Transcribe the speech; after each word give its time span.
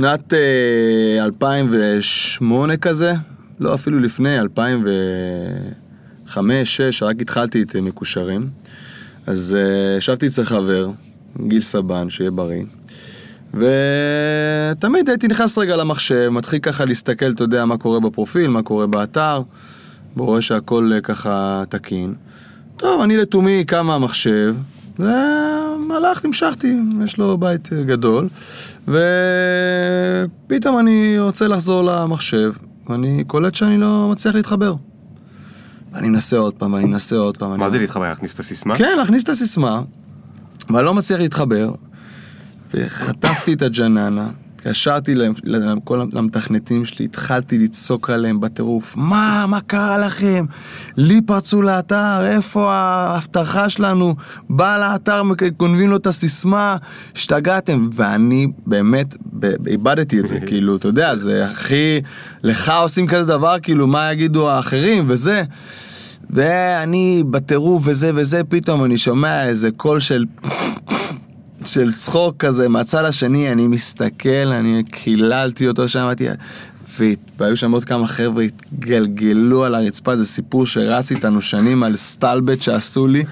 שנת 0.00 0.34
אה, 0.34 1.24
2008 1.24 2.76
כזה, 2.76 3.12
לא 3.60 3.74
אפילו 3.74 3.98
לפני, 3.98 4.40
2005-2006, 4.40 6.34
רק 7.02 7.16
התחלתי 7.20 7.62
את 7.62 7.76
אה, 7.76 7.80
מקושרים. 7.80 8.48
אז 9.26 9.56
אה, 9.58 9.96
ישבתי 9.98 10.26
אצל 10.26 10.44
חבר, 10.44 10.90
גיל 11.46 11.60
סבן, 11.60 12.10
שיהיה 12.10 12.30
בריא. 12.30 12.64
ותמיד 13.54 15.08
הייתי 15.08 15.28
נכנס 15.28 15.58
רגע 15.58 15.76
למחשב, 15.76 16.28
מתחיל 16.28 16.58
ככה 16.58 16.84
להסתכל, 16.84 17.30
אתה 17.30 17.44
יודע, 17.44 17.64
מה 17.64 17.76
קורה 17.76 18.00
בפרופיל, 18.00 18.48
מה 18.48 18.62
קורה 18.62 18.86
באתר, 18.86 19.42
ורואה 20.16 20.40
שהכל 20.40 20.90
אה, 20.94 21.00
ככה 21.00 21.62
תקין. 21.68 22.14
טוב, 22.76 23.00
אני 23.00 23.16
לתומי 23.16 23.64
קם 23.64 23.86
מהמחשב, 23.86 24.56
והלכתי, 25.90 26.26
המשכתי, 26.26 26.76
יש 27.04 27.18
לו 27.18 27.38
בית 27.38 27.72
אה, 27.72 27.82
גדול, 27.82 28.28
ופתאום 30.46 30.78
אני 30.78 31.18
רוצה 31.18 31.48
לחזור 31.48 31.82
למחשב, 31.82 32.52
ואני 32.88 33.24
קולט 33.26 33.54
שאני 33.54 33.78
לא 33.78 34.08
מצליח 34.12 34.34
להתחבר. 34.34 34.74
ואני 35.92 36.08
מנסה 36.08 36.36
עוד 36.36 36.54
פעם, 36.54 36.72
ואני 36.72 36.84
מנסה 36.84 37.16
עוד 37.16 37.36
פעם. 37.36 37.50
מה 37.50 37.64
אני... 37.64 37.70
זה 37.70 37.78
להתחבר? 37.78 38.08
להכניס 38.08 38.34
את 38.34 38.40
הסיסמה? 38.40 38.76
כן, 38.76 38.98
להכניס 38.98 39.24
את 39.24 39.28
הסיסמה, 39.28 39.82
ואני 40.70 40.84
לא 40.84 40.94
מצליח 40.94 41.20
להתחבר, 41.20 41.70
וחטפתי 42.74 43.52
את 43.52 43.62
הג'ננה, 43.62 44.30
התקשרתי 44.58 45.14
לכל 45.44 46.00
המתכנתים 46.12 46.84
שלי, 46.84 47.04
התחלתי 47.04 47.58
לצעוק 47.58 48.10
עליהם 48.10 48.40
בטירוף, 48.40 48.96
מה, 48.96 49.44
מה 49.48 49.60
קרה 49.60 49.98
לכם? 49.98 50.44
לי 50.96 51.20
פרצו 51.26 51.62
לאתר, 51.62 52.24
איפה 52.24 52.72
ההבטחה 52.72 53.68
שלנו? 53.68 54.14
בא 54.50 54.78
לאתר, 54.78 55.22
גונבים 55.56 55.90
לו 55.90 55.96
את 55.96 56.06
הסיסמה, 56.06 56.76
השתגעתם. 57.14 57.88
ואני 57.92 58.46
באמת, 58.66 59.16
איבדתי 59.66 60.20
את 60.20 60.26
זה, 60.26 60.40
כאילו, 60.46 60.76
אתה 60.76 60.88
יודע, 60.88 61.16
זה 61.16 61.44
הכי, 61.44 62.00
לך 62.42 62.72
עושים 62.80 63.06
כזה 63.06 63.24
דבר, 63.24 63.56
כאילו, 63.62 63.86
מה 63.86 64.12
יגידו 64.12 64.50
האחרים, 64.50 65.04
וזה. 65.08 65.42
ואני 66.30 67.24
בטירוף 67.30 67.82
וזה 67.86 68.10
וזה, 68.14 68.44
פתאום 68.44 68.84
אני 68.84 68.98
שומע 68.98 69.46
איזה 69.46 69.70
קול 69.76 70.00
של... 70.00 70.24
של 71.64 71.92
צחוק 71.92 72.36
כזה 72.36 72.68
מהצד 72.68 73.04
השני, 73.04 73.52
אני 73.52 73.66
מסתכל, 73.66 74.28
אני 74.28 74.82
קיללתי 74.90 75.68
אותו 75.68 75.88
שם, 75.88 76.00
אמרתי... 76.00 76.26
והיו 77.38 77.56
שם 77.56 77.72
עוד 77.72 77.84
כמה 77.84 78.06
חבר'ה 78.06 78.44
התגלגלו 78.44 79.64
על 79.64 79.74
הרצפה, 79.74 80.16
זה 80.16 80.24
סיפור 80.24 80.66
שרץ 80.66 81.10
איתנו 81.10 81.40
שנים 81.40 81.82
על 81.82 81.96
סטלבט 81.96 82.62
שעשו 82.62 83.06
לי, 83.06 83.24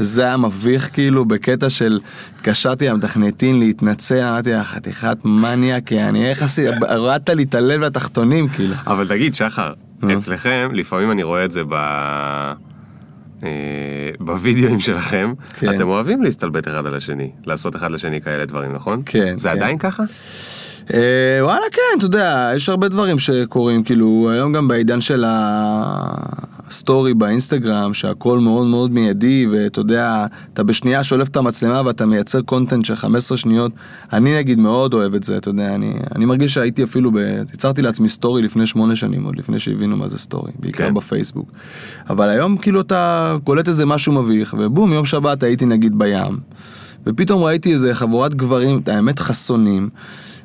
וזה 0.00 0.22
היה 0.22 0.36
מביך 0.36 0.90
כאילו 0.92 1.24
בקטע 1.24 1.70
של 1.70 2.00
התקשרתי 2.36 2.88
למתכנתים 2.88 3.58
להתנצל, 3.60 4.20
אמרתי 4.20 4.52
לה 4.52 4.64
חתיכת 4.64 5.16
מניאק, 5.24 5.92
אני 5.92 6.30
איך 6.30 6.42
עשית, 6.42 6.68
הורדת 6.96 7.30
לי 7.30 7.42
את 7.42 7.54
הלב 7.54 7.80
לתחתונים 7.80 8.48
כאילו. 8.48 8.74
אבל 8.86 9.08
תגיד, 9.08 9.34
שחר. 9.34 9.72
אצלכם, 10.18 10.68
לפעמים 10.72 11.10
אני 11.10 11.22
רואה 11.22 11.44
את 11.44 11.50
זה 11.50 11.62
ב... 11.68 11.74
אה, 13.42 13.48
בווידאוים 14.20 14.78
שלכם, 14.78 15.32
כן. 15.58 15.74
אתם 15.74 15.88
אוהבים 15.88 16.22
להסתלבט 16.22 16.68
אחד 16.68 16.86
על 16.86 16.94
השני, 16.94 17.30
לעשות 17.44 17.76
אחד 17.76 17.90
לשני 17.90 18.20
כאלה 18.20 18.44
דברים, 18.44 18.72
נכון? 18.72 19.02
כן, 19.06 19.38
זה 19.38 19.48
כן. 19.48 19.56
עדיין 19.56 19.78
ככה? 19.78 20.02
אה, 20.94 21.38
וואלה 21.40 21.66
כן, 21.72 21.98
אתה 21.98 22.06
יודע, 22.06 22.50
יש 22.56 22.68
הרבה 22.68 22.88
דברים 22.88 23.18
שקורים, 23.18 23.82
כאילו, 23.82 24.30
היום 24.32 24.52
גם 24.52 24.68
בעידן 24.68 25.00
של 25.00 25.24
הסטורי 26.72 27.14
באינסטגרם, 27.14 27.94
שהכל 27.94 28.38
מאוד 28.38 28.66
מאוד 28.66 28.90
מיידי, 28.92 29.46
ואתה 29.50 29.80
יודע, 29.80 30.26
אתה 30.52 30.62
בשנייה 30.62 31.04
שולף 31.04 31.28
את 31.28 31.36
המצלמה 31.36 31.82
ואתה 31.84 32.06
מייצר 32.06 32.42
content 32.42 32.84
של 32.84 32.94
15 32.96 33.38
שניות. 33.38 33.72
אני 34.12 34.36
נגיד 34.36 34.58
מאוד 34.58 34.94
אוהב 34.94 35.14
את 35.14 35.24
זה, 35.24 35.36
אתה 35.36 35.48
יודע, 35.48 35.74
אני, 35.74 35.94
אני 36.14 36.24
מרגיש 36.24 36.54
שהייתי 36.54 36.84
אפילו, 36.84 37.12
ב... 37.12 37.16
יצרתי 37.54 37.82
לעצמי 37.82 38.08
סטורי 38.08 38.42
לפני 38.42 38.66
שמונה 38.66 38.96
שנים, 38.96 39.24
עוד 39.24 39.36
לפני 39.36 39.58
שהבינו 39.58 39.96
מה 39.96 40.08
זה 40.08 40.18
סטורי, 40.18 40.52
בעיקר 40.58 40.86
כן. 40.86 40.94
בפייסבוק. 40.94 41.52
אבל 42.10 42.28
היום 42.28 42.56
כאילו 42.56 42.80
אתה 42.80 43.36
קולט 43.44 43.68
איזה 43.68 43.86
משהו 43.86 44.12
מביך, 44.12 44.54
ובום, 44.58 44.92
יום 44.92 45.04
שבת 45.04 45.42
הייתי 45.42 45.66
נגיד 45.66 45.98
בים, 45.98 46.38
ופתאום 47.06 47.42
ראיתי 47.42 47.72
איזה 47.72 47.94
חבורת 47.94 48.34
גברים, 48.34 48.80
האמת 48.86 49.18
חסונים. 49.18 49.88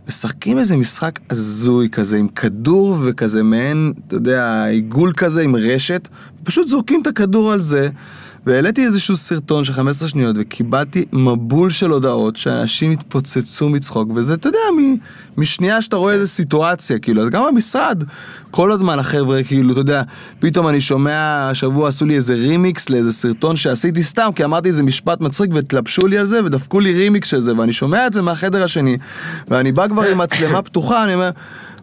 משחקים 0.07 0.59
איזה 0.59 0.77
משחק 0.77 1.19
הזוי 1.29 1.89
כזה 1.89 2.17
עם 2.17 2.27
כדור 2.27 2.97
וכזה 3.03 3.43
מעין, 3.43 3.93
אתה 4.07 4.15
יודע, 4.15 4.65
עיגול 4.65 5.13
כזה 5.13 5.41
עם 5.41 5.55
רשת, 5.55 6.07
פשוט 6.43 6.67
זורקים 6.67 7.01
את 7.01 7.07
הכדור 7.07 7.51
על 7.51 7.61
זה. 7.61 7.89
והעליתי 8.47 8.85
איזשהו 8.85 9.17
סרטון 9.17 9.63
של 9.63 9.73
15 9.73 10.09
שניות 10.09 10.35
וקיבלתי 10.39 11.05
מבול 11.13 11.69
של 11.69 11.89
הודעות 11.89 12.35
שאנשים 12.35 12.91
התפוצצו 12.91 13.69
מצחוק 13.69 14.09
וזה, 14.15 14.33
אתה 14.33 14.47
יודע, 14.47 14.59
מ, 14.77 14.95
משנייה 15.37 15.81
שאתה 15.81 15.95
רואה 15.95 16.13
איזה 16.13 16.27
סיטואציה, 16.27 16.99
כאילו, 16.99 17.21
אז 17.21 17.29
גם 17.29 17.43
במשרד, 17.47 18.03
כל 18.51 18.71
הזמן 18.71 18.99
החבר'ה, 18.99 19.43
כאילו, 19.43 19.71
אתה 19.71 19.79
יודע, 19.79 20.03
פתאום 20.39 20.67
אני 20.67 20.81
שומע, 20.81 21.47
השבוע 21.51 21.87
עשו 21.87 22.05
לי 22.05 22.15
איזה 22.15 22.33
רימיקס 22.33 22.89
לאיזה 22.89 23.13
סרטון 23.13 23.55
שעשיתי 23.55 24.03
סתם, 24.03 24.29
כי 24.35 24.43
אמרתי 24.43 24.69
איזה 24.69 24.83
משפט 24.83 25.21
מצחיק 25.21 25.51
והתלבשו 25.53 26.07
לי 26.07 26.17
על 26.17 26.25
זה 26.25 26.45
ודפקו 26.45 26.79
לי 26.79 26.93
רימיקס 26.93 27.27
של 27.27 27.39
זה, 27.39 27.57
ואני 27.57 27.73
שומע 27.73 28.07
את 28.07 28.13
זה 28.13 28.21
מהחדר 28.21 28.63
השני, 28.63 28.97
ואני 29.47 29.71
בא 29.71 29.87
כבר 29.87 30.01
עם 30.01 30.17
מצלמה 30.17 30.61
פתוחה, 30.61 31.03
אני 31.03 31.13
אומר... 31.13 31.29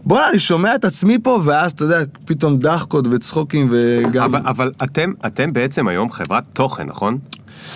בוא'נה, 0.07 0.31
אני 0.31 0.39
שומע 0.39 0.75
את 0.75 0.85
עצמי 0.85 1.19
פה, 1.23 1.41
ואז, 1.45 1.73
אתה 1.73 1.85
יודע, 1.85 1.99
פתאום 2.25 2.59
דחקות 2.59 3.05
וצחוקים, 3.11 3.69
וגם... 3.73 4.25
אבל, 4.25 4.41
אבל 4.45 4.73
אתם, 4.83 5.13
אתם 5.27 5.53
בעצם 5.53 5.89
היום 5.89 6.11
חברת 6.11 6.45
תוכן, 6.53 6.87
נכון? 6.87 7.19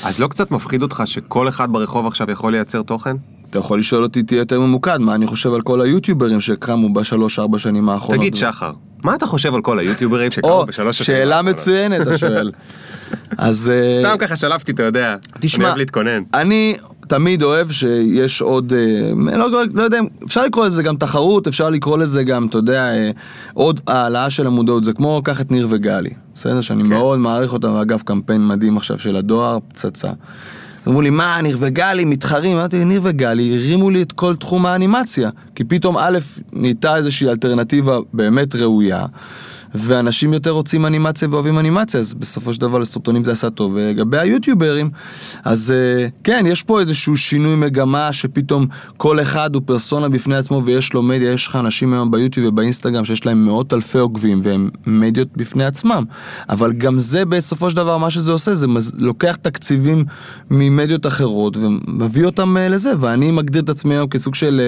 אז 0.05 0.21
לא 0.21 0.29
קצת 0.29 0.51
מפחיד 0.51 0.83
אותך 0.83 1.03
שכל 1.05 1.49
אחד 1.49 1.73
ברחוב 1.73 2.07
עכשיו 2.07 2.31
יכול 2.31 2.53
לייצר 2.53 2.83
תוכן? 2.83 3.17
אתה 3.51 3.59
יכול 3.59 3.79
לשאול 3.79 4.03
אותי, 4.03 4.23
תהיה 4.23 4.39
יותר 4.39 4.61
ממוקד, 4.61 4.99
מה 4.99 5.15
אני 5.15 5.27
חושב 5.27 5.55
על 5.55 5.61
כל 5.61 5.81
היוטיוברים 5.81 6.41
שקמו 6.41 6.93
בשלוש-ארבע 6.93 7.59
שנים 7.59 7.89
האחרונות. 7.89 8.21
תגיד, 8.21 8.37
שחר, 8.37 8.73
מה 9.05 9.15
אתה 9.15 9.27
חושב 9.27 9.55
על 9.55 9.61
כל 9.61 9.79
היוטיוברים 9.79 10.31
שקרו 10.31 10.51
או, 10.51 10.67
בשלוש 10.67 11.03
שאלה 11.03 11.37
האחרונות? 11.37 11.55
מצוינת, 11.55 12.01
אתה 12.01 12.19
שואל. 12.19 12.53
אז... 13.39 13.73
אה, 13.75 13.99
סתם 14.01 14.17
ככה 14.19 14.37
שלפתי, 14.37 14.73
אתה 14.73 14.83
יודע. 14.83 15.17
תשמע, 15.41 15.65
אני 15.65 15.69
אוהב 15.69 15.79
להתכונן. 15.79 16.23
אני 16.35 16.77
תמיד 17.09 17.43
אוהב 17.43 17.71
שיש 17.71 18.41
עוד, 18.41 18.73
אה, 18.73 19.37
לא, 19.37 19.51
לא 19.75 19.83
יודע, 19.83 19.99
אפשר 20.27 20.45
לקרוא 20.45 20.67
לזה 20.67 20.83
גם 20.83 20.97
תחרות, 20.97 21.47
אפשר 21.47 21.71
לקרוא 21.71 21.99
לזה 21.99 22.25
גם, 22.25 22.47
אתה 22.47 22.59
יודע, 22.59 22.93
אה, 22.93 23.11
עוד 23.55 23.81
העלאה 23.87 24.31
של 24.31 24.47
המודעות, 24.47 24.85
זה 24.85 24.93
כמו 24.93 25.21
קח 25.25 25.41
את 25.41 25.51
ניר 25.51 25.67
וגלי, 25.71 26.11
בסדר? 26.35 26.61
שאני 26.61 26.83
כן. 26.83 26.89
מאוד 26.89 27.19
מעריך 27.19 27.53
אותם, 27.53 27.73
אגב, 27.73 28.03
קמפיין 28.05 28.47
מדהים 28.47 28.77
עכשיו 28.77 28.99
של 28.99 29.17
הדואר, 29.17 29.59
פצצה. 29.69 30.11
אמרו 30.89 31.03
לי, 31.03 31.11
מה, 31.11 31.41
ניר 31.43 31.57
וגלי 31.61 32.05
מתחרים? 32.05 32.57
אמרתי, 32.57 32.85
ניר 32.85 33.01
וגלי 33.05 33.57
הרימו 33.57 33.91
לי 33.91 34.03
את 34.03 34.13
כל 34.13 34.37
תחום 34.37 34.67
האנימציה. 34.67 35.31
כי 35.55 35.65
פתאום, 35.65 35.99
א', 35.99 36.19
נהייתה 36.53 36.97
איזושהי 36.97 37.29
אלטרנטיבה 37.29 37.99
באמת 38.13 38.55
ראויה, 38.55 39.07
ואנשים 39.75 40.33
יותר 40.33 40.51
רוצים 40.51 40.87
אנימציה 40.87 41.29
ואוהבים 41.31 41.59
אנימציה, 41.59 42.01
אז 42.01 42.15
בסופו 42.15 42.55
של 42.55 42.61
דבר 42.61 42.79
לסרטונים 42.79 43.25
זה 43.25 43.33
עשה 43.33 43.51
טוב. 43.51 43.73
ולגבי 43.75 44.19
היוטיוברים, 44.19 44.91
אז 45.45 45.71
אה, 45.77 46.07
כן, 46.25 46.45
יש 46.49 46.63
פה 46.63 46.81
איזשהו 46.81 47.17
שינוי 47.17 47.57
מגמה 47.57 48.13
שפתאום 48.13 48.67
כל 48.97 49.21
אחד 49.23 49.55
הוא 49.55 49.63
פרסונה 49.67 50.09
בפני 50.09 50.37
עצמו 50.37 50.63
ויש 50.65 50.93
לו 50.93 51.03
מדיה, 51.03 51.33
יש 51.33 51.47
לך 51.47 51.57
אנשים 51.57 51.93
היום 51.93 52.11
ביוטיוב 52.11 52.47
ובאינסטגרם 52.47 53.05
שיש 53.05 53.27
להם 53.27 53.45
מאות 53.45 53.75
אלפי 53.75 53.99
עוקבים 53.99 54.41
והם 54.45 54.71
מדיות 54.87 55.29
בפני 55.37 55.65
עצמם. 55.65 56.05
אבל 56.49 56.73
גם 56.73 56.99
זה 56.99 57.25
בסופו 57.25 57.71
של 57.71 57.77
דבר, 57.77 57.99
מה 57.99 58.11
שזה 58.11 58.33
עושה, 58.33 58.55
זה 58.55 58.67
מז- 58.69 58.93
לוקח 58.99 59.37
תקציבים 59.37 60.05
ממדיות 60.51 61.07
אחרות 61.07 61.57
ומביא 61.57 62.25
אותם 62.25 62.57
אה, 62.57 62.69
לזה, 62.69 62.93
ואני 62.99 63.31
מגדיר 63.31 63.63
את 63.63 63.69
עצמי 63.69 63.95
היום 63.95 64.09
כסוג 64.09 64.35
של 64.35 64.61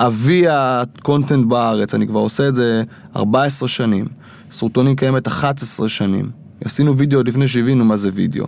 אה, 0.00 0.06
אבי 0.06 0.44
הקונטנט 0.50 1.46
בארץ, 1.46 1.94
אני 1.94 2.06
כבר 2.06 2.20
עושה 2.20 2.48
את 2.48 2.54
זה 2.54 2.82
14 3.16 3.68
שנים. 3.68 4.04
סרטונים 4.50 4.96
קיימת 4.96 5.26
11 5.26 5.88
שנים. 5.88 6.30
עשינו 6.64 6.96
וידאו 6.98 7.18
עוד 7.18 7.28
לפני 7.28 7.48
שהבינו 7.48 7.84
מה 7.84 7.96
זה 7.96 8.10
וידאו. 8.12 8.46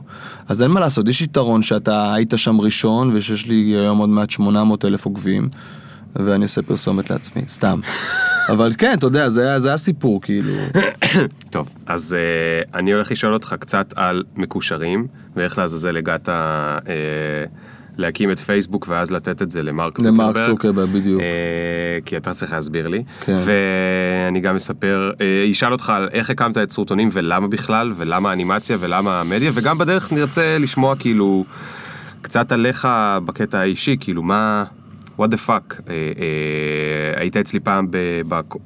אז 0.49 0.63
אין 0.63 0.71
מה 0.71 0.81
לעשות, 0.81 1.09
יש 1.09 1.23
יתרון 1.23 1.63
שאתה 1.63 2.15
היית 2.15 2.33
שם 2.37 2.61
ראשון, 2.61 3.11
ושיש 3.15 3.47
לי 3.47 3.55
היום 3.55 3.99
עוד 3.99 4.09
מעט 4.09 4.31
800 4.31 4.85
אלף 4.85 5.05
עוקבים, 5.07 5.49
ואני 6.17 6.43
עושה 6.45 6.63
פרסומת 6.63 7.11
לעצמי, 7.11 7.43
סתם. 7.49 7.81
אבל 8.53 8.73
כן, 8.79 8.95
אתה 8.99 9.07
יודע, 9.07 9.29
זה, 9.29 9.43
היה- 9.43 9.59
זה 9.59 9.73
הסיפור, 9.73 10.21
כאילו. 10.23 10.53
טוב, 11.51 11.69
אז 11.87 12.17
uh, 12.69 12.71
אני 12.75 12.93
הולך 12.93 13.11
לשאול 13.13 13.33
אותך 13.35 13.55
קצת 13.59 13.93
על 13.97 14.23
מקושרים, 14.37 15.07
ואיך 15.37 15.59
לעזאזל 15.59 15.97
הגעת 15.97 16.29
uh, 16.29 16.33
להקים 17.97 18.31
את 18.31 18.39
פייסבוק 18.39 18.87
ואז 18.89 19.11
לתת 19.11 19.43
את 19.43 19.51
זה 19.51 19.63
למרק 19.63 19.97
צוקרברג. 19.97 20.15
למרק 20.15 20.37
צוקרברג, 20.47 20.89
בדיוק. 20.89 21.21
Uh, 21.21 21.25
כי 22.05 22.17
אתה 22.17 22.33
צריך 22.33 22.53
להסביר 22.53 22.89
לי. 22.89 23.03
כן. 23.21 23.39
ואני 23.45 24.41
גם 24.41 24.57
אספר, 24.57 25.13
uh, 25.15 25.53
אשאל 25.53 25.73
אותך 25.73 25.91
על 25.91 26.09
איך 26.13 26.31
הקמת 26.31 26.59
את 26.59 26.71
סרטונים 26.71 27.09
ולמה 27.13 27.49
בכלל, 27.49 27.93
ולמה 27.97 28.31
האנימציה 28.31 28.77
ולמה 28.81 29.21
המדיה, 29.21 29.51
וגם 29.55 29.79
בדרך 29.79 30.13
נרצה 30.13 30.59
לשמוע 30.59 30.97
כאילו 30.97 31.45
קצת 32.21 32.53
עליך 32.53 32.89
בקטע 33.25 33.59
האישי, 33.59 33.97
כאילו 34.01 34.23
מה... 34.23 34.65
what 35.19 35.29
the 35.29 35.49
fuck, 35.49 35.81
אה, 35.89 35.95
אה, 35.95 37.21
היית 37.21 37.37
אצלי 37.37 37.61
פעם 37.61 37.87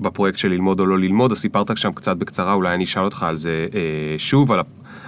בפרויקט 0.00 0.38
של 0.38 0.48
ללמוד 0.48 0.80
או 0.80 0.86
לא 0.86 0.98
ללמוד, 0.98 1.32
אז 1.32 1.38
סיפרת 1.38 1.76
שם 1.76 1.92
קצת 1.92 2.16
בקצרה, 2.16 2.52
אולי 2.52 2.74
אני 2.74 2.84
אשאל 2.84 3.02
אותך 3.02 3.22
על 3.22 3.36
זה 3.36 3.66
אה, 3.74 4.18
שוב, 4.18 4.52
על 4.52 4.60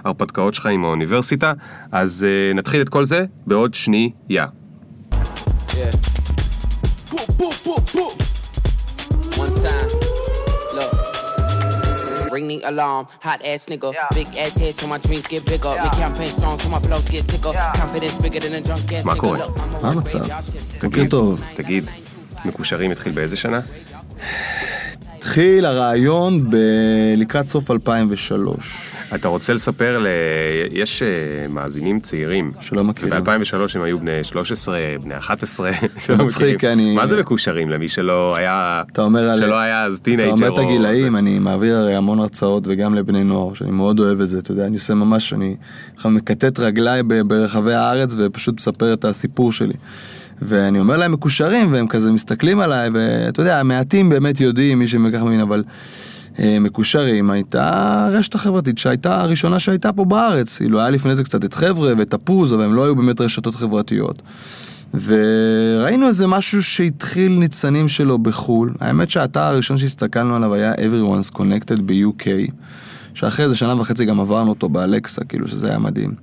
ההרפתקאות 0.04 0.54
שלך 0.54 0.66
עם 0.66 0.84
האוניברסיטה, 0.84 1.52
אז 1.92 2.26
uh, 2.28 2.56
נתחיל 2.56 2.80
את 2.82 2.88
כל 2.88 3.04
זה 3.04 3.24
בעוד 3.46 3.74
שנייה. 3.74 4.46
ring 12.32 12.48
the 12.48 12.60
alarm. 12.72 13.04
Hot 13.26 13.40
ass 13.44 13.62
nigga, 13.66 13.88
yeah. 13.92 14.08
big 14.18 14.28
ass 14.42 14.54
head, 14.56 14.74
so 14.80 14.86
my 14.86 14.98
dreams 15.06 15.26
get 15.26 15.44
bigger. 15.52 15.72
Yeah. 15.74 15.84
Make 15.84 15.98
campaign 16.04 16.30
strong, 16.38 16.58
so 16.62 16.68
my 16.74 16.80
flows 16.86 17.06
get 17.14 17.24
sicker. 17.30 17.52
Yeah. 17.52 17.72
Confidence 17.82 18.16
bigger 18.24 18.40
than 18.44 18.54
a 18.54 18.60
drunk 18.60 18.92
ass. 18.92 19.04
מה 19.04 19.14
קורה? 19.16 19.38
מה 19.82 19.88
המצב? 19.88 20.18
תגיד, 20.78 21.14
תגיד, 21.54 21.84
מקושרים 22.44 22.90
התחיל 22.90 23.12
באיזה 23.12 23.36
שנה? 23.36 23.60
התחיל 25.32 25.64
הרעיון 25.66 26.50
ב... 26.50 26.56
לקראת 27.16 27.46
סוף 27.48 27.70
2003. 27.70 28.56
אתה 29.14 29.28
רוצה 29.28 29.52
לספר 29.52 29.98
ל... 29.98 30.06
יש 30.72 31.02
אה, 31.02 31.08
מאזינים 31.48 32.00
צעירים. 32.00 32.52
שלא 32.60 32.84
מכירים. 32.84 33.24
ב-2003 33.24 33.54
הם 33.74 33.82
היו 33.82 33.98
בני 33.98 34.24
13, 34.24 34.78
בני 35.02 35.16
11, 35.18 35.70
שלא 35.98 36.16
מצחיק, 36.24 36.54
מכירים. 36.56 36.78
אני- 36.78 36.94
מה 36.94 37.06
זה 37.06 37.20
מקושרים 37.20 37.68
למי 37.70 37.88
שלא 37.88 38.34
היה... 38.36 38.82
אתה 38.92 39.02
אומר 39.02 39.28
על... 39.30 39.38
שלא 39.38 39.58
היה 39.58 39.84
אז 39.84 39.94
אתה 39.94 40.04
teenager. 40.04 40.30
אומר 40.30 40.48
את 40.54 40.58
או- 40.58 40.68
הגילאים, 40.70 41.16
אני 41.16 41.38
מעביר 41.38 41.76
הרי 41.76 41.94
המון 41.96 42.18
הרצאות 42.18 42.62
וגם 42.66 42.94
לבני 42.94 43.24
נוער, 43.24 43.54
שאני 43.54 43.70
מאוד 43.70 44.00
אוהב 44.00 44.20
את 44.20 44.28
זה, 44.28 44.38
אתה 44.38 44.50
יודע, 44.52 44.66
אני 44.66 44.74
עושה 44.74 44.94
ממש, 44.94 45.32
אני 45.32 45.56
מקטט 46.04 46.58
רגליי 46.60 47.02
ברחבי 47.26 47.74
הארץ 47.74 48.14
ופשוט 48.18 48.54
מספר 48.56 48.92
את 48.92 49.04
הסיפור 49.04 49.52
שלי. 49.52 49.74
ואני 50.44 50.80
אומר 50.80 50.96
להם 50.96 51.12
מקושרים, 51.12 51.72
והם 51.72 51.86
כזה 51.88 52.12
מסתכלים 52.12 52.60
עליי, 52.60 52.90
ואתה 52.92 53.42
יודע, 53.42 53.62
מעטים 53.62 54.08
באמת 54.08 54.40
יודעים, 54.40 54.78
מי 54.78 54.86
שככה 54.86 55.24
מבין, 55.24 55.40
אבל 55.40 55.62
אה, 56.38 56.58
מקושרים 56.60 57.30
הייתה 57.30 58.06
הרשת 58.06 58.34
החברתית 58.34 58.78
שהייתה 58.78 59.20
הראשונה 59.20 59.58
שהייתה 59.58 59.92
פה 59.92 60.04
בארץ. 60.04 60.56
כאילו, 60.58 60.80
היה 60.80 60.90
לפני 60.90 61.14
זה 61.14 61.24
קצת 61.24 61.44
את 61.44 61.54
חבר'ה 61.54 61.92
ואת 61.98 62.14
הפוז, 62.14 62.54
אבל 62.54 62.64
הם 62.64 62.74
לא 62.74 62.84
היו 62.84 62.96
באמת 62.96 63.20
רשתות 63.20 63.54
חברתיות. 63.54 64.22
וראינו 64.94 66.08
איזה 66.08 66.26
משהו 66.26 66.62
שהתחיל 66.62 67.32
ניצנים 67.32 67.88
שלו 67.88 68.18
בחו"ל. 68.18 68.74
האמת 68.80 69.10
שהאתר 69.10 69.40
הראשון 69.40 69.78
שהסתכלנו 69.78 70.36
עליו 70.36 70.54
היה 70.54 70.74
Everyone's 70.74 71.36
Connected 71.36 71.82
ב-UK, 71.86 72.52
שאחרי 73.14 73.44
איזה 73.44 73.56
שנה 73.56 73.80
וחצי 73.80 74.04
גם 74.04 74.20
עברנו 74.20 74.50
אותו 74.50 74.68
באלקסה, 74.68 75.24
כאילו 75.24 75.48
שזה 75.48 75.68
היה 75.68 75.78
מדהים. 75.78 76.14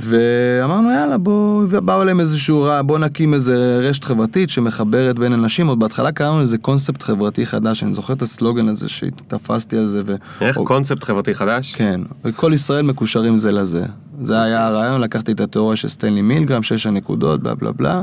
ואמרנו 0.00 0.90
יאללה 0.90 1.18
בוא, 1.18 1.64
באו 1.66 2.02
אליהם 2.02 2.20
איזשהו 2.20 2.62
רע, 2.62 2.82
בוא 2.82 2.98
נקים 2.98 3.34
איזה 3.34 3.78
רשת 3.82 4.04
חברתית 4.04 4.50
שמחברת 4.50 5.18
בין 5.18 5.32
אנשים, 5.32 5.66
עוד 5.66 5.78
בהתחלה 5.78 6.12
קראנו 6.12 6.42
לזה 6.42 6.58
קונספט 6.58 7.02
חברתי 7.02 7.46
חדש, 7.46 7.82
אני 7.82 7.94
זוכר 7.94 8.12
את 8.12 8.22
הסלוגן 8.22 8.68
הזה 8.68 8.88
שתפסתי 8.88 9.76
על 9.76 9.86
זה. 9.86 10.02
ו... 10.06 10.14
איך 10.40 10.56
או- 10.56 10.64
קונספט 10.64 11.04
חברתי 11.04 11.34
חדש? 11.34 11.74
כן, 11.74 12.00
וכל 12.24 12.52
ישראל 12.54 12.82
מקושרים 12.82 13.36
זה 13.36 13.52
לזה. 13.52 13.84
זה 14.22 14.42
היה 14.42 14.66
הרעיון, 14.66 15.00
לקחתי 15.00 15.32
את 15.32 15.40
התיאוריה 15.40 15.76
של 15.76 15.88
סטנלי 15.88 16.22
מילגרם, 16.22 16.62
שש 16.62 16.86
הנקודות, 16.86 17.42
בלה 17.42 17.54
בלה 17.54 17.72
בלה. 17.72 18.02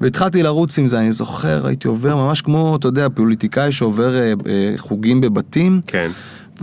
והתחלתי 0.00 0.42
לרוץ 0.42 0.78
עם 0.78 0.88
זה, 0.88 0.98
אני 0.98 1.12
זוכר, 1.12 1.66
הייתי 1.66 1.88
עובר 1.88 2.16
ממש 2.16 2.40
כמו, 2.40 2.76
אתה 2.76 2.88
יודע, 2.88 3.06
פוליטיקאי 3.14 3.72
שעובר 3.72 4.16
אה, 4.16 4.32
אה, 4.46 4.74
חוגים 4.76 5.20
בבתים, 5.20 5.80
כן. 5.86 6.10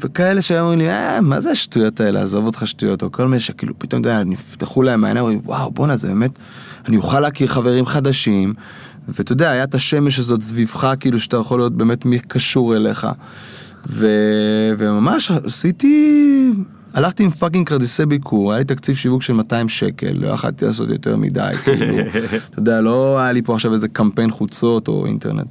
וכאלה 0.02 0.42
שהיו 0.42 0.62
אומרים 0.62 0.80
לי, 0.80 0.90
אה, 0.90 1.22
מה 1.22 1.42
זה 1.42 1.52
השטויות 1.52 2.00
האלה, 2.00 2.22
עזוב 2.22 2.46
אותך 2.46 2.68
שטויות, 2.68 3.04
או 3.04 3.12
כל 3.12 3.28
מיני 3.28 3.40
שכאילו 3.40 3.74
פתאום, 3.80 4.02
אתה 4.02 4.10
יודע, 4.10 4.24
נפתחו 4.24 4.84
להם 4.84 5.04
העיניים, 5.04 5.26
אומרים, 5.26 5.42
וואו, 5.46 5.72
בואנה, 5.72 5.96
זה 5.96 6.08
באמת, 6.08 6.40
אני 6.88 6.98
אוכל 6.98 7.20
להכיר 7.20 7.48
חברים 7.48 7.86
חדשים, 7.86 8.54
ואתה 9.08 9.32
יודע, 9.32 9.50
היה 9.50 9.64
את 9.64 9.76
השמש 9.76 10.20
הזאת 10.20 10.42
סביבך, 10.42 10.94
כאילו 11.00 11.20
שאתה 11.20 11.38
יכול 11.38 11.60
לראות 11.60 11.78
באמת 11.78 12.06
מי 12.06 12.20
קשור 12.20 12.76
אליך. 12.76 13.08
ו... 13.90 14.08
וממש 14.78 15.32
עשיתי, 15.32 16.52
הלכתי 16.94 17.24
עם 17.24 17.30
fucking 17.30 17.68
כרטיסי 17.68 18.06
ביקור, 18.06 18.52
היה 18.52 18.60
לי 18.60 18.66
תקציב 18.66 18.96
שיווק 18.96 19.22
של 19.22 19.34
200 19.34 19.70
שקל, 19.70 20.12
לא 20.14 20.28
יכלתי 20.28 20.66
לעשות 20.66 20.90
יותר 20.90 21.18
מדי, 21.18 21.52
כאילו, 21.64 21.96
אתה 22.50 22.60
יודע, 22.60 22.82
לא 22.82 23.20
היה 23.20 23.32
לי 23.32 23.42
פה 23.42 23.54
עכשיו 23.54 23.74
איזה 23.74 23.88
קמפיין 23.88 24.32
חוצות 24.32 24.88
או 24.88 25.06
אינטרנט. 25.06 25.48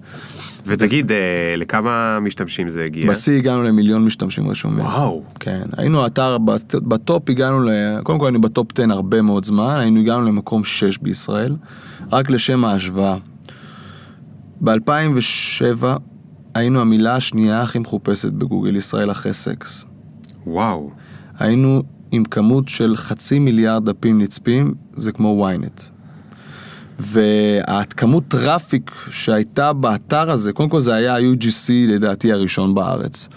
ותגיד, 0.67 1.13
אה, 1.13 1.17
לכמה 1.57 2.19
משתמשים 2.21 2.69
זה 2.69 2.85
הגיע? 2.85 3.11
בשיא 3.11 3.37
הגענו 3.39 3.63
למיליון 3.63 4.05
משתמשים 4.05 4.49
רשומים. 4.49 4.85
וואו. 4.85 5.23
כן, 5.41 5.63
היינו 5.77 6.07
אתר, 6.07 6.39
בט- 6.39 6.75
ב 6.75 6.89
top 6.89 7.31
הגענו 7.31 7.61
ל... 7.61 7.69
קודם 8.03 8.19
כל 8.19 8.27
היינו 8.27 8.41
ב 8.41 8.47
top 8.47 8.67
10 8.79 8.93
הרבה 8.93 9.23
מאוד 9.23 9.45
זמן, 9.45 9.77
היינו 9.81 10.01
הגענו 10.01 10.23
למקום 10.23 10.65
6 10.65 10.99
בישראל, 10.99 11.57
רק 12.13 12.31
לשם 12.31 12.65
ההשוואה. 12.65 13.17
ב-2007 14.61 15.85
היינו 16.55 16.81
המילה 16.81 17.17
השנייה 17.17 17.63
הכי 17.63 17.79
מחופשת 17.79 18.33
בגוגל 18.33 18.77
ישראל 18.77 19.11
אחרי 19.11 19.33
סקס. 19.33 19.85
וואו. 20.47 20.91
היינו 21.39 21.83
עם 22.11 22.25
כמות 22.25 22.69
של 22.69 22.97
חצי 22.97 23.39
מיליארד 23.39 23.91
דפים 23.91 24.21
נצפים, 24.21 24.75
זה 24.97 25.13
כמו 25.13 25.49
ynet. 25.51 25.91
והכמות 26.99 28.25
traffic 28.29 28.91
שהייתה 29.11 29.73
באתר 29.73 30.31
הזה, 30.31 30.53
קודם 30.53 30.69
כל 30.69 30.81
זה 30.81 30.95
היה 30.95 31.17
ה-UGC 31.17 31.69
לדעתי 31.89 32.33
הראשון 32.33 32.75
בארץ. 32.75 33.29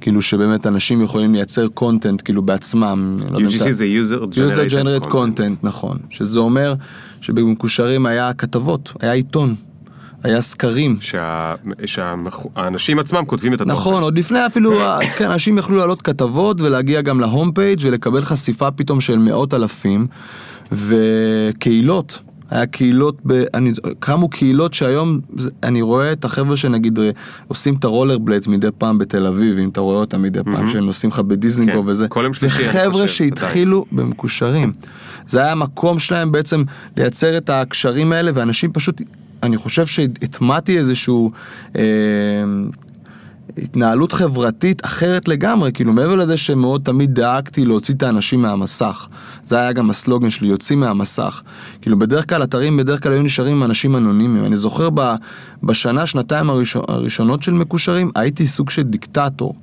כאילו 0.00 0.22
שבאמת 0.22 0.66
אנשים 0.66 1.02
יכולים 1.02 1.34
לייצר 1.34 1.68
content 1.68 2.22
כאילו 2.24 2.42
בעצמם. 2.42 3.14
לא 3.30 3.38
UGC 3.38 3.56
אתה- 3.62 3.72
זה 3.72 3.86
user 4.02 4.34
user 4.34 4.34
generated 4.34 4.70
generate 4.70 5.10
content, 5.12 5.56
נכון. 5.62 5.98
שזה 6.10 6.38
אומר 6.38 6.74
שבמקושרים 7.20 8.06
היה 8.06 8.32
כתבות, 8.32 8.92
היה 9.00 9.12
עיתון, 9.12 9.54
היה 10.22 10.40
סקרים. 10.40 10.96
שה- 11.00 11.54
שהאנשים 11.86 12.98
עצמם 12.98 13.24
כותבים 13.26 13.54
את 13.54 13.60
התוכן. 13.60 13.72
נכון, 13.76 14.02
עוד 14.02 14.18
לפני 14.18 14.46
אפילו, 14.46 14.72
כן, 15.18 15.30
אנשים 15.30 15.58
יכלו 15.58 15.76
להעלות 15.76 16.02
כתבות 16.02 16.60
ולהגיע 16.60 17.00
גם 17.00 17.20
ל 17.20 17.26
home 17.26 17.52
page 17.52 17.78
ולקבל 17.82 18.24
חשיפה 18.24 18.70
פתאום 18.70 19.00
של 19.00 19.18
מאות 19.18 19.54
אלפים, 19.54 20.06
וקהילות. 20.72 22.18
היה 22.50 22.66
קהילות, 22.66 23.18
ב, 23.26 23.44
אני, 23.54 23.72
קמו 23.98 24.28
קהילות 24.28 24.74
שהיום 24.74 25.20
אני 25.62 25.82
רואה 25.82 26.12
את 26.12 26.24
החבר'ה 26.24 26.56
שנגיד 26.56 26.98
אה, 26.98 27.10
עושים 27.48 27.74
את 27.74 27.84
הרולר 27.84 28.18
בליידס 28.18 28.48
מדי 28.48 28.68
פעם 28.78 28.98
בתל 28.98 29.26
אביב, 29.26 29.58
אם 29.58 29.68
אתה 29.68 29.80
רואה 29.80 29.96
אותם 29.96 30.22
מדי 30.22 30.40
פעם 30.44 30.68
שהם 30.68 30.84
נוסעים 30.84 31.10
לך 31.10 31.20
בדיזנגוף 31.20 31.84
כן, 31.84 31.90
וזה, 31.90 32.06
זה 32.38 32.48
חבר'ה 32.50 33.08
שהתחילו 33.08 33.84
במקושרים. 33.92 34.72
זה 35.26 35.40
היה 35.40 35.52
המקום 35.52 35.98
שלהם 35.98 36.32
בעצם 36.32 36.64
לייצר 36.96 37.36
את 37.36 37.50
הקשרים 37.50 38.12
האלה, 38.12 38.30
ואנשים 38.34 38.72
פשוט, 38.72 39.02
אני 39.42 39.56
חושב 39.56 39.86
שהטמעתי 39.86 40.78
איזשהו... 40.78 41.30
אה, 41.76 41.82
התנהלות 43.58 44.12
חברתית 44.12 44.84
אחרת 44.84 45.28
לגמרי, 45.28 45.72
כאילו 45.72 45.92
מעבר 45.92 46.16
לזה 46.16 46.36
שמאוד 46.36 46.82
תמיד 46.84 47.14
דאגתי 47.14 47.64
להוציא 47.64 47.94
את 47.94 48.02
האנשים 48.02 48.42
מהמסך. 48.42 49.06
זה 49.44 49.58
היה 49.58 49.72
גם 49.72 49.90
הסלוגן 49.90 50.30
שלי, 50.30 50.48
יוצאים 50.48 50.80
מהמסך. 50.80 51.42
כאילו 51.82 51.98
בדרך 51.98 52.28
כלל 52.28 52.42
אתרים 52.42 52.76
בדרך 52.76 53.02
כלל 53.02 53.12
היו 53.12 53.22
נשארים 53.22 53.56
עם 53.56 53.62
אנשים 53.62 53.96
אנונימיים. 53.96 54.44
אני 54.44 54.56
זוכר 54.56 54.88
ב, 54.94 55.14
בשנה, 55.62 56.06
שנתיים 56.06 56.50
הראשון, 56.50 56.82
הראשונות 56.88 57.42
של 57.42 57.52
מקושרים, 57.52 58.10
הייתי 58.14 58.46
סוג 58.46 58.70
של 58.70 58.82
דיקטטור. 58.82 59.54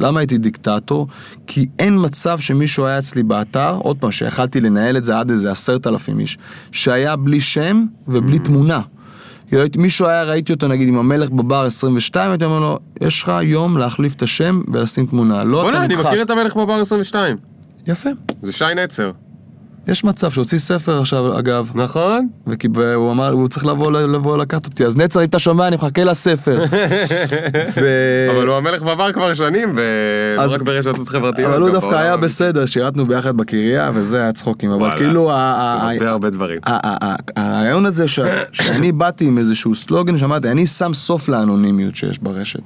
למה 0.00 0.20
הייתי 0.20 0.38
דיקטטור? 0.38 1.06
כי 1.46 1.66
אין 1.78 1.96
מצב 2.04 2.38
שמישהו 2.38 2.86
היה 2.86 2.98
אצלי 2.98 3.22
באתר, 3.22 3.74
עוד 3.74 3.96
פעם, 3.96 4.10
שיכלתי 4.10 4.60
לנהל 4.60 4.96
את 4.96 5.04
זה 5.04 5.18
עד 5.18 5.30
איזה 5.30 5.50
עשרת 5.50 5.86
אלפים 5.86 6.20
איש, 6.20 6.38
שהיה 6.72 7.16
בלי 7.16 7.40
שם 7.40 7.86
ובלי 8.08 8.38
תמונה. 8.38 8.80
כאילו, 9.50 9.64
מישהו 9.78 10.06
היה, 10.06 10.24
ראיתי 10.24 10.52
אותו 10.52 10.68
נגיד 10.68 10.88
עם 10.88 10.98
המלך 10.98 11.30
בבר 11.30 11.64
22, 11.64 12.30
הייתי 12.30 12.44
אומר 12.44 12.58
לו, 12.58 12.78
יש 13.00 13.22
לך 13.22 13.32
יום 13.42 13.78
להחליף 13.78 14.14
את 14.14 14.22
השם 14.22 14.60
ולשים 14.72 15.06
תמונה. 15.06 15.44
לא 15.44 15.62
בוא'נה, 15.62 15.76
אתה 15.76 15.84
אני 15.84 15.94
נמחק. 15.94 16.06
מכיר 16.06 16.22
את 16.22 16.30
המלך 16.30 16.56
בבר 16.56 16.80
22. 16.80 17.36
יפה. 17.86 18.10
זה 18.42 18.52
שי 18.52 18.64
נצר. 18.76 19.10
יש 19.90 20.04
מצב 20.04 20.30
שהוציא 20.30 20.58
ספר 20.58 21.00
עכשיו, 21.00 21.38
אגב, 21.38 21.70
נכון? 21.74 22.28
והוא 22.74 23.10
אמר, 23.12 23.30
הוא 23.30 23.48
צריך 23.48 23.66
לבוא, 23.66 23.92
לבוא 23.92 24.38
לקחת 24.38 24.66
אותי, 24.66 24.84
אז 24.86 24.96
נצר, 24.96 25.20
אם 25.20 25.28
אתה 25.28 25.38
שומע, 25.38 25.68
אני 25.68 25.76
מחכה 25.76 26.04
לספר. 26.04 26.64
ו... 27.76 27.86
אבל 28.36 28.46
הוא 28.46 28.56
המלך 28.56 28.82
בבר 28.82 29.12
כבר 29.12 29.34
שנים, 29.34 29.72
ולא 29.74 30.42
אז- 30.42 30.52
רק 30.52 30.62
ברשתות 30.62 31.08
חברתיות. 31.08 31.50
אבל 31.52 31.60
הוא 31.60 31.70
דווקא 31.70 31.94
היה. 31.94 32.16
בסדר, 32.16 32.66
שירתנו 32.66 33.04
ביחד 33.04 33.36
בקריה, 33.36 33.90
וזה 33.94 34.20
היה 34.20 34.32
צחוקים, 34.32 34.70
אבל. 34.70 34.96
כאילו, 34.96 35.30
זה 35.80 35.86
מסביר 35.86 36.08
הרבה 36.08 36.30
דברים. 36.30 36.58
הרעיון 37.36 37.86
הזה 37.86 38.08
ש- 38.08 38.18
שאני 38.52 38.92
באתי 38.92 39.24
עם 39.26 39.38
איזשהו 39.38 39.74
סלוגן 39.74 40.18
שאמרתי, 40.18 40.50
אני 40.50 40.66
שם 40.66 40.94
סוף 40.94 41.28
לאנונימיות 41.28 41.94
שיש 41.94 42.18
ברשת. 42.18 42.60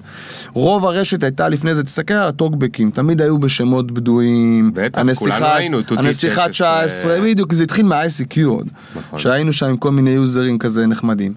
רוב 0.53 0.87
הרשת 0.87 1.23
הייתה 1.23 1.49
לפני 1.49 1.75
זה, 1.75 1.83
תסתכל 1.83 2.15
על 2.15 2.29
הטוקבקים, 2.29 2.91
תמיד 2.91 3.21
היו 3.21 3.39
בשמות 3.39 3.91
בדויים, 3.91 4.71
בטח, 4.75 5.03
כולנו 5.19 5.47
היינו, 5.47 5.79
הנסיכה 5.97 6.45
16. 6.53 7.14
19, 7.15 7.31
בדיוק, 7.31 7.53
זה 7.53 7.63
התחיל 7.63 7.87
מה-ICQ 7.87 8.47
עוד, 8.47 8.69
נכון. 8.97 9.19
שהיינו 9.19 9.53
שם 9.53 9.67
עם 9.67 9.77
כל 9.77 9.91
מיני 9.91 10.11
יוזרים 10.11 10.59
כזה 10.59 10.87
נחמדים. 10.87 11.35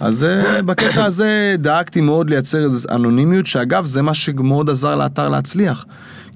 אז 0.00 0.26
בקטע 0.64 1.04
הזה 1.04 1.54
דאגתי 1.58 2.00
מאוד 2.00 2.30
לייצר 2.30 2.58
איזו 2.58 2.88
אנונימיות, 2.90 3.46
שאגב, 3.46 3.84
זה 3.84 4.02
מה 4.02 4.14
שמאוד 4.14 4.70
עזר 4.70 4.96
לאתר 4.96 5.28
להצליח. 5.28 5.84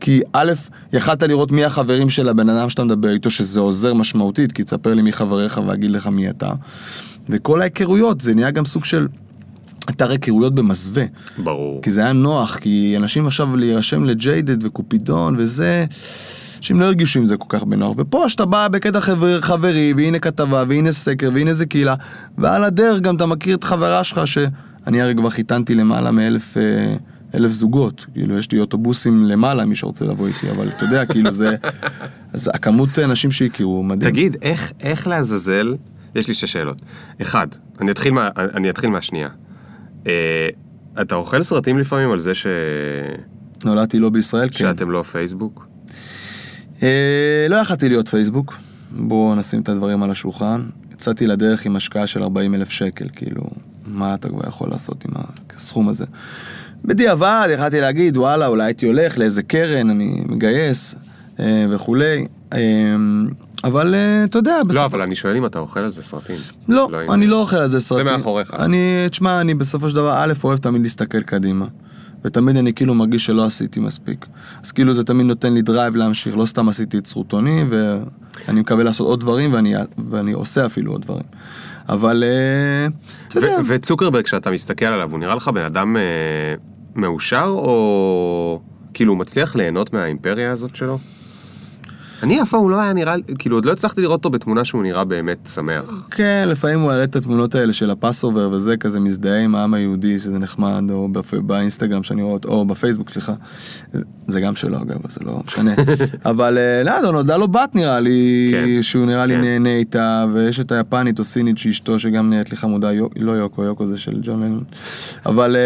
כי 0.00 0.20
א', 0.32 0.52
יכלת 0.92 1.22
לראות 1.22 1.52
מי 1.52 1.64
החברים 1.64 2.10
של 2.10 2.28
הבן 2.28 2.48
אדם 2.48 2.70
שאתה 2.70 2.84
מדבר 2.84 3.10
איתו, 3.10 3.30
שזה 3.30 3.60
עוזר 3.60 3.94
משמעותית, 3.94 4.52
כי 4.52 4.64
תספר 4.64 4.94
לי 4.94 5.02
מי 5.02 5.12
חבריך 5.12 5.60
ואגיד 5.66 5.90
לך 5.90 6.06
מי 6.06 6.30
אתה. 6.30 6.52
וכל 7.28 7.60
ההיכרויות, 7.60 8.20
זה 8.20 8.34
נהיה 8.34 8.50
גם 8.50 8.64
סוג 8.64 8.84
של 8.84 9.06
אתר 9.90 10.10
היכרויות 10.10 10.54
במסווה. 10.54 11.04
ברור. 11.38 11.82
כי 11.82 11.90
זה 11.90 12.00
היה 12.00 12.12
נוח, 12.12 12.56
כי 12.56 12.94
אנשים 12.96 13.26
עכשיו 13.26 13.56
להירשם 13.56 14.04
לג'יידד 14.04 14.64
וקופידון 14.64 15.34
וזה, 15.38 15.84
אנשים 16.58 16.80
לא 16.80 16.84
הרגישו 16.84 17.18
עם 17.18 17.26
זה 17.26 17.36
כל 17.36 17.46
כך 17.48 17.64
בנוח. 17.64 17.94
ופה 17.98 18.28
שאתה 18.28 18.44
בא 18.44 18.68
בקטע 18.68 19.00
חבר, 19.00 19.40
חברי, 19.40 19.94
והנה 19.96 20.18
כתבה, 20.18 20.64
והנה 20.68 20.92
סקר, 20.92 21.30
והנה 21.34 21.50
איזה 21.50 21.66
קהילה, 21.66 21.94
ועל 22.38 22.64
הדרך 22.64 23.00
גם 23.00 23.16
אתה 23.16 23.26
מכיר 23.26 23.56
את 23.56 23.64
חברה 23.64 24.04
שלך, 24.04 24.26
שאני 24.26 25.00
הרי 25.00 25.14
כבר 25.14 25.30
חיתנתי 25.30 25.74
למעלה 25.74 26.10
מאלף... 26.10 26.56
אה, 26.56 26.96
אלף 27.34 27.50
זוגות, 27.50 28.06
כאילו 28.12 28.38
יש 28.38 28.52
לי 28.52 28.60
אוטובוסים 28.60 29.24
למעלה, 29.24 29.64
מי 29.64 29.76
שרוצה 29.76 30.04
לבוא 30.04 30.26
איתי, 30.26 30.50
אבל 30.50 30.68
אתה 30.68 30.84
יודע, 30.84 31.06
כאילו 31.06 31.32
זה, 31.32 31.56
אז 32.32 32.50
הכמות 32.54 32.98
אנשים 32.98 33.30
שהכירו, 33.30 33.82
מדהים. 33.82 34.10
תגיד, 34.10 34.36
איך, 34.42 34.72
איך 34.80 35.06
לעזאזל, 35.06 35.76
יש 36.14 36.28
לי 36.28 36.34
שש 36.34 36.52
שאלות. 36.52 36.76
אחד, 37.22 37.46
אני 37.80 37.90
אתחיל, 37.90 38.12
מה, 38.12 38.28
אני 38.36 38.70
אתחיל 38.70 38.90
מהשנייה. 38.90 39.28
אה, 40.06 40.49
אתה 41.00 41.14
אוכל 41.14 41.42
סרטים 41.42 41.78
לפעמים 41.78 42.11
על 42.11 42.18
זה 42.18 42.34
ש... 42.34 42.46
נולדתי 43.64 43.99
לא 43.99 44.11
בישראל, 44.11 44.49
כן. 44.49 44.58
שאתם 44.58 44.90
לא 44.90 45.02
פייסבוק? 45.02 45.66
אה, 46.82 47.46
לא 47.49 47.56
יכלתי 47.56 47.88
להיות 47.88 48.08
פייסבוק, 48.08 48.54
בואו 48.90 49.34
נשים 49.34 49.61
את 49.61 49.68
הדברים 49.68 50.02
על 50.02 50.11
השולחן. 50.11 50.62
יצאתי 50.92 51.26
לדרך 51.26 51.66
עם 51.66 51.76
השקעה 51.76 52.06
של 52.06 52.23
40 52.23 52.54
אלף 52.54 52.70
שקל, 52.70 53.08
כאילו, 53.16 53.42
מה 53.87 54.14
אתה 54.14 54.28
כבר 54.28 54.49
יכול 54.49 54.70
לעשות 54.70 55.04
עם 55.04 55.11
הסכום 55.54 55.88
הזה? 55.88 56.04
בדיעבד 56.84 57.49
יכלתי 57.54 57.80
להגיד, 57.80 58.16
וואלה, 58.16 58.46
אולי 58.46 58.64
הייתי 58.64 58.87
הולך 58.87 59.18
לאיזה 59.18 59.42
קרן, 59.42 59.90
אני 59.90 60.23
מגייס 60.28 60.94
אה, 61.40 61.66
וכולי, 61.70 62.26
אבל 63.64 63.94
אה, 63.94 64.25
אתה 64.25 64.38
יודע, 64.38 64.61
בסוף... 64.66 64.80
לא, 64.80 64.85
אבל 64.85 65.02
אני 65.02 65.14
שואל 65.14 65.37
אם 65.37 65.47
אתה 65.47 65.59
אוכל 65.59 65.80
על 65.80 65.90
זה 65.90 66.02
סרטים. 66.02 66.37
לא, 66.68 66.88
אם- 67.06 67.11
אני 67.12 67.26
לא 67.26 67.40
אוכל 67.40 67.56
על 67.56 67.68
זה 67.68 67.80
סרטים. 67.80 68.04
מאחוריך. 68.06 68.54
אני, 68.54 69.06
תשמע, 69.11 69.40
אני 69.40 69.54
בסופו 69.54 69.90
של 69.90 69.97
דבר, 69.97 70.14
א', 70.16 70.33
אוהב 70.44 70.59
תמיד 70.59 70.83
להסתכל 70.83 71.21
קדימה. 71.23 71.66
ותמיד 72.25 72.56
אני 72.56 72.73
כאילו 72.75 72.94
מרגיש 72.94 73.26
שלא 73.26 73.44
עשיתי 73.47 73.80
מספיק. 73.80 74.26
אז 74.64 74.73
כאילו 74.73 74.94
זה 74.94 75.04
תמיד 75.04 75.26
נותן 75.26 75.54
לי 75.54 75.62
drive 75.62 75.96
להמשיך, 75.97 76.37
לא 76.37 76.47
סתם 76.47 76.68
עשיתי 76.68 76.99
את 76.99 77.06
סרוטונין, 77.06 77.64
ואני 77.68 78.61
מקווה 78.61 78.85
לעשות 78.85 79.06
עוד 79.06 79.21
דברים, 79.21 79.52
ואני, 79.52 79.75
ואני 80.11 80.33
עושה 80.33 80.66
אפילו 80.66 80.92
עוד 80.92 81.02
דברים. 81.02 81.23
אבל, 81.88 82.25
אה, 82.26 82.87
אתה 83.28 83.38
יודע, 83.38 83.56
וצוקרברג, 83.66 84.25
כשאתה 84.25 84.50
מסתכל 84.50 84.85
עליו, 84.85 85.11
הוא 85.11 85.18
נראה 85.18 85.35
לך 85.35 85.49
בן 85.49 85.62
אדם 85.64 85.97
אה, 85.97 86.02
מאושר, 86.94 87.44
או 87.47 88.61
כאילו 88.94 89.12
הוא 89.12 89.18
מצליח 89.18 89.56
ליהנות 89.56 89.92
מהאימפריה 89.92 90.52
הזאת 90.52 90.76
שלו? 90.76 90.99
אני 92.25 92.43
אף 92.43 92.50
פעם 92.50 92.71
לא 92.71 92.81
היה 92.81 92.93
נראה, 92.93 93.14
כאילו 93.38 93.57
עוד 93.57 93.64
לא 93.64 93.73
הצלחתי 93.73 94.00
לראות 94.00 94.19
אותו 94.19 94.31
בתמונה 94.31 94.64
שהוא 94.64 94.83
נראה 94.83 95.04
באמת 95.04 95.49
שמח. 95.54 96.09
כן, 96.11 96.45
לפעמים 96.49 96.81
הוא 96.81 96.90
יעלה 96.93 97.04
את 97.04 97.16
התמונות 97.16 97.54
האלה 97.54 97.73
של 97.73 97.90
הפסובר 97.90 98.50
וזה, 98.52 98.76
כזה 98.76 99.00
מזדהה 99.00 99.40
עם 99.40 99.54
העם 99.54 99.75
היהודי, 99.75 100.19
שזה 100.19 100.38
נחמד, 100.38 100.83
או 100.90 101.09
בפ... 101.09 101.35
באינסטגרם 101.35 102.02
שאני 102.02 102.23
רואה 102.23 102.35
אותו, 102.35 102.49
או 102.49 102.64
בפייסבוק, 102.64 103.11
סליחה. 103.11 103.35
זה 104.26 104.40
גם 104.40 104.57
שלו 104.57 104.76
אגב, 104.76 104.97
זה 105.09 105.21
לא 105.25 105.40
משנה. 105.47 105.75
אבל 106.31 106.59
אה, 106.59 106.83
לא, 106.83 107.02
לא, 107.02 107.12
נולדה 107.12 107.37
לו 107.37 107.49
בת 107.49 107.75
נראה 107.75 108.00
לי, 108.00 108.49
כן, 108.52 108.83
שהוא 108.83 109.07
נראה 109.07 109.26
לי 109.26 109.35
כן. 109.35 109.40
נהנה 109.40 109.75
איתה, 109.75 110.26
ויש 110.33 110.61
את 110.61 110.73
היפנית 110.73 111.19
או 111.19 111.25
סינית 111.25 111.59
שאשתו, 111.59 111.99
שגם 111.99 112.31
נראית 112.31 112.50
לי 112.50 112.57
חמודה, 112.57 112.93
יו... 112.93 113.07
לא 113.16 113.33
יוקו, 113.33 113.62
יוקו 113.62 113.87
זה 113.87 113.99
של 113.99 114.19
ג'ון 114.23 114.43
לנון. 114.43 114.64
אבל... 115.26 115.57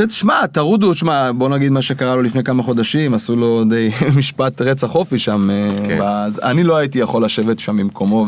אה, 0.00 0.06
תשמע, 0.06 0.46
טרודו, 0.46 0.92
תשמע, 0.94 1.32
בוא 1.32 1.48
נגיד 1.48 1.72
מה 1.72 1.82
שקרה 1.82 2.16
לו 2.16 2.22
לפני 2.22 2.44
כמה 2.44 2.62
חודשים, 2.62 3.14
עשו 3.14 3.36
לו 3.36 3.64
די 3.64 3.90
משפט 4.18 4.60
רצח 4.60 4.94
אופי 4.94 5.18
שם. 5.18 5.50
אה, 5.50 5.70
כן. 5.86 5.98
אז 6.02 6.40
אני 6.42 6.64
לא 6.64 6.76
הייתי 6.76 6.98
יכול 6.98 7.24
לשבת 7.24 7.58
שם 7.58 7.76
במקומו 7.76 8.26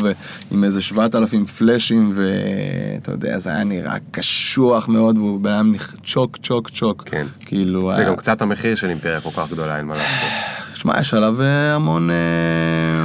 ועם 0.51 0.63
איזה 0.63 0.81
7,000 0.81 1.45
פלאשים, 1.45 2.11
ואתה 2.13 3.11
יודע, 3.11 3.39
זה 3.39 3.49
היה 3.49 3.63
נראה 3.63 3.95
קשוח 4.11 4.87
מאוד, 4.87 5.17
והוא 5.17 5.39
בן 5.39 5.51
אדם 5.51 5.73
צ'וק, 6.05 6.37
צ'וק, 6.43 6.69
צ'וק. 6.69 7.03
כן. 7.05 7.27
כאילו, 7.39 7.91
זה 7.93 8.01
היה- 8.01 8.09
גם 8.09 8.15
קצת 8.15 8.41
המחיר 8.41 8.75
של 8.75 8.89
אימפריה 8.89 9.21
כל 9.21 9.29
כך 9.37 9.51
גדולה, 9.51 9.77
אין 9.77 9.85
מה 9.85 9.93
לעשות. 9.93 10.29
שמע, 10.73 10.99
יש 10.99 11.13
עליו 11.13 11.41
אה, 11.41 11.75
המון 11.75 12.09
אה, 12.09 12.15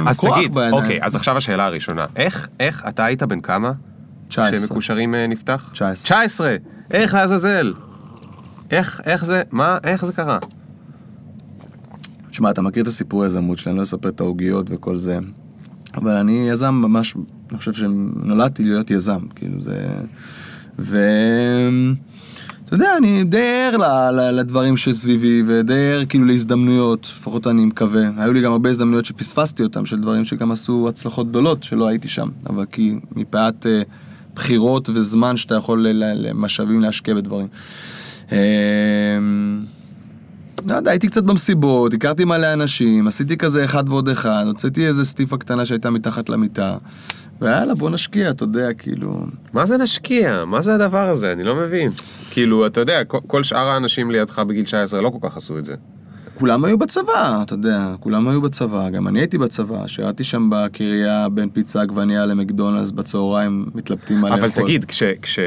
אז 0.09 0.19
כוח 0.19 0.37
תגיד, 0.37 0.53
בידיים. 0.53 0.73
אוקיי, 0.73 0.99
אז 1.01 1.15
עכשיו 1.15 1.37
השאלה 1.37 1.65
הראשונה. 1.65 2.05
איך, 2.15 2.47
איך, 2.59 2.83
אתה 2.87 3.05
היית 3.05 3.23
בן 3.23 3.41
כמה? 3.41 3.71
19. 4.27 4.67
שמקושרים 4.67 5.15
אה, 5.15 5.27
נפתח? 5.27 5.69
19. 5.73 5.93
19! 6.21 6.55
איך 6.91 7.13
לעזאזל? 7.13 7.73
איך, 8.71 9.01
איך 9.05 9.25
זה, 9.25 9.43
מה, 9.51 9.77
איך 9.83 10.05
זה 10.05 10.13
קרה? 10.13 10.39
שמע, 12.31 12.51
אתה 12.51 12.61
מכיר 12.61 12.83
את 12.83 12.87
הסיפור 12.87 13.23
היזמות 13.23 13.57
שלי, 13.57 13.71
אני 13.71 13.77
לא 13.77 13.83
אספר 13.83 14.09
את 14.09 14.19
העוגיות 14.19 14.65
וכל 14.69 14.97
זה, 14.97 15.19
אבל 15.95 16.11
אני 16.11 16.49
יזם 16.49 16.73
ממש, 16.73 17.15
אני 17.49 17.57
חושב 17.57 17.73
שנולדתי 17.73 18.63
להיות 18.63 18.91
יזם, 18.91 19.19
כאילו 19.35 19.61
זה... 19.61 19.87
ו... 20.79 20.99
אתה 22.65 22.75
יודע, 22.75 22.97
אני 22.97 23.23
די 23.23 23.37
ער 23.37 23.77
לדברים 24.31 24.77
שסביבי, 24.77 25.43
ודי 25.45 25.91
ער 25.93 26.05
כאילו 26.05 26.25
להזדמנויות, 26.25 27.11
לפחות 27.15 27.47
אני 27.47 27.65
מקווה. 27.65 28.09
היו 28.17 28.33
לי 28.33 28.41
גם 28.41 28.51
הרבה 28.51 28.69
הזדמנויות 28.69 29.05
שפספסתי 29.05 29.63
אותם, 29.63 29.85
של 29.85 30.01
דברים 30.01 30.25
שגם 30.25 30.51
עשו 30.51 30.85
הצלחות 30.89 31.29
גדולות 31.29 31.63
שלא 31.63 31.87
הייתי 31.87 32.07
שם, 32.07 32.29
אבל 32.49 32.65
כי 32.71 32.95
מפאת 33.15 33.65
אה, 33.65 33.81
בחירות 34.35 34.89
וזמן 34.89 35.37
שאתה 35.37 35.55
יכול 35.55 35.87
למשאבים 35.97 36.81
להשקיע 36.81 37.15
בדברים. 37.15 37.47
אה, 38.31 38.37
לא 40.69 40.75
יודע, 40.75 40.91
הייתי 40.91 41.07
קצת 41.07 41.23
במסיבות, 41.23 41.93
הכרתי 41.93 42.25
מלא 42.25 42.53
אנשים, 42.53 43.07
עשיתי 43.07 43.37
כזה 43.37 43.65
אחד 43.65 43.89
ועוד 43.89 44.09
אחד, 44.09 44.43
הוצאתי 44.47 44.87
איזה 44.87 45.05
סטיפה 45.05 45.37
קטנה 45.37 45.65
שהייתה 45.65 45.89
מתחת 45.89 46.29
למיטה, 46.29 46.77
ויאללה, 47.41 47.75
בוא 47.75 47.89
נשקיע, 47.89 48.29
אתה 48.29 48.43
יודע, 48.43 48.73
כאילו... 48.73 49.25
מה 49.53 49.65
זה 49.65 49.77
נשקיע? 49.77 50.45
מה 50.45 50.61
זה 50.61 50.75
הדבר 50.75 51.09
הזה? 51.09 51.31
אני 51.31 51.43
לא 51.43 51.55
מבין. 51.55 51.91
כאילו, 52.31 52.67
אתה 52.67 52.79
יודע, 52.79 53.03
כל, 53.03 53.43
שאר 53.43 53.67
האנשים 53.67 54.11
לידך 54.11 54.39
בגיל 54.39 54.65
19 54.65 55.01
לא 55.01 55.09
כל 55.09 55.29
כך 55.29 55.37
עשו 55.37 55.57
את 55.57 55.65
זה. 55.65 55.75
כולם 56.39 56.65
היו 56.65 56.77
בצבא, 56.77 57.39
אתה 57.41 57.53
יודע, 57.53 57.93
כולם 57.99 58.27
היו 58.27 58.41
בצבא, 58.41 58.89
גם 58.89 59.07
אני 59.07 59.19
הייתי 59.19 59.37
בצבא, 59.37 59.87
שירתי 59.87 60.23
שם 60.23 60.49
בקריה 60.51 61.29
בין 61.29 61.49
פיצה 61.49 61.81
עגבנייה 61.81 62.25
למקדונלדס 62.25 62.91
בצהריים, 62.91 63.65
מתלבטים 63.75 64.21
מה 64.21 64.33
אבל 64.33 64.45
לאכול. 64.45 64.63
תגיד, 64.63 64.85
כש, 64.85 65.03
כש, 65.21 65.39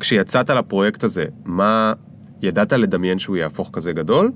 כשיצאת 0.00 0.50
לפרויקט 0.50 1.04
הזה, 1.04 1.24
מה, 1.44 1.92
ידעת 2.42 2.72
לדמיין 2.72 3.18
שהוא 3.18 3.36
יהפוך 3.36 3.70
כזה 3.72 3.92
גדול? 3.92 4.32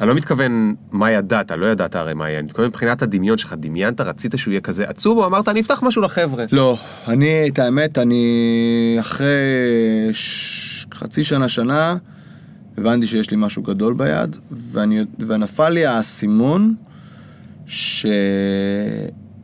אני 0.00 0.08
לא 0.08 0.14
מתכוון 0.14 0.74
מה 0.90 1.10
ידעת, 1.10 1.50
לא 1.50 1.66
ידעת 1.66 1.96
הרי 1.96 2.14
מה 2.14 2.28
יהיה, 2.28 2.38
אני 2.38 2.46
מתכוון 2.46 2.68
מבחינת 2.68 3.02
הדמיון 3.02 3.38
שלך, 3.38 3.54
דמיינת, 3.58 4.00
רצית 4.00 4.34
שהוא 4.36 4.52
יהיה 4.52 4.60
כזה 4.60 4.88
עצוב, 4.88 5.18
או 5.18 5.26
אמרת, 5.26 5.48
אני 5.48 5.60
אפתח 5.60 5.82
משהו 5.82 6.02
לחבר'ה. 6.02 6.44
לא, 6.52 6.78
אני, 7.08 7.48
את 7.48 7.58
האמת, 7.58 7.98
אני 7.98 8.96
אחרי 9.00 9.26
ש... 10.12 10.86
חצי 10.94 11.24
שנה, 11.24 11.48
שנה, 11.48 11.96
הבנתי 12.78 13.06
שיש 13.06 13.30
לי 13.30 13.36
משהו 13.40 13.62
גדול 13.62 13.94
ביד, 13.94 14.36
ואני, 14.50 15.04
ונפל 15.18 15.68
לי 15.68 15.86
האסימון 15.86 16.74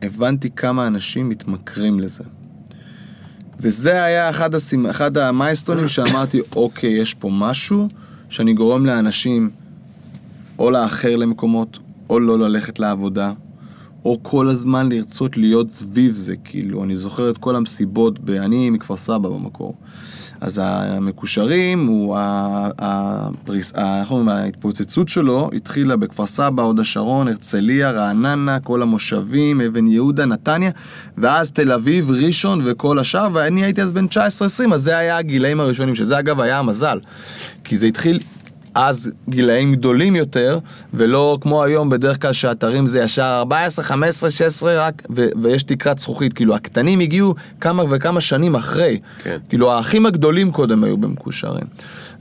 שהבנתי 0.01 0.49
כמה 0.55 0.87
אנשים 0.87 1.29
מתמכרים 1.29 1.99
לזה. 1.99 2.23
וזה 3.59 4.03
היה 4.03 4.29
אחד, 4.29 4.55
הסימ... 4.55 4.85
אחד 4.85 5.17
המייסטונים 5.17 5.87
שאמרתי, 5.87 6.41
אוקיי, 6.55 6.89
יש 6.89 7.13
פה 7.13 7.29
משהו 7.31 7.87
שאני 8.29 8.53
גורם 8.53 8.85
לאנשים 8.85 9.49
או 10.59 10.71
לאחר 10.71 11.15
למקומות, 11.15 11.79
או 12.09 12.19
לא 12.19 12.39
ללכת 12.39 12.79
לעבודה, 12.79 13.33
או 14.05 14.19
כל 14.21 14.49
הזמן 14.49 14.89
לרצות 14.91 15.37
להיות 15.37 15.69
סביב 15.69 16.13
זה, 16.15 16.35
כאילו, 16.43 16.83
אני 16.83 16.95
זוכר 16.95 17.29
את 17.29 17.37
כל 17.37 17.55
המסיבות, 17.55 18.19
ב... 18.19 18.29
אני 18.29 18.69
מכפר 18.69 18.97
סבא 18.97 19.29
במקור. 19.29 19.75
אז 20.43 20.61
המקושרים, 20.63 21.87
הוא, 21.87 22.17
הפריס, 22.79 23.73
ההתפוצצות 24.27 25.09
שלו 25.09 25.49
התחילה 25.55 25.95
בכפר 25.95 26.25
סבא, 26.25 26.63
הוד 26.63 26.79
השרון, 26.79 27.27
הרצליה, 27.27 27.91
רעננה, 27.91 28.59
כל 28.59 28.81
המושבים, 28.81 29.61
אבן 29.61 29.87
יהודה, 29.87 30.25
נתניה, 30.25 30.71
ואז 31.17 31.51
תל 31.51 31.71
אביב, 31.71 32.11
ראשון 32.11 32.61
וכל 32.63 32.99
השאר, 32.99 33.27
ואני 33.33 33.63
הייתי 33.63 33.81
אז 33.81 33.91
בן 33.91 34.05
19-20, 34.05 34.73
אז 34.73 34.81
זה 34.81 34.97
היה 34.97 35.17
הגילאים 35.17 35.59
הראשונים, 35.59 35.95
שזה 35.95 36.19
אגב 36.19 36.39
היה 36.39 36.59
המזל. 36.59 36.99
כי 37.63 37.77
זה 37.77 37.85
התחיל 37.85 38.19
אז 38.75 39.11
גילאים 39.29 39.75
גדולים 39.75 40.15
יותר, 40.15 40.59
ולא 40.93 41.37
כמו 41.41 41.63
היום 41.63 41.89
בדרך 41.89 42.21
כלל 42.21 42.33
שאתרים 42.33 42.87
זה 42.87 42.99
ישר 42.99 43.35
14, 43.39 43.85
15, 43.85 44.31
16 44.31 44.87
רק, 44.87 45.01
ו- 45.15 45.27
ויש 45.41 45.63
תקרת 45.63 45.99
זכוכית, 45.99 46.33
כאילו 46.33 46.55
הקטנים 46.55 46.99
הגיעו 46.99 47.35
כמה 47.61 47.83
וכמה 47.89 48.21
שנים 48.21 48.55
אחרי. 48.55 48.99
כן. 49.23 49.37
כאילו 49.49 49.71
האחים 49.71 50.05
הגדולים 50.05 50.51
קודם 50.51 50.83
היו 50.83 50.97
במקושרים. 50.97 51.65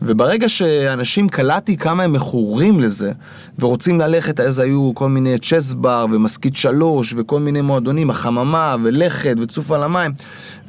וברגע 0.05 0.49
שאנשים 0.49 1.29
קלטתי 1.29 1.77
כמה 1.77 2.03
הם 2.03 2.13
מכורים 2.13 2.81
לזה, 2.81 3.13
ורוצים 3.59 4.01
ללכת, 4.01 4.41
אז 4.41 4.59
היו 4.59 4.93
כל 4.95 5.09
מיני 5.09 5.39
צ'ס 5.39 5.75
בר 5.75 6.07
ומשכית 6.13 6.57
שלוש, 6.57 7.15
וכל 7.17 7.41
מיני 7.41 7.61
מועדונים, 7.61 8.11
החממה, 8.11 8.77
ולכת, 8.85 9.35
וצוף 9.41 9.71
על 9.71 9.83
המים, 9.83 10.13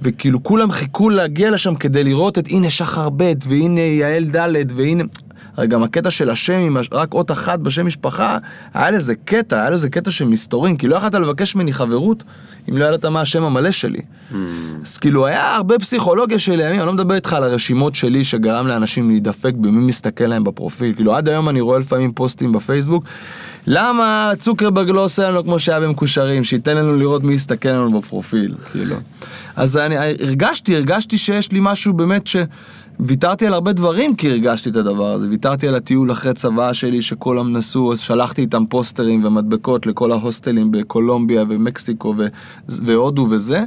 וכאילו 0.01 0.43
כולם 0.43 0.71
חיכו 0.71 1.09
להגיע 1.09 1.51
לשם 1.51 1.75
כדי 1.75 2.03
לראות 2.03 2.37
את 2.37 2.47
הנה 2.47 2.69
שחר 2.69 3.09
ב' 3.09 3.33
והנה 3.47 3.81
יעל 3.81 4.23
ד' 4.23 4.71
והנה... 4.75 5.03
הרי 5.57 5.67
גם 5.67 5.83
הקטע 5.83 6.11
של 6.11 6.29
השם 6.29 6.59
עם 6.59 6.77
רק 6.91 7.13
אות 7.13 7.31
אחת 7.31 7.59
בשם 7.59 7.85
משפחה, 7.85 8.37
היה 8.73 8.91
לזה 8.91 9.15
קטע, 9.15 9.61
היה 9.61 9.69
לזה 9.69 9.89
קטע 9.89 10.11
של 10.11 10.25
מסתורין, 10.25 10.77
כי 10.77 10.87
לא 10.87 10.95
יכולת 10.95 11.13
לבקש 11.13 11.55
ממני 11.55 11.73
חברות 11.73 12.23
אם 12.69 12.77
לא 12.77 12.85
ידעת 12.85 13.05
מה 13.05 13.21
השם 13.21 13.43
המלא 13.43 13.71
שלי. 13.71 14.01
אז 14.83 14.97
כאילו 14.97 15.25
היה 15.25 15.55
הרבה 15.55 15.79
פסיכולוגיה 15.79 16.39
של 16.39 16.59
ימים, 16.59 16.79
אני 16.79 16.85
לא 16.85 16.93
מדבר 16.93 17.15
איתך 17.15 17.33
על 17.33 17.43
הרשימות 17.43 17.95
שלי 17.95 18.23
שגרם 18.23 18.67
לאנשים 18.67 19.09
להידפק 19.09 19.53
במי 19.53 19.85
מסתכל 19.87 20.23
להם 20.23 20.43
בפרופיל, 20.43 20.95
כאילו 20.95 21.15
עד 21.15 21.29
היום 21.29 21.49
אני 21.49 21.61
רואה 21.61 21.79
לפעמים 21.79 22.11
פוסטים 22.11 22.51
בפייסבוק, 22.51 23.03
למה 23.67 24.31
צוקרברג 24.37 24.89
לא 24.89 25.03
עושה 25.03 25.29
לנו 25.31 25.43
כמו 25.43 25.59
שהיה 25.59 25.79
במקושרים, 25.79 26.43
שייתן 26.43 26.77
לנו 26.77 26.97
לראות 26.97 27.23
מי 27.23 27.33
יסתכל 27.33 27.69
לנו 27.69 28.01
בפרופיל, 28.01 28.55
כאילו. 28.71 28.95
אז 29.55 29.77
אני 29.77 29.97
הרגשתי, 29.97 30.75
הרגשתי 30.75 31.17
שיש 31.17 31.51
לי 31.51 31.59
משהו 31.61 31.93
באמת 31.93 32.27
ש... 32.27 32.35
ויתרתי 32.99 33.47
על 33.47 33.53
הרבה 33.53 33.73
דברים 33.73 34.15
כי 34.15 34.29
הרגשתי 34.29 34.69
את 34.69 34.75
הדבר 34.75 35.11
הזה. 35.11 35.29
ויתרתי 35.29 35.67
על 35.67 35.75
הטיול 35.75 36.11
אחרי 36.11 36.33
צבא 36.33 36.73
שלי 36.73 37.01
שכולם 37.01 37.57
נסעו, 37.57 37.91
אז 37.91 37.99
שלחתי 37.99 38.41
איתם 38.41 38.65
פוסטרים 38.69 39.25
ומדבקות 39.25 39.85
לכל 39.85 40.11
ההוסטלים 40.11 40.71
בקולומביה 40.71 41.43
ומקסיקו 41.49 42.13
ו- 42.17 42.27
והודו 42.69 43.27
וזה. 43.29 43.63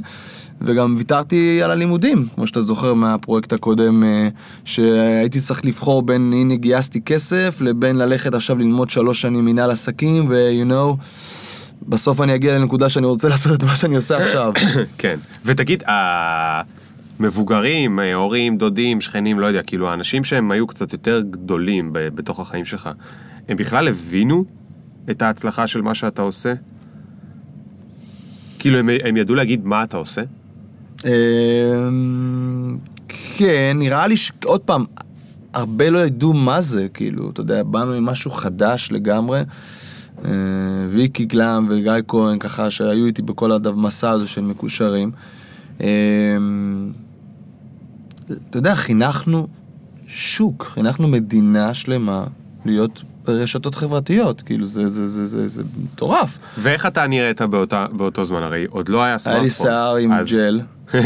וגם 0.61 0.95
ויתרתי 0.97 1.63
על 1.63 1.71
הלימודים, 1.71 2.27
כמו 2.35 2.47
שאתה 2.47 2.61
זוכר 2.61 2.93
מהפרויקט 2.93 3.53
הקודם, 3.53 4.03
אה, 4.03 4.27
שהייתי 4.65 5.39
צריך 5.39 5.65
לבחור 5.65 6.01
בין 6.01 6.33
הנה 6.35 6.55
גייסתי 6.55 7.01
כסף 7.01 7.61
לבין 7.61 7.95
ללכת 7.95 8.33
עכשיו 8.33 8.57
ללמוד 8.57 8.89
שלוש 8.89 9.21
שנים 9.21 9.45
מנהל 9.45 9.71
עסקים, 9.71 10.25
ו- 10.29 10.49
you 10.63 10.71
know, 10.71 11.03
בסוף 11.87 12.21
אני 12.21 12.35
אגיע 12.35 12.59
לנקודה 12.59 12.89
שאני 12.89 13.05
רוצה 13.05 13.29
לעשות 13.29 13.53
את 13.53 13.63
מה 13.63 13.75
שאני 13.75 13.95
עושה 13.95 14.17
עכשיו. 14.17 14.51
כן. 14.97 15.19
ותגיד, 15.45 15.83
המבוגרים, 17.19 17.99
אה, 17.99 18.13
הורים, 18.13 18.57
דודים, 18.57 19.01
שכנים, 19.01 19.39
לא 19.39 19.45
יודע, 19.45 19.63
כאילו 19.63 19.89
האנשים 19.89 20.23
שהם 20.23 20.51
היו 20.51 20.67
קצת 20.67 20.93
יותר 20.93 21.21
גדולים 21.29 21.93
ב- 21.93 21.99
בתוך 21.99 22.39
החיים 22.39 22.65
שלך, 22.65 22.89
הם 23.49 23.57
בכלל 23.57 23.87
הבינו 23.87 24.45
את 25.09 25.21
ההצלחה 25.21 25.67
של 25.67 25.81
מה 25.81 25.93
שאתה 25.93 26.21
עושה? 26.21 26.53
כאילו 28.59 28.77
הם, 28.79 28.89
הם 29.03 29.17
ידעו 29.17 29.35
להגיד 29.35 29.65
מה 29.65 29.83
אתה 29.83 29.97
עושה? 29.97 30.21
אמ, 31.05 32.77
כן, 33.07 33.77
נראה 33.79 34.07
לי 34.07 34.17
ש... 34.17 34.31
עוד 34.45 34.61
פעם, 34.61 34.85
הרבה 35.53 35.89
לא 35.89 35.99
ידעו 35.99 36.33
מה 36.33 36.61
זה, 36.61 36.87
כאילו, 36.93 37.29
אתה 37.29 37.41
יודע, 37.41 37.63
באנו 37.63 37.93
עם 37.93 38.05
משהו 38.05 38.31
חדש 38.31 38.89
לגמרי. 38.91 39.41
אה, 40.25 40.31
ויקי 40.89 41.25
גלאם 41.25 41.65
וגיא 41.69 41.91
כהן, 42.07 42.39
ככה, 42.39 42.71
שהיו 42.71 43.05
איתי 43.05 43.21
בכל 43.21 43.51
המסע 43.51 44.09
הזה 44.09 44.27
של 44.27 44.41
מקושרים. 44.41 45.11
אתה 48.49 48.57
יודע, 48.57 48.75
חינכנו 48.75 49.47
שוק, 50.07 50.67
חינכנו 50.73 51.07
מדינה 51.07 51.73
שלמה 51.73 52.23
להיות 52.65 53.03
ברשתות 53.25 53.75
חברתיות, 53.75 54.41
כאילו, 54.41 54.65
זה, 54.65 54.87
זה, 54.89 55.07
זה, 55.07 55.25
זה, 55.25 55.47
זה 55.47 55.63
מטורף. 55.83 56.37
ואיך 56.57 56.85
אתה 56.85 57.07
נראית 57.07 57.41
באותה, 57.41 57.85
באותו 57.91 58.25
זמן? 58.25 58.43
הרי 58.43 58.65
עוד 58.69 58.89
לא 58.89 59.03
היה 59.03 59.17
סמארטפון. 59.17 59.39
היה 59.39 59.43
לי 59.43 59.49
שיער 59.49 59.95
עם 59.95 60.11
אז- 60.11 60.31
ג'ל. 60.31 60.61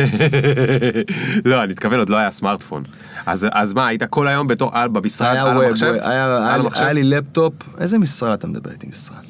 לא, 1.45 1.63
אני 1.63 1.71
מתכוון, 1.71 1.99
עוד 1.99 2.09
לא 2.09 2.17
היה 2.17 2.31
סמארטפון. 2.31 2.83
אז, 3.25 3.47
אז 3.51 3.73
מה, 3.73 3.87
היית 3.87 4.03
כל 4.03 4.27
היום 4.27 4.47
בתור, 4.47 4.69
על, 4.73 4.87
במשרד, 4.89 5.27
היה 5.27 5.43
על 5.43 5.61
המחשב? 5.65 5.85
היה, 5.85 6.09
היה, 6.09 6.37
היה? 6.47 6.61
היה 6.75 6.93
לי 6.93 7.03
לפטופ, 7.03 7.53
איזה 7.79 7.97
משרד 7.97 8.33
אתה 8.33 8.47
מדבר 8.47 8.71
איתי 8.71 8.87
משרד? 8.87 9.23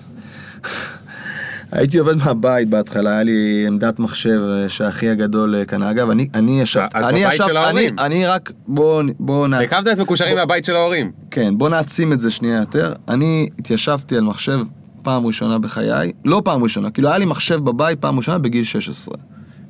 הייתי 1.72 1.98
עובד 1.98 2.18
מהבית 2.18 2.70
בהתחלה, 2.70 3.12
היה 3.12 3.24
לי 3.24 3.66
עמדת 3.68 4.00
מחשב 4.00 4.42
אה, 4.50 4.70
שהאחי 4.70 5.10
הגדול 5.10 5.56
אה, 5.56 5.66
קנה. 5.66 5.92
אגב, 5.92 6.10
אני, 6.10 6.28
אני 6.34 6.62
ישבתי, 6.62 6.98
אז 6.98 7.10
אני 7.10 7.22
בבית 7.22 7.34
ישב, 7.34 7.44
של 7.44 7.58
אני, 7.58 7.66
ההורים. 7.66 8.00
אני 8.00 8.26
רק, 8.26 8.52
בוא, 8.68 9.04
בוא 9.20 9.48
נעצ... 9.48 9.74
הקמת 9.74 9.88
את 9.88 10.00
מקושרים 10.00 10.36
מהבית 10.36 10.66
של 10.66 10.76
ההורים. 10.76 11.12
כן, 11.32 11.58
בוא 11.58 11.70
נעצים 11.70 12.14
את 12.14 12.20
זה 12.20 12.32
שנייה 12.32 12.58
יותר. 12.58 12.94
אני 13.08 13.50
התיישבתי 13.60 14.18
על 14.18 14.24
מחשב 14.24 14.60
פעם 15.02 15.26
ראשונה 15.26 15.60
בחיי, 15.60 16.12
לא 16.26 16.42
פעם 16.46 16.64
ראשונה, 16.64 16.92
כאילו 16.92 17.10
היה 17.10 17.18
לי 17.18 17.26
מחשב 17.26 17.56
בבית 17.56 18.00
פעם 18.00 18.18
ראשונה 18.18 18.38
בגיל 18.38 18.64
16. 18.64 19.16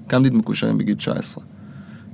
הקמתי 0.05 0.27
את 0.27 0.34
מקושרים 0.34 0.77
בגיל 0.77 0.96
19. 0.96 1.43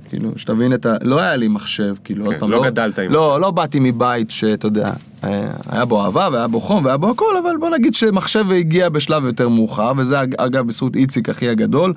כאילו, 0.08 0.30
שתבין 0.36 0.74
את 0.74 0.86
ה... 0.86 0.94
לא 1.02 1.20
היה 1.20 1.36
לי 1.36 1.48
מחשב, 1.48 1.94
כאילו, 2.04 2.24
עוד 2.24 2.34
כן, 2.34 2.40
פעם, 2.40 2.50
לא 2.50 2.64
גדלת 2.64 2.98
עם 2.98 3.10
לא, 3.12 3.40
לא 3.40 3.50
באתי 3.50 3.78
מבית 3.80 4.30
שאתה 4.30 4.66
יודע, 4.66 4.90
היה 5.22 5.50
היה 5.68 5.84
בו 5.84 6.04
אהבה 6.04 6.28
והיה 6.32 6.48
בו 6.48 6.60
חום 6.60 6.84
והיה 6.84 6.96
בו 6.96 7.10
הכל, 7.10 7.36
אבל 7.42 7.56
בוא 7.60 7.70
נגיד 7.70 7.94
שמחשב 7.94 8.44
הגיע 8.50 8.88
בשלב 8.88 9.24
יותר 9.24 9.48
מאוחר, 9.48 9.92
וזה 9.96 10.22
אג- 10.22 10.34
אגב 10.38 10.66
בזכות 10.66 10.96
איציק 10.96 11.28
אחי 11.28 11.48
הגדול, 11.48 11.94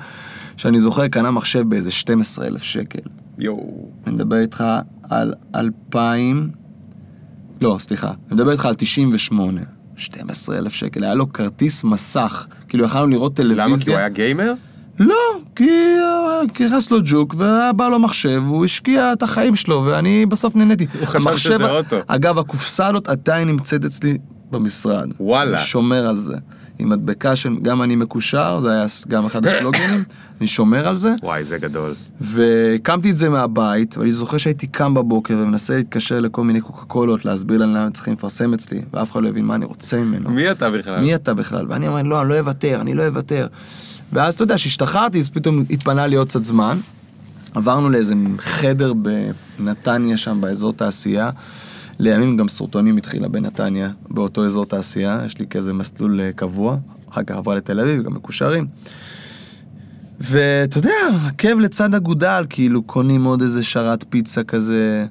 שאני 0.57 0.81
זוכר 0.81 1.07
קנה 1.07 1.31
מחשב 1.31 1.61
באיזה 1.69 1.91
12 1.91 2.47
אלף 2.47 2.63
שקל. 2.63 2.99
יואו. 3.37 3.87
אני 4.07 4.15
מדבר 4.15 4.37
איתך 4.37 4.63
על 5.09 5.33
2000, 5.55 6.49
לא, 7.61 7.75
סליחה, 7.79 8.07
אני 8.07 8.15
מדבר 8.35 8.51
איתך 8.51 8.65
על 8.65 8.73
98. 8.75 9.61
12 9.95 10.57
אלף 10.57 10.73
שקל, 10.73 11.03
היה 11.03 11.13
לו 11.15 11.33
כרטיס 11.33 11.83
מסך, 11.83 12.45
כאילו 12.69 12.85
יכלנו 12.85 13.07
לראות 13.07 13.35
טלוויזיה. 13.35 13.65
למה? 13.67 13.77
כי 13.77 13.89
הוא 13.91 13.97
היה 13.97 14.09
גיימר? 14.09 14.53
לא, 15.01 15.39
כי 15.55 15.69
אה, 15.69 16.41
נכנס 16.61 16.91
לו 16.91 16.97
ג'וק 17.03 17.35
והיה 17.37 17.73
בא 17.73 17.89
לו 17.89 17.99
מחשב, 17.99 18.43
הוא 18.47 18.65
השקיע 18.65 19.13
את 19.13 19.23
החיים 19.23 19.55
שלו 19.55 19.83
ואני 19.85 20.25
בסוף 20.25 20.55
נהניתי. 20.55 20.87
הוא 20.99 21.07
חשב 21.07 21.37
שזה 21.37 21.71
אוטו. 21.71 21.95
אגב, 22.07 22.37
הקופסה 22.37 22.87
הזאת 22.87 23.07
עדיין 23.07 23.47
נמצאת 23.47 23.85
אצלי 23.85 24.17
במשרד. 24.51 25.09
וואלה. 25.19 25.57
אני 25.57 25.65
שומר 25.65 26.09
על 26.09 26.17
זה. 26.17 26.35
עם 26.79 26.89
מדבקה 26.89 27.35
של 27.35 27.57
גם 27.61 27.81
אני 27.81 27.95
מקושר, 27.95 28.59
זה 28.61 28.71
היה 28.71 28.85
גם 29.07 29.25
אחד 29.25 29.45
הסלוגנים, 29.45 30.03
אני 30.39 30.47
שומר 30.47 30.87
על 30.87 30.95
זה. 30.95 31.13
וואי, 31.23 31.43
זה 31.43 31.57
גדול. 31.57 31.93
והקמתי 32.21 33.11
את 33.11 33.17
זה 33.17 33.29
מהבית, 33.29 33.97
ואני 33.97 34.11
זוכר 34.11 34.37
שהייתי 34.37 34.67
קם 34.67 34.93
בבוקר 34.93 35.33
ומנסה 35.37 35.75
להתקשר 35.75 36.19
לכל 36.19 36.43
מיני 36.43 36.61
קוקה 36.61 36.85
קולות, 36.85 37.25
להסביר 37.25 37.59
להם 37.59 37.69
למה 37.69 37.83
הם 37.83 37.91
צריכים 37.91 38.13
לפרסם 38.13 38.53
אצלי, 38.53 38.81
ואף 38.93 39.11
אחד 39.11 39.23
לא 39.23 39.29
הבין 39.29 39.45
מה 39.45 39.55
אני 39.55 39.65
רוצה 39.65 39.97
ממנו. 39.97 40.29
מי 40.29 40.51
אתה 40.51 40.69
בכלל? 40.69 40.99
מי 40.99 41.15
אתה 41.15 41.33
בכלל? 41.33 41.65
ואני 41.69 41.87
אומר, 41.87 42.01
לא, 42.01 42.21
אני 42.21 42.29
לא 42.29 42.39
אוותר, 42.39 42.81
אני 42.81 42.93
לא 42.93 43.03
אוותר. 43.07 43.47
ואז 44.13 44.33
אתה 44.33 44.43
יודע, 44.43 44.55
כשהשתחררתי, 44.55 45.19
אז 45.19 45.29
פתאום 45.29 45.63
התפנה 45.69 46.07
לי 46.07 46.15
עוד 46.15 46.27
קצת 46.27 46.45
זמן. 46.45 46.77
עברנו 47.53 47.89
לאיזה 47.89 48.13
חדר 48.39 48.93
בנתניה 49.59 50.17
שם, 50.17 50.41
באזור 50.41 50.73
תעשייה. 50.73 51.29
לימים 51.99 52.37
גם 52.37 52.47
סרטונים 52.47 52.97
התחילה 52.97 53.27
בנתניה, 53.27 53.89
באותו 54.09 54.45
אזור 54.45 54.65
תעשייה, 54.65 55.21
יש 55.25 55.39
לי 55.39 55.47
כזה 55.47 55.73
מסלול 55.73 56.21
אה, 56.21 56.31
קבוע, 56.31 56.77
אחר 57.11 57.23
כך 57.23 57.35
עברה 57.35 57.55
לתל 57.55 57.79
אביב, 57.79 58.03
גם 58.03 58.13
מקושרים. 58.13 58.67
ואתה 60.19 60.77
יודע, 60.77 60.91
עקב 61.27 61.59
לצד 61.59 61.95
אגודל, 61.95 62.45
כאילו 62.49 62.83
קונים 62.83 63.23
עוד 63.23 63.41
איזה 63.41 63.63
שרת 63.63 64.05
פיצה 64.09 64.43
כזה, 64.43 65.05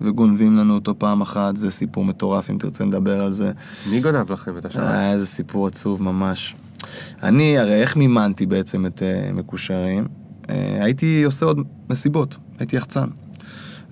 וגונבים 0.00 0.56
לנו 0.56 0.74
אותו 0.74 0.98
פעם 0.98 1.20
אחת, 1.20 1.56
זה 1.56 1.70
סיפור 1.70 2.04
מטורף 2.04 2.50
אם 2.50 2.58
תרצה 2.58 2.84
לדבר 2.84 3.20
על 3.20 3.32
זה. 3.32 3.52
מי 3.90 4.00
גונב 4.00 4.32
לכם 4.32 4.58
את 4.58 4.64
השעה? 4.64 4.98
היה 4.98 5.12
איזה 5.12 5.26
סיפור 5.26 5.66
עצוב 5.66 6.02
ממש. 6.02 6.54
אני, 7.22 7.58
הרי 7.58 7.74
איך 7.74 7.96
מימנתי 7.96 8.46
בעצם 8.46 8.86
את 8.86 8.98
uh, 9.02 9.32
מקושרים? 9.32 10.06
Uh, 10.42 10.50
הייתי 10.80 11.22
עושה 11.24 11.46
עוד 11.46 11.60
מסיבות, 11.90 12.36
הייתי 12.58 12.76
יחצן. 12.76 13.08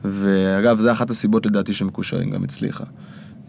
ואגב, 0.05 0.81
זו 0.81 0.93
אחת 0.93 1.11
הסיבות 1.11 1.47
לדעתי 1.47 1.73
שמקושרים 1.73 2.31
גם 2.31 2.45
הצליחה. 2.45 2.85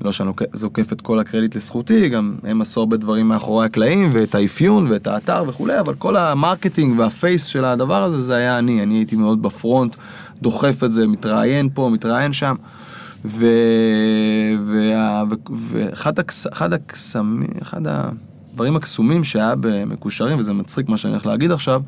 לא 0.01 0.11
שאני 0.11 0.31
זוקף 0.53 0.93
את 0.93 1.01
כל 1.01 1.19
הקרדיט 1.19 1.55
לזכותי, 1.55 2.09
גם 2.09 2.35
הם 2.43 2.61
עשו 2.61 2.79
הרבה 2.79 2.97
דברים 2.97 3.27
מאחורי 3.27 3.65
הקלעים, 3.65 4.09
ואת 4.13 4.35
האפיון, 4.35 4.87
ואת 4.91 5.07
האתר 5.07 5.43
וכולי, 5.47 5.79
אבל 5.79 5.93
כל 5.95 6.17
ה 6.17 6.25
marketing 6.25 6.99
וה 6.99 7.14
face 7.14 7.45
של 7.45 7.65
הדבר 7.65 8.03
הזה, 8.03 8.21
זה 8.21 8.35
היה 8.35 8.59
אני. 8.59 8.83
אני 8.83 8.93
הייתי 8.93 9.15
מאוד 9.15 9.41
ב 9.41 9.49
front, 9.49 9.95
דוחף 10.41 10.83
את 10.83 10.91
זה, 10.91 11.07
מתראיין 11.07 11.69
פה, 11.73 11.89
מתראיין 11.93 12.33
שם. 12.33 12.55
ואחד 14.65 16.19
הקס... 16.19 16.47
אחד 16.53 16.73
הקסמים, 16.73 17.49
אחד 17.61 17.81
הדברים 18.51 18.75
הקסומים 18.75 19.23
שהיה 19.23 19.53
במקושרים, 19.59 20.39
וזה 20.39 20.53
מצחיק 20.53 20.89
מה 20.89 20.97
שאני 20.97 21.13
הולך 21.13 21.25
להגיד 21.25 21.51
עכשיו, 21.51 21.81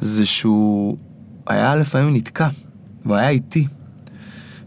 זה 0.00 0.26
שהוא 0.26 0.96
היה 1.46 1.76
לפעמים 1.76 2.14
נתקע, 2.14 2.48
והוא 3.04 3.16
היה 3.16 3.28
איתי. 3.28 3.66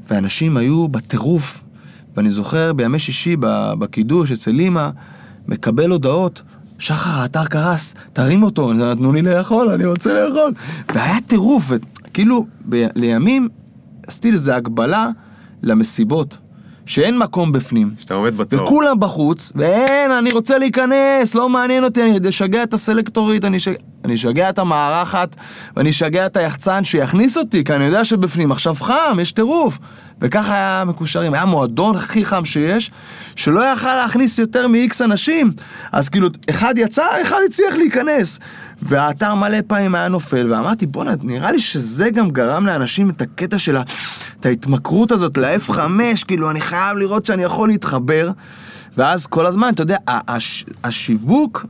ואנשים 0.08 0.58
היו 0.58 0.88
בטירוף, 0.88 1.64
ואני 2.16 2.30
זוכר 2.30 2.74
בימי 2.74 3.00
שישי 3.00 3.36
בקידוש 3.80 4.32
אצל 4.32 4.60
אימא, 4.60 4.90
מקבל 5.48 5.92
הודעות, 5.92 6.42
שחר, 6.80 7.20
האתר 7.20 7.46
קרס, 7.46 7.96
תרים 8.14 8.44
אותו, 8.44 8.74
נתנו 8.74 9.14
לי 9.14 9.22
לאכול, 9.22 9.70
אני 9.70 9.86
רוצה 9.86 10.28
לאכול. 10.28 10.54
והיה 10.94 11.22
טירוף, 11.28 11.72
וכאילו, 12.08 12.48
לימים 12.72 13.50
עשיתי 14.08 14.32
לזה 14.32 14.56
הגבלה 14.56 15.10
למסיבות, 15.64 16.38
שאין 16.88 17.18
מקום 17.18 17.52
בפנים. 17.52 17.92
שאתה 17.98 18.14
עומד 18.14 18.38
בתור. 18.38 18.64
וכולם 18.64 19.00
בחוץ, 19.00 19.52
ואין, 19.56 20.12
אני 20.12 20.32
רוצה 20.32 20.58
להיכנס, 20.58 21.36
לא 21.36 21.50
מעניין 21.50 21.84
אותי, 21.84 22.02
אני 22.02 22.30
אשגע 22.30 22.64
את 22.64 22.74
הסלקטורית, 22.74 23.46
אני 23.46 23.58
אשגע, 23.58 23.78
אני 24.06 24.16
אשגע 24.16 24.50
את 24.50 24.60
המארחת, 24.60 25.36
ואני 25.78 25.90
אשגע 25.90 26.26
את 26.26 26.38
היחצן 26.38 26.84
שיכניס 26.84 27.38
אותי, 27.38 27.64
כי 27.64 27.74
אני 27.74 27.86
יודע 27.86 28.06
שבפנים 28.06 28.52
עכשיו 28.52 28.76
חם, 28.76 29.18
יש 29.22 29.32
טירוף. 29.32 29.80
וככה 30.22 30.54
היה 30.54 30.84
מקושרים, 30.88 31.34
היה 31.34 31.46
מועדון 31.46 31.96
הכי 31.96 32.26
חם 32.26 32.46
שיש, 32.46 32.92
שלא 33.36 33.66
יכל 33.66 33.96
להכניס 33.96 34.40
יותר 34.40 34.68
מ-X 34.68 35.04
אנשים. 35.04 35.52
אז 35.92 36.10
כאילו, 36.10 36.28
אחד 36.50 36.74
יצא, 36.78 37.06
אחד 37.22 37.38
הצליח 37.48 37.76
להיכנס. 37.76 38.40
והאתר 38.82 39.36
מלא 39.36 39.58
פעמים 39.68 39.96
היה 39.96 40.08
נופל, 40.08 40.54
ואמרתי, 40.54 40.86
בואנה, 40.86 41.12
נראה 41.24 41.52
לי 41.52 41.60
שזה 41.60 42.10
גם 42.10 42.30
גרם 42.32 42.66
לאנשים 42.66 43.10
את 43.10 43.22
הקטע 43.22 43.60
של 43.60 43.78
ה... 43.78 43.82
את 44.40 44.46
ההתמכרות 44.46 45.12
הזאת 45.12 45.38
ל-F5, 45.38 45.80
כאילו, 46.28 46.52
אני 46.52 46.62
חייב 46.62 46.98
לראות 46.98 47.26
שאני 47.26 47.44
יכול 47.44 47.68
להתחבר. 47.68 48.32
ואז 48.98 49.26
כל 49.26 49.46
הזמן, 49.46 49.70
אתה 49.74 49.82
יודע, 49.84 49.98
הש- 50.08 50.66
השיווק 50.84 51.66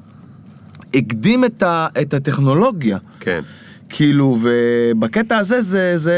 הקדים 0.93 1.45
את, 1.45 1.63
ה- 1.63 1.87
את 2.01 2.13
הטכנולוגיה. 2.13 2.97
כן. 3.19 3.41
כאילו, 3.89 4.37
ובקטע 4.41 5.37
הזה 5.37 5.61
זה, 5.61 5.97
זה 5.97 6.15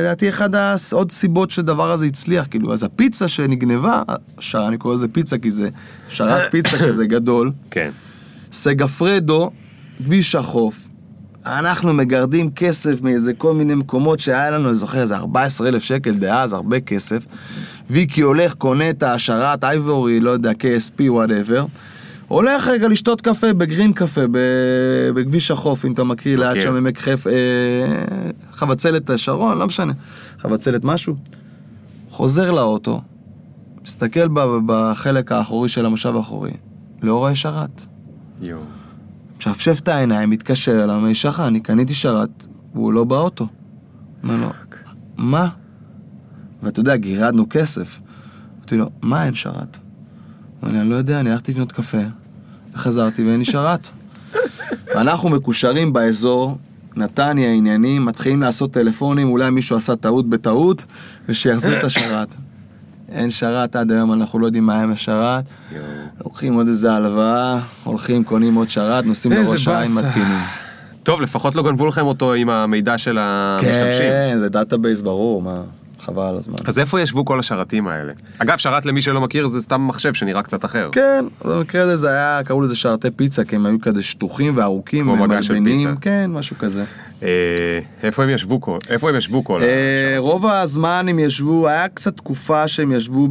לדעתי 0.00 0.28
אחד 0.28 0.54
העוד 0.54 1.10
סיבות 1.10 1.50
שהדבר 1.50 1.90
הזה 1.90 2.06
הצליח, 2.06 2.46
כאילו, 2.50 2.72
אז 2.72 2.84
הפיצה 2.84 3.28
שנגנבה, 3.28 4.02
שר, 4.40 4.64
אני 4.68 4.78
קורא 4.78 4.94
לזה 4.94 5.08
פיצה 5.08 5.38
כי 5.38 5.50
זה 5.50 5.68
שרת 6.08 6.42
פיצה 6.52 6.78
כזה 6.78 7.06
גדול, 7.06 7.52
כן. 7.70 7.90
סגפרדו, 8.52 9.50
כביש 10.04 10.34
החוף, 10.34 10.88
אנחנו 11.46 11.92
מגרדים 11.94 12.50
כסף 12.50 13.02
מאיזה 13.02 13.34
כל 13.34 13.54
מיני 13.54 13.74
מקומות 13.74 14.20
שהיה 14.20 14.50
לנו, 14.50 14.68
אני 14.68 14.74
זוכר, 14.74 15.00
איזה 15.00 15.16
14 15.16 15.68
אלף 15.68 15.82
שקל 15.82 16.14
דאז, 16.14 16.52
הרבה 16.52 16.80
כסף. 16.80 17.24
ואיקי 17.90 18.20
הולך, 18.20 18.54
קונה 18.54 18.90
את 18.90 19.02
השרת, 19.02 19.64
איבורי, 19.64 20.20
לא 20.20 20.30
יודע, 20.30 20.50
KSP, 20.50 21.02
whatever. 21.08 21.64
הולך 22.28 22.68
רגע 22.68 22.88
לשתות 22.88 23.20
קפה 23.20 23.52
בגרין 23.52 23.92
קפה, 23.92 24.20
בכביש 25.14 25.50
החוף, 25.50 25.84
אם 25.84 25.92
אתה 25.92 26.04
מכיר, 26.04 26.40
ליד 26.40 26.50
מכמורת. 26.50 26.62
שם 26.62 26.74
עמק 26.74 26.98
חפר, 26.98 27.26
אה, 27.26 27.32
חבצלת 28.52 29.10
שרון, 29.16 29.58
לא 29.58 29.66
משנה, 29.66 29.92
חבצלת 30.38 30.84
משהו. 30.84 31.16
חוזר 32.10 32.50
לאוטו, 32.50 33.00
מסתכל 33.84 34.28
בחלק 34.66 35.32
האחורי 35.32 35.68
של 35.68 35.86
המושב 35.86 36.16
האחורי, 36.16 36.50
לא 37.02 37.18
רואה 37.18 37.34
שרת. 37.34 37.86
יואו. 38.42 38.81
משפשף 39.46 39.80
את 39.80 39.88
העיניים, 39.88 40.30
מתקשר 40.30 40.84
אליו, 40.84 40.96
אומר, 40.96 41.12
שחר, 41.12 41.46
אני 41.46 41.60
קניתי 41.60 41.94
שרת, 41.94 42.46
והוא 42.74 42.92
לא 42.92 43.04
באוטו. 43.04 43.46
אומר 44.22 44.36
לו, 44.36 44.50
מה? 45.16 45.48
ואתה 46.62 46.80
יודע, 46.80 46.96
גירדנו 46.96 47.46
כסף. 47.50 47.98
אמרתי 48.56 48.76
לו, 48.76 48.90
מה 49.02 49.24
אין 49.24 49.34
שרת? 49.34 49.78
אומר 50.62 50.72
לי, 50.72 50.80
אני 50.80 50.90
לא 50.90 50.94
יודע, 50.94 51.20
אני 51.20 51.30
הלכתי 51.30 51.52
לקנות 51.52 51.72
קפה, 51.72 51.98
וחזרתי 52.74 53.24
ואין 53.26 53.38
לי 53.38 53.44
שרת. 53.44 53.88
ואנחנו 54.94 55.28
מקושרים 55.28 55.92
באזור, 55.92 56.58
נתניה 56.96 57.52
עניינים, 57.52 58.04
מתחילים 58.04 58.40
לעשות 58.40 58.72
טלפונים, 58.72 59.28
אולי 59.28 59.50
מישהו 59.50 59.76
עשה 59.76 59.96
טעות 59.96 60.28
בטעות, 60.28 60.84
ושיחזיר 61.28 61.78
את 61.78 61.84
השרת. 61.84 62.36
אין 63.14 63.30
שרת, 63.30 63.76
עד 63.76 63.92
היום 63.92 64.12
אנחנו 64.12 64.38
לא 64.38 64.46
יודעים 64.46 64.66
מה 64.66 64.74
היה 64.74 64.82
עם 64.82 64.92
השרת. 64.92 65.44
לוקחים 66.24 66.54
עוד 66.54 66.68
איזה 66.68 66.92
הלוואה, 66.92 67.58
הולכים, 67.84 68.24
קונים 68.24 68.54
עוד 68.54 68.70
שרת, 68.70 69.04
נוסעים 69.04 69.34
לראש 69.34 69.68
העין. 69.68 69.92
מתקינים. 69.94 70.38
טוב, 71.02 71.20
לפחות 71.20 71.54
לא 71.54 71.62
גנבו 71.62 71.86
לכם 71.86 72.06
אותו 72.06 72.32
עם 72.32 72.50
המידע 72.50 72.98
של 72.98 73.18
המשתמשים. 73.20 74.08
כן, 74.10 74.36
זה 74.38 74.48
database 74.48 75.00
ברור, 75.00 75.42
מה, 75.42 75.62
חבל 76.04 76.22
על 76.22 76.36
הזמן. 76.36 76.56
אז 76.64 76.78
איפה 76.78 77.00
ישבו 77.00 77.24
כל 77.24 77.38
השרתים 77.38 77.88
האלה? 77.88 78.12
אגב, 78.38 78.58
שרת 78.58 78.86
למי 78.86 79.02
שלא 79.02 79.20
מכיר 79.20 79.46
זה 79.46 79.60
סתם 79.60 79.86
מחשב 79.86 80.14
שנראה 80.14 80.42
קצת 80.42 80.64
אחר. 80.64 80.88
כן, 80.92 81.24
במקרה 81.44 81.82
הזה 81.82 81.96
זה 81.96 82.08
היה, 82.08 82.40
קראו 82.44 82.60
לזה 82.60 82.76
שרתי 82.76 83.10
פיצה, 83.10 83.44
כי 83.44 83.56
הם 83.56 83.66
היו 83.66 83.80
כזה 83.80 84.02
שטוחים 84.02 84.56
וארוכים, 84.56 85.04
כמו 85.04 85.16
מגש 85.16 85.42
של 85.42 85.64
פיצה. 85.64 85.92
כן, 86.00 86.30
משהו 86.30 86.56
כזה. 86.58 86.84
אה, 87.22 87.28
איפה 88.02 88.22
הם 88.22 88.30
ישבו 88.30 88.60
כל... 88.60 88.78
איפה 88.90 89.08
הם 89.08 89.16
ישבו 89.16 89.44
כל 89.44 89.62
אה? 89.62 90.14
רוב 90.18 90.46
הזמן 90.46 91.06
הם 91.08 91.18
ישבו, 91.18 91.68
היה 91.68 91.88
קצת 91.88 92.16
תקופה 92.16 92.68
שהם 92.68 92.92
ישבו 92.92 93.28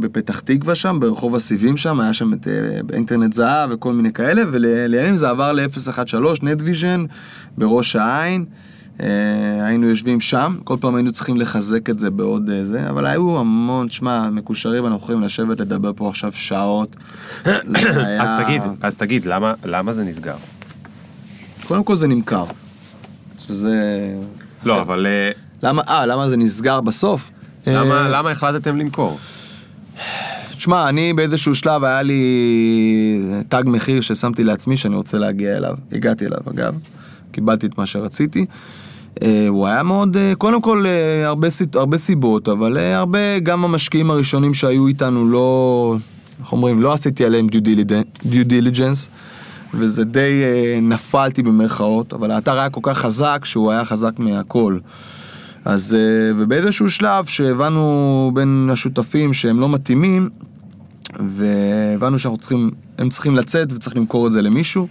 בפתח 0.00 0.40
תקווה 0.40 0.74
שם, 0.74 0.98
ברחוב 1.00 1.34
הסיבים 1.34 1.76
שם, 1.76 2.00
היה 2.00 2.14
שם 2.14 2.32
את 2.32 2.48
אה, 2.48 2.80
אינטרנט 2.92 3.32
זהב 3.32 3.70
וכל 3.72 3.92
מיני 3.92 4.12
כאלה, 4.12 4.42
ולימים 4.52 5.16
זה 5.16 5.30
עבר 5.30 5.52
ל-013, 5.52 6.18
נטוויז'ן, 6.42 7.04
בראש 7.58 7.96
העין. 7.96 8.44
אה, 9.02 9.06
היינו 9.66 9.88
יושבים 9.88 10.20
שם, 10.20 10.56
כל 10.64 10.76
פעם 10.80 10.94
היינו 10.94 11.12
צריכים 11.12 11.36
לחזק 11.36 11.90
את 11.90 11.98
זה 11.98 12.10
בעוד 12.10 12.50
אה, 12.50 12.64
זה, 12.64 12.90
אבל 12.90 13.06
היו 13.06 13.38
המון, 13.38 13.88
שמע, 13.90 14.30
מקושרים, 14.30 14.86
אנחנו 14.86 14.98
יכולים 15.02 15.20
לשבת 15.22 15.60
לדבר 15.60 15.92
פה 15.96 16.08
עכשיו 16.08 16.32
שעות. 16.32 16.96
היה- 17.46 18.22
אז 18.22 18.30
תגיד, 18.44 18.62
אז 18.80 18.96
תגיד, 18.96 19.26
למה- 19.26 19.54
למה 19.64 19.92
זה 19.92 20.04
נסגר? 20.04 20.34
קודם 21.66 21.84
כל 21.84 21.96
זה 21.96 22.06
נמכר. 22.08 22.44
שזה... 23.46 23.74
לא, 24.64 24.80
אבל 24.80 25.06
אה, 25.06 25.30
למה, 25.62 25.82
אה, 25.88 26.06
למה 26.06 26.28
זה 26.28 26.36
נסגר 26.36 26.80
בסוף? 26.80 27.30
למה 27.66 28.08
למה 28.08 28.30
החלטתם 28.30 28.76
למכור? 28.76 29.18
תשמע, 30.56 30.88
אני 30.88 31.12
באיזשהו 31.12 31.54
שלב 31.54 31.84
היה 31.84 32.02
לי 32.02 32.22
תג 33.48 33.62
מחיר 33.66 34.00
ששמתי 34.00 34.44
לעצמי 34.44 34.76
שאני 34.76 34.96
רוצה 34.96 35.18
להגיע 35.18 35.56
אליו. 35.56 35.74
הגעתי 35.92 36.26
אליו, 36.26 36.38
אגב. 36.50 36.74
קיבלתי 37.32 37.66
את 37.66 37.78
מה 37.78 37.86
שרציתי. 37.86 38.46
אה, 39.22 39.46
הוא 39.48 39.66
היה 39.66 39.82
מאוד, 39.82 40.16
אה, 40.16 40.32
קודם 40.38 40.60
כל, 40.60 40.84
אה, 40.86 41.26
הרבה, 41.26 41.48
הרבה 41.74 41.98
סיבות, 41.98 42.48
אבל 42.48 42.76
הרבה, 42.76 43.38
גם 43.38 43.64
המשקיעים 43.64 44.10
הראשונים 44.10 44.54
שהיו 44.54 44.86
איתנו 44.86 45.28
לא, 45.28 45.96
איך 46.40 46.52
אומרים, 46.52 46.82
לא 46.82 46.92
עשיתי 46.92 47.24
עליהם 47.24 47.46
due 48.22 48.48
diligence, 48.48 49.08
וזה 49.74 50.04
די 50.04 50.42
נפלתי 50.82 51.42
במרכאות, 51.42 52.12
אבל 52.12 52.30
האתר 52.30 52.58
היה 52.58 52.70
כל 52.70 52.80
כך 52.82 52.98
חזק 52.98 53.40
שהוא 53.44 53.72
היה 53.72 53.84
חזק 53.84 54.12
מהכל. 54.18 54.78
אז, 55.64 55.96
ובאיזשהו 56.36 56.90
שלב 56.90 57.24
שהבנו 57.24 58.30
בין 58.34 58.68
השותפים 58.72 59.32
שהם 59.32 59.60
לא 59.60 59.68
מתאימים, 59.68 60.28
והבנו 61.20 62.18
שאנחנו 62.18 62.38
צריכים, 62.38 62.70
הם 62.98 63.08
צריכים 63.08 63.36
לצאת 63.36 63.72
וצריך 63.72 63.96
למכור 63.96 64.26
את 64.26 64.32
זה 64.32 64.42
למישהו, 64.42 64.88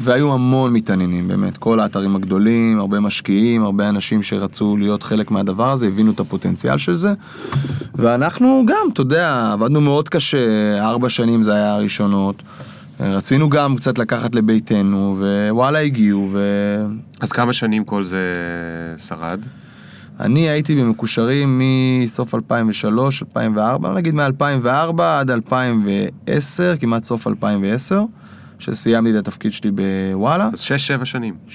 והיו 0.00 0.32
המון 0.34 0.72
מתעניינים, 0.72 1.28
באמת, 1.28 1.56
כל 1.56 1.80
האתרים 1.80 2.16
הגדולים, 2.16 2.78
הרבה 2.78 3.00
משקיעים, 3.00 3.64
הרבה 3.64 3.88
אנשים 3.88 4.22
שרצו 4.22 4.76
להיות 4.76 5.02
חלק 5.02 5.30
מהדבר 5.30 5.70
הזה, 5.70 5.86
הבינו 5.86 6.12
את 6.12 6.20
הפוטנציאל 6.20 6.78
של 6.78 6.94
זה, 6.94 7.12
ואנחנו 7.94 8.64
גם, 8.66 8.88
אתה 8.92 9.00
יודע, 9.00 9.50
עבדנו 9.52 9.80
מאוד 9.80 10.08
קשה, 10.08 10.78
ארבע 10.80 11.08
שנים 11.08 11.42
זה 11.42 11.54
היה 11.54 11.74
הראשונות. 11.74 12.42
רצינו 13.00 13.48
גם 13.48 13.76
קצת 13.76 13.98
לקחת 13.98 14.34
לביתנו, 14.34 15.16
ווואלה 15.18 15.78
הגיעו, 15.78 16.28
ו... 16.32 16.38
אז 17.20 17.32
כמה 17.32 17.52
שנים 17.52 17.84
כל 17.84 18.04
זה 18.04 18.32
שרד? 19.08 19.40
אני 20.20 20.48
הייתי 20.48 20.74
במקושרים 20.74 21.62
מסוף 21.62 22.34
2003, 22.34 23.22
2004, 23.22 23.92
נגיד 23.92 24.14
מ-2004 24.14 25.02
עד 25.02 25.30
2010, 25.30 26.76
כמעט 26.80 27.04
סוף 27.04 27.26
2010, 27.26 28.04
שסיימתי 28.58 29.10
את 29.10 29.26
התפקיד 29.26 29.52
שלי 29.52 29.70
בוואלה. 29.70 30.48
אז 30.52 30.60
שש, 30.60 30.86
שבע 30.86 31.04
שנים. 31.04 31.34
6-7 31.48 31.52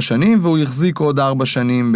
שנים, 0.00 0.38
והוא 0.42 0.58
החזיק 0.58 0.98
עוד 0.98 1.20
4 1.20 1.46
שנים 1.46 1.94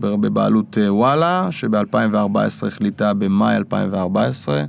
בבעלות 0.00 0.78
אה, 0.80 0.94
וואלה, 0.94 1.48
שב-2014 1.50 2.36
החליטה 2.66 3.14
במאי 3.14 3.56
2014, 3.56 4.64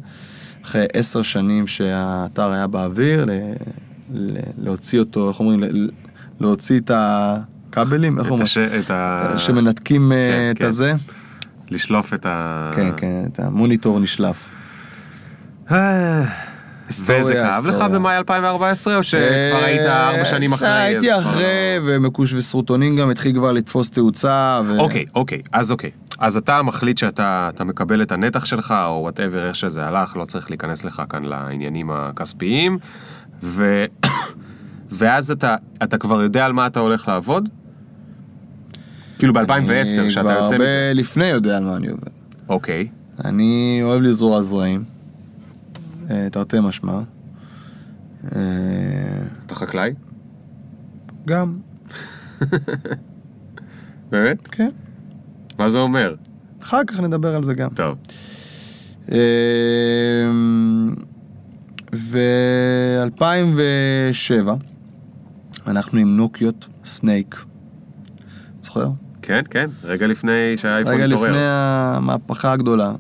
אחרי 0.66 0.86
10 0.94 1.22
שנים 1.22 1.68
שהאתר 1.68 2.52
היה 2.52 2.68
באוויר, 2.68 3.26
ל- 3.26 3.32
ל- 4.14 4.38
להוציא 4.58 5.00
אותו, 5.00 5.30
איך 5.30 5.40
אומרים, 5.40 5.64
ל- 5.64 5.90
להוציא 6.40 6.80
את 6.80 6.92
הכבלים, 6.94 8.20
איך 8.20 8.32
אומרים? 8.32 8.48
את 8.80 8.92
ה... 8.92 9.34
שמנתקים 9.38 10.12
אה, 10.12 10.18
כן, 10.18 10.52
את 10.52 10.58
כן. 10.58 10.66
הזה. 10.66 10.94
לשלוף 11.70 12.14
את 12.14 12.26
ה... 12.26 12.72
כן, 12.76 12.92
כן, 12.98 13.24
את 13.34 13.40
המוניטור 13.40 14.00
נשלף. 14.00 14.50
וזה 17.06 17.34
כאב 17.34 17.66
לך. 17.66 17.82
במאי 17.82 18.18
2014, 18.18 18.96
או 18.98 19.04
שכבר 19.04 19.22
אה, 19.22 19.66
היית 19.66 19.82
ארבע 19.86 20.26
שנים 20.26 20.54
אחרי? 20.54 20.70
הייתי 20.70 21.08
כבר- 21.12 21.20
אחרי, 21.20 21.44
ומקוש 21.86 22.34
וסרוטונין 22.34 22.96
גם 22.96 23.10
התחיל 23.10 23.34
כבר 23.36 23.52
לתפוס 23.52 23.90
תאוצה. 23.90 24.62
אוקיי, 24.80 25.06
אוקיי, 25.16 25.42
אז 25.54 25.72
אוקיי. 25.72 25.92
אז 26.20 26.38
אתה 26.38 26.62
מחליט 26.62 26.98
שאתה 26.98 27.50
אתה 27.56 27.64
מקבל 27.64 28.02
את 28.02 28.12
הנתח 28.12 28.46
שלך, 28.46 28.74
או 28.86 29.00
וואטאבר, 29.02 29.48
איך 29.48 29.56
שזה 29.56 29.86
הלך, 29.86 30.18
לא 30.18 30.26
צריך 30.26 30.50
להיכנס 30.50 30.84
לך 30.86 31.02
כאן 31.10 31.24
לעניינים 31.24 31.92
הכספיים, 31.92 32.78
ו... 33.44 33.86
ואז 34.92 35.32
אתה, 35.32 35.56
אתה 35.84 35.98
כבר 35.98 36.22
יודע 36.22 36.46
על 36.46 36.54
מה 36.54 36.68
אתה 36.68 36.80
הולך 36.80 37.08
לעבוד? 37.08 37.50
כאילו 39.20 39.34
ב-2010, 39.34 39.40
אני 40.00 40.10
שאתה 40.10 40.22
כבר 40.22 40.32
יוצא 40.32 40.56
הרבה 40.56 40.56
מזה. 40.56 40.92
לפני 40.96 41.26
יודע 41.26 41.58
על 41.58 41.64
מה 41.64 41.76
אני 41.76 41.88
עובד. 41.88 42.08
אוקיי. 42.50 42.88
אני 43.26 43.80
אוהב 43.84 44.02
לזרוע 44.02 44.42
זרעים, 44.42 44.84
תרתי 46.32 46.58
משמע. 46.60 47.00
אה, 48.36 48.40
אתה 49.46 49.56
חקלאי? 49.56 49.94
גם, 51.28 51.58
באמת? 54.12 54.48
כן. 54.48 54.70
מה 55.60 55.70
זה 55.70 55.78
אומר? 55.78 56.16
אחר 56.64 56.82
כך 56.88 57.00
נדבר 57.00 57.36
על 57.36 57.44
זה 57.44 57.54
גם. 57.54 57.70
טוב. 57.76 57.98
ו-2007, 61.94 64.50
אנחנו 65.68 66.00
עם 66.00 66.18
נוקיות 66.18 66.68
סנייק. 66.84 67.46
זוכר? 68.62 68.90
כן, 69.22 69.42
כן, 69.50 69.70
רגע 69.84 70.08
לפני 70.08 70.58
שהאייפון 70.58 70.94
רגע 70.94 71.06
התעורר. 71.06 71.28
לפני 71.28 71.40
המהפכה 71.46 72.52
הגדולה. 72.52 72.94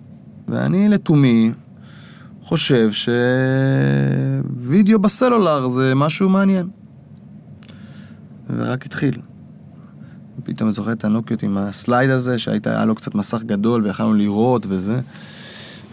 ואני 0.47 0.89
לתומי 0.89 1.51
חושב 2.51 2.89
שווידאו 4.59 4.99
בסלולר 4.99 5.67
זה 5.67 5.95
משהו 5.95 6.29
מעניין. 6.29 6.67
ורק 8.57 8.85
התחיל. 8.85 9.17
פתאום 10.43 10.67
אני 10.67 10.73
זוכר 10.73 10.91
את 10.91 11.05
הנוקיות 11.05 11.43
עם 11.43 11.57
הסלייד 11.57 12.09
הזה, 12.09 12.39
שהיה 12.39 12.85
לו 12.85 12.95
קצת 12.95 13.15
מסך 13.15 13.43
גדול 13.43 13.83
ויכלנו 13.83 14.13
לראות 14.13 14.65
וזה. 14.69 14.99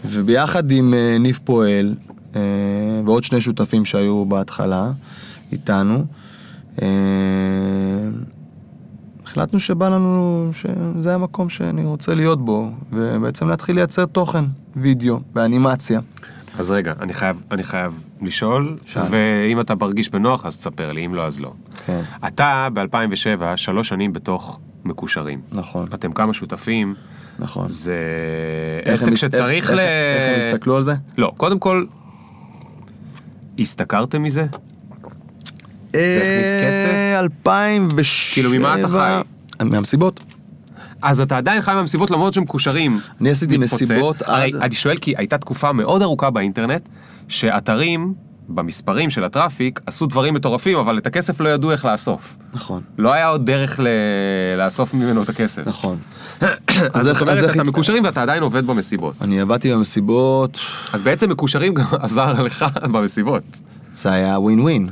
וביחד 0.05 0.71
עם 0.71 0.93
אה, 0.93 1.17
ניב 1.19 1.39
פועל, 1.43 1.95
אה, 2.35 2.41
ועוד 3.05 3.23
שני 3.23 3.41
שותפים 3.41 3.85
שהיו 3.85 4.25
בהתחלה 4.25 4.91
איתנו, 5.51 6.05
אה, 6.81 6.87
החלטנו 9.23 9.59
שבא 9.59 9.89
לנו, 9.89 10.49
שזה 10.53 11.15
המקום 11.15 11.49
שאני 11.49 11.85
רוצה 11.85 12.15
להיות 12.15 12.45
בו, 12.45 12.71
ובעצם 12.93 13.47
להתחיל 13.47 13.75
לייצר 13.75 14.05
תוכן, 14.05 14.45
וידאו 14.75 15.19
ואנימציה. 15.35 15.99
אז 16.57 16.71
רגע, 16.71 16.93
אני 17.01 17.13
חייב, 17.13 17.41
אני 17.51 17.63
חייב 17.63 17.93
לשאול, 18.21 18.77
שאל. 18.85 19.01
ואם 19.11 19.59
אתה 19.59 19.75
מרגיש 19.75 20.09
בנוח 20.09 20.45
אז 20.45 20.57
תספר 20.57 20.91
לי, 20.91 21.05
אם 21.05 21.15
לא 21.15 21.27
אז 21.27 21.39
לא. 21.39 21.53
כן. 21.85 22.01
אתה 22.27 22.67
ב-2007, 22.73 22.85
שלוש 23.55 23.87
שנים 23.89 24.13
בתוך 24.13 24.59
מקושרים. 24.85 25.41
נכון, 25.51 25.85
אתם 25.93 26.11
כמה 26.11 26.33
שותפים, 26.33 26.95
נכון. 27.39 27.69
זה 27.69 27.93
הם 28.85 28.93
עסק 28.93 29.11
הס- 29.13 29.19
שצריך 29.19 29.63
איך- 29.71 29.71
ל... 29.71 29.79
איך 29.79 30.21
איך 30.21 30.33
הם 30.33 30.39
הסתכלו 30.39 30.75
על 30.77 30.83
זה? 30.83 30.93
לא, 31.17 31.31
קודם 31.37 31.59
כל, 31.59 31.85
השתכרתם 33.59 34.23
מזה? 34.23 34.41
הכניס 35.89 36.53
כסף? 36.63 36.89
אה, 36.93 37.19
2007. 37.19 38.33
כאילו, 38.33 38.49
ממה 38.51 38.79
אתה 38.79 38.87
חי? 38.87 39.21
מהמסיבות. 39.65 40.19
אז 41.01 41.21
אתה 41.21 41.37
עדיין 41.37 41.61
חי 41.61 41.71
מהמסיבות 41.73 42.11
למרות 42.11 42.33
שהם 42.33 42.43
מקושרים. 42.43 42.99
אני 43.21 43.29
עשיתי. 43.29 43.57
מסיבות 43.57 44.21
עד- 44.21 44.55
אני 44.61 44.75
שואל 44.75 44.97
כי 44.97 45.13
הייתה 45.17 45.37
תקופה 45.37 45.71
מאוד 45.71 46.01
ארוכה 46.01 46.29
באינטרנט, 46.29 46.89
שאתרים, 47.27 48.13
במספרים 48.49 49.09
של 49.09 49.23
ה 49.23 49.29
traffic, 49.29 49.79
עשו 49.85 50.05
דברים 50.05 50.33
מטורפים, 50.33 50.77
אבל 50.77 50.97
את 50.97 51.07
הכסף 51.07 51.41
לא 51.41 51.49
ידעו 51.49 51.71
איך 51.71 51.85
לאסוף. 51.85 52.37
נכון, 52.53 52.81
לא 52.97 53.13
היה 53.13 53.27
עוד 53.27 53.45
דרך 53.45 53.79
ל... 53.79 53.87
לאסוף 54.57 54.93
ממנו 54.93 55.23
את 55.23 55.29
הכסף. 55.29 55.67
נכון. 55.67 55.97
אז 56.93 57.03
זאת 57.05 57.21
אומרת, 57.21 57.51
אתה 57.55 57.63
מקושרים 57.63 58.03
ואתה 58.03 58.21
עדיין 58.21 58.43
עובד 58.43 58.67
במסיבות. 58.67 59.15
אני 59.21 59.41
עבדתי 59.41 59.71
במסיבות, 59.73 60.59
אז 60.93 61.01
בעצם 61.01 61.29
מקושרים 61.29 61.73
גם 61.73 61.85
עזר 62.03 62.43
לך 62.43 62.65
במסיבות. 62.81 63.43
זה 63.93 64.11
היה 64.11 64.39
ווין 64.39 64.59
ווין. 64.59 64.89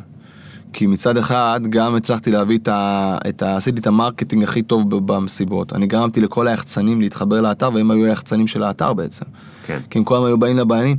כי 0.78 0.88
מצד 0.88 1.18
אחד 1.18 1.62
גם 1.70 1.96
הצלחתי 1.96 2.32
להביא 2.32 2.58
את 2.58 2.68
ה... 2.68 3.18
את 3.30 3.42
ה... 3.42 3.58
עשיתי 3.58 3.80
את 3.80 3.88
ה 3.88 3.93
marketing 3.93 4.44
הכי 4.44 4.62
טוב 4.62 4.98
במסיבות. 5.06 5.74
אני 5.74 5.88
גרמתי 5.88 6.22
לכל 6.22 6.48
היחצנים 6.48 7.02
להתחבר 7.02 7.42
לאתר, 7.42 7.70
והם 7.74 7.92
היו 7.92 8.06
היחצנים 8.06 8.48
של 8.48 8.64
האתר 8.64 8.94
בעצם. 8.94 9.26
כן. 9.66 9.80
כי 9.90 10.00
הם 10.00 10.04
כל 10.04 10.16
הזמן 10.16 10.28
היו 10.28 10.38
באים 10.38 10.58
לבעלים, 10.58 10.98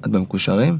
את 0.00 0.10
במקושרים? 0.10 0.76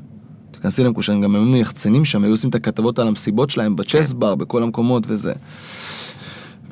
תיכנסי 0.50 0.84
למקושרים, 0.84 1.20
גם 1.20 1.34
היו 1.34 1.56
יחצנים 1.56 2.04
שם, 2.04 2.24
היו 2.24 2.30
עושים 2.32 2.50
את 2.50 2.54
הכתבות 2.54 2.98
על 2.98 3.08
המסיבות 3.08 3.50
שלהם 3.50 3.76
בצ'ס 3.76 4.12
בר, 4.12 4.34
בכל 4.34 4.62
המקומות 4.62 5.04
וזה. 5.06 5.32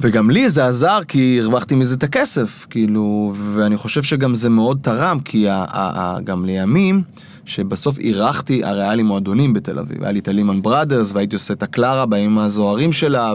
וגם 0.01 0.31
לי 0.31 0.51
זה 0.51 0.67
עזר 0.67 0.99
כי 1.09 1.39
הרווחתי 1.43 1.75
מזה 1.75 1.95
את 1.95 2.03
הכסף, 2.03 2.67
כאילו, 2.71 3.33
ואני 3.37 3.77
חושב 3.77 4.03
שגם 4.03 4.35
זה 4.35 4.49
מאוד 4.49 4.79
תרם, 4.83 5.19
כי 5.25 5.49
ה, 5.49 5.55
ה, 5.55 5.65
ה, 5.73 6.21
גם 6.21 6.45
לימים, 6.45 7.03
שבסוף 7.49 7.99
אירחתי, 7.99 8.65
הרי 8.65 8.83
היה 8.83 8.95
לי 8.95 9.03
מועדונים 9.03 9.53
בתל 9.53 9.79
אביב, 9.79 10.03
היה 10.03 10.13
לי 10.13 10.19
את 10.19 10.29
הלימן 10.29 10.63
בראדרס, 10.63 11.13
והייתי 11.13 11.37
עושה 11.37 11.55
את 11.55 11.63
הקלרה 11.63 12.07
בימים 12.07 12.39
הזוהרים 12.39 12.93
שלה, 12.93 13.35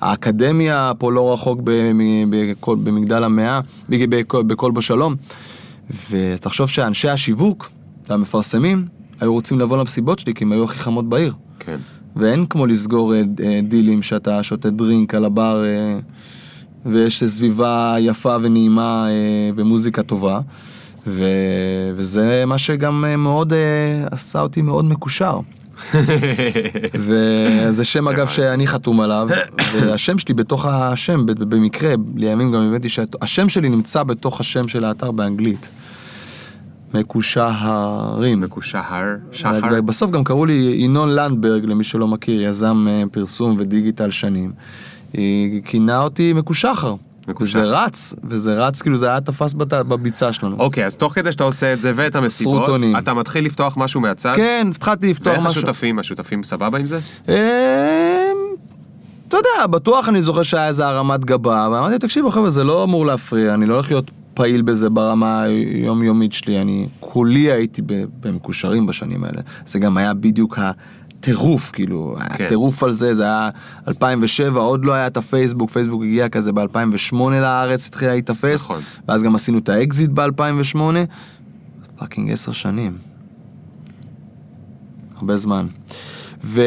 והאקדמיה 0.00 0.92
פה 0.98 1.12
לא 1.12 1.32
רחוק 1.32 1.60
במגדל 2.66 3.24
המאה, 3.24 3.60
בכל- 3.88 4.42
בכל 4.42 4.70
בשלום. 4.72 5.14
ותחשוב 6.10 6.68
שאנשי 6.68 7.08
השיווק 7.08 7.70
והמפרסמים 8.08 8.86
היו 9.20 9.32
רוצים 9.32 9.60
לבוא 9.60 9.76
למסיבות 9.78 10.18
שלי, 10.18 10.34
כי 10.34 10.44
הם 10.44 10.52
היו 10.52 10.64
הכי 10.64 10.78
חמות 10.78 11.08
בעיר. 11.08 11.34
כן. 11.58 11.76
ואין 12.16 12.46
כמו 12.46 12.66
לסגור 12.66 13.14
אה, 13.14 13.22
אה, 13.44 13.60
דילים 13.62 14.02
שאתה 14.02 14.42
שותה 14.42 14.70
דרינק 14.70 15.14
על 15.14 15.24
הבר 15.24 15.64
אה, 15.64 15.98
ויש 16.86 17.24
סביבה 17.24 17.96
יפה 17.98 18.36
ונעימה 18.42 19.06
ומוזיקה 19.56 20.02
טובה. 20.02 20.40
ו... 21.06 21.24
וזה 21.94 22.44
מה 22.46 22.58
שגם 22.58 23.04
אה, 23.04 23.16
מאוד 23.16 23.52
אה, 23.52 23.58
עשה 24.10 24.40
אותי 24.40 24.62
מאוד 24.62 24.84
מקושר. 24.84 25.40
וזה 26.94 27.84
שם 27.84 28.08
אגב 28.08 28.28
שאני 28.28 28.66
חתום 28.66 29.00
עליו, 29.00 29.28
והשם 29.74 30.18
שלי 30.18 30.34
בתוך 30.34 30.66
השם, 30.66 31.26
במקרה, 31.26 31.94
לימים 32.16 32.52
גם 32.52 32.62
הבאתי 32.62 32.88
שהשם 32.88 33.48
שלי 33.48 33.68
נמצא 33.68 34.02
בתוך 34.02 34.40
השם 34.40 34.68
של 34.68 34.84
האתר 34.84 35.10
באנגלית. 35.10 35.68
מקושרים. 36.94 38.40
מקושר, 38.40 38.80
שחר. 39.32 39.80
בסוף 39.84 40.10
גם 40.10 40.24
קראו 40.24 40.46
לי 40.46 40.74
ינון 40.78 41.10
לנדברג, 41.10 41.64
למי 41.64 41.84
שלא 41.84 42.08
מכיר, 42.08 42.42
יזם 42.42 42.86
אה, 42.88 43.02
פרסום 43.12 43.56
ודיגיטל 43.58 44.10
שנים. 44.10 44.52
היא 45.12 45.62
כינה 45.64 46.02
אותי 46.02 46.32
מקושחר. 46.32 46.94
מקושחר. 47.28 47.60
וזה 47.60 47.70
רץ, 47.76 48.14
וזה 48.24 48.54
רץ, 48.66 48.82
כאילו 48.82 48.98
זה 48.98 49.08
היה 49.08 49.20
תפס 49.20 49.54
בת- 49.54 49.72
בביצה 49.72 50.32
שלנו. 50.32 50.56
אוקיי, 50.58 50.86
אז 50.86 50.96
תוך 50.96 51.12
כדי 51.14 51.32
שאתה 51.32 51.44
עושה 51.44 51.72
את 51.72 51.80
זה 51.80 51.92
ואת 51.94 52.16
המסיבות. 52.16 52.70
אתה 52.98 53.14
מתחיל 53.14 53.44
לפתוח 53.46 53.76
משהו 53.76 54.00
מהצד? 54.00 54.32
כן, 54.36 54.66
התחלתי 54.70 55.10
לפתוח 55.10 55.32
ואיך 55.32 55.46
משהו. 55.46 55.50
השותפים? 55.62 55.98
השותפים 55.98 56.42
סבבה 56.44 56.78
עם 56.78 56.86
זה? 56.86 56.98
אמ, 57.28 57.34
אתה 59.28 59.36
יודע, 59.36 59.66
בטוח 59.66 60.08
אני 60.08 60.22
זוכר 60.22 60.42
שהיה 60.42 60.68
איזה 60.68 60.86
הרמת 60.86 61.24
גבה, 61.24 61.68
ואמרתי, 61.72 61.98
תקשיבו 61.98 62.30
חבר'ה, 62.30 62.50
זה 62.50 62.64
לא 62.64 62.84
אמור 62.84 63.06
להפריע, 63.06 63.54
אני 63.54 63.66
לא 63.66 63.74
הולך 63.74 63.90
להיות 63.90 64.10
פעיל 64.34 64.62
בזה 64.62 64.90
ברמה 64.90 65.42
היומיומית 65.42 66.32
שלי, 66.32 66.60
אני 66.60 66.86
כולי 67.00 67.52
הייתי 67.52 67.82
במקושרים 68.20 68.86
בשנים 68.86 69.24
האלה. 69.24 69.40
זה 69.66 69.78
גם 69.78 69.96
היה 69.96 70.14
בדיוק 70.14 70.58
הטירוף, 71.24 71.70
כאילו, 71.70 72.16
כן. 72.18 72.24
היה 72.38 72.48
טירוף 72.48 72.82
על 72.82 72.92
זה, 72.92 73.14
זה 73.14 73.22
היה 73.22 73.50
2007, 73.88 74.60
עוד 74.60 74.84
לא 74.84 74.92
היה 74.92 75.06
את 75.06 75.16
הפייסבוק, 75.16 75.70
פייסבוק 75.70 76.02
הגיע 76.02 76.28
כזה 76.28 76.52
ב-2008 76.52 77.16
לארץ, 77.30 77.86
התחילה 77.86 78.12
להיתפס, 78.12 78.64
נכון. 78.64 78.80
ואז 79.08 79.22
גם 79.22 79.34
עשינו 79.34 79.58
את 79.58 79.68
האקזיט 79.68 80.10
ב-2008, 80.10 80.78
fucking 81.98 82.30
עשר 82.30 82.52
שנים. 82.52 82.96
הרבה 85.16 85.36
זמן. 85.36 85.66
ו... 86.44 86.62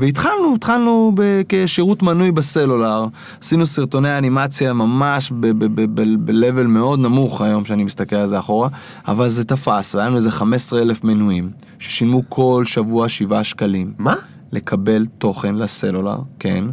והתחלנו, 0.00 0.54
התחלנו 0.54 1.12
ב... 1.14 1.42
כשירות 1.48 2.02
מנוי 2.02 2.32
בסלולר, 2.32 3.06
עשינו 3.42 3.66
סרטוני 3.66 4.18
אנימציה 4.18 4.72
ממש 4.72 5.32
ב-level 5.40 6.66
מאוד 6.66 6.98
נמוך 6.98 7.40
היום 7.40 7.64
שאני 7.64 7.84
מסתכל 7.84 8.16
על 8.16 8.26
זה 8.26 8.38
אחורה, 8.38 8.68
אבל 9.08 9.28
זה 9.28 9.44
תפס, 9.44 9.94
והיה 9.94 10.06
לנו 10.06 10.16
איזה 10.16 10.30
15 10.30 10.82
אלף 10.82 11.04
מנויים, 11.04 11.50
ששילמו 11.78 12.22
כל 12.28 12.62
שבוע 12.66 13.08
7 13.08 13.44
שקלים. 13.44 13.92
מה? 13.98 14.14
לקבל 14.52 15.06
תוכן 15.18 15.54
לסלולר, 15.54 16.18
כן. 16.38 16.64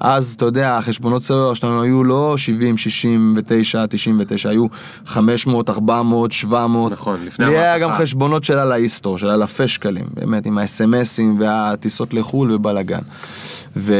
אז 0.00 0.34
אתה 0.34 0.44
יודע, 0.44 0.78
החשבונות 0.78 1.22
סלולר 1.22 1.54
שלנו 1.54 1.82
היו 1.82 2.04
לא 2.04 2.36
70, 2.36 2.76
69, 2.76 3.86
99, 3.86 4.48
היו 4.48 4.66
500, 5.06 5.70
400, 5.70 6.32
700. 6.32 6.92
נכון, 6.92 7.16
לפני 7.24 7.46
לי 7.46 7.58
היה 7.58 7.74
המהפכה. 7.74 7.92
גם 7.92 7.98
חשבונות 7.98 8.44
של 8.44 8.58
הלאיסטור, 8.58 9.18
של 9.18 9.28
אלפי 9.28 9.68
שקלים, 9.68 10.06
באמת, 10.14 10.46
עם 10.46 10.58
האס.אם.אסים 10.58 11.36
והטיסות 11.40 12.14
לחו"ל 12.14 12.52
ובלאגן. 12.52 13.02
ו... 13.76 13.94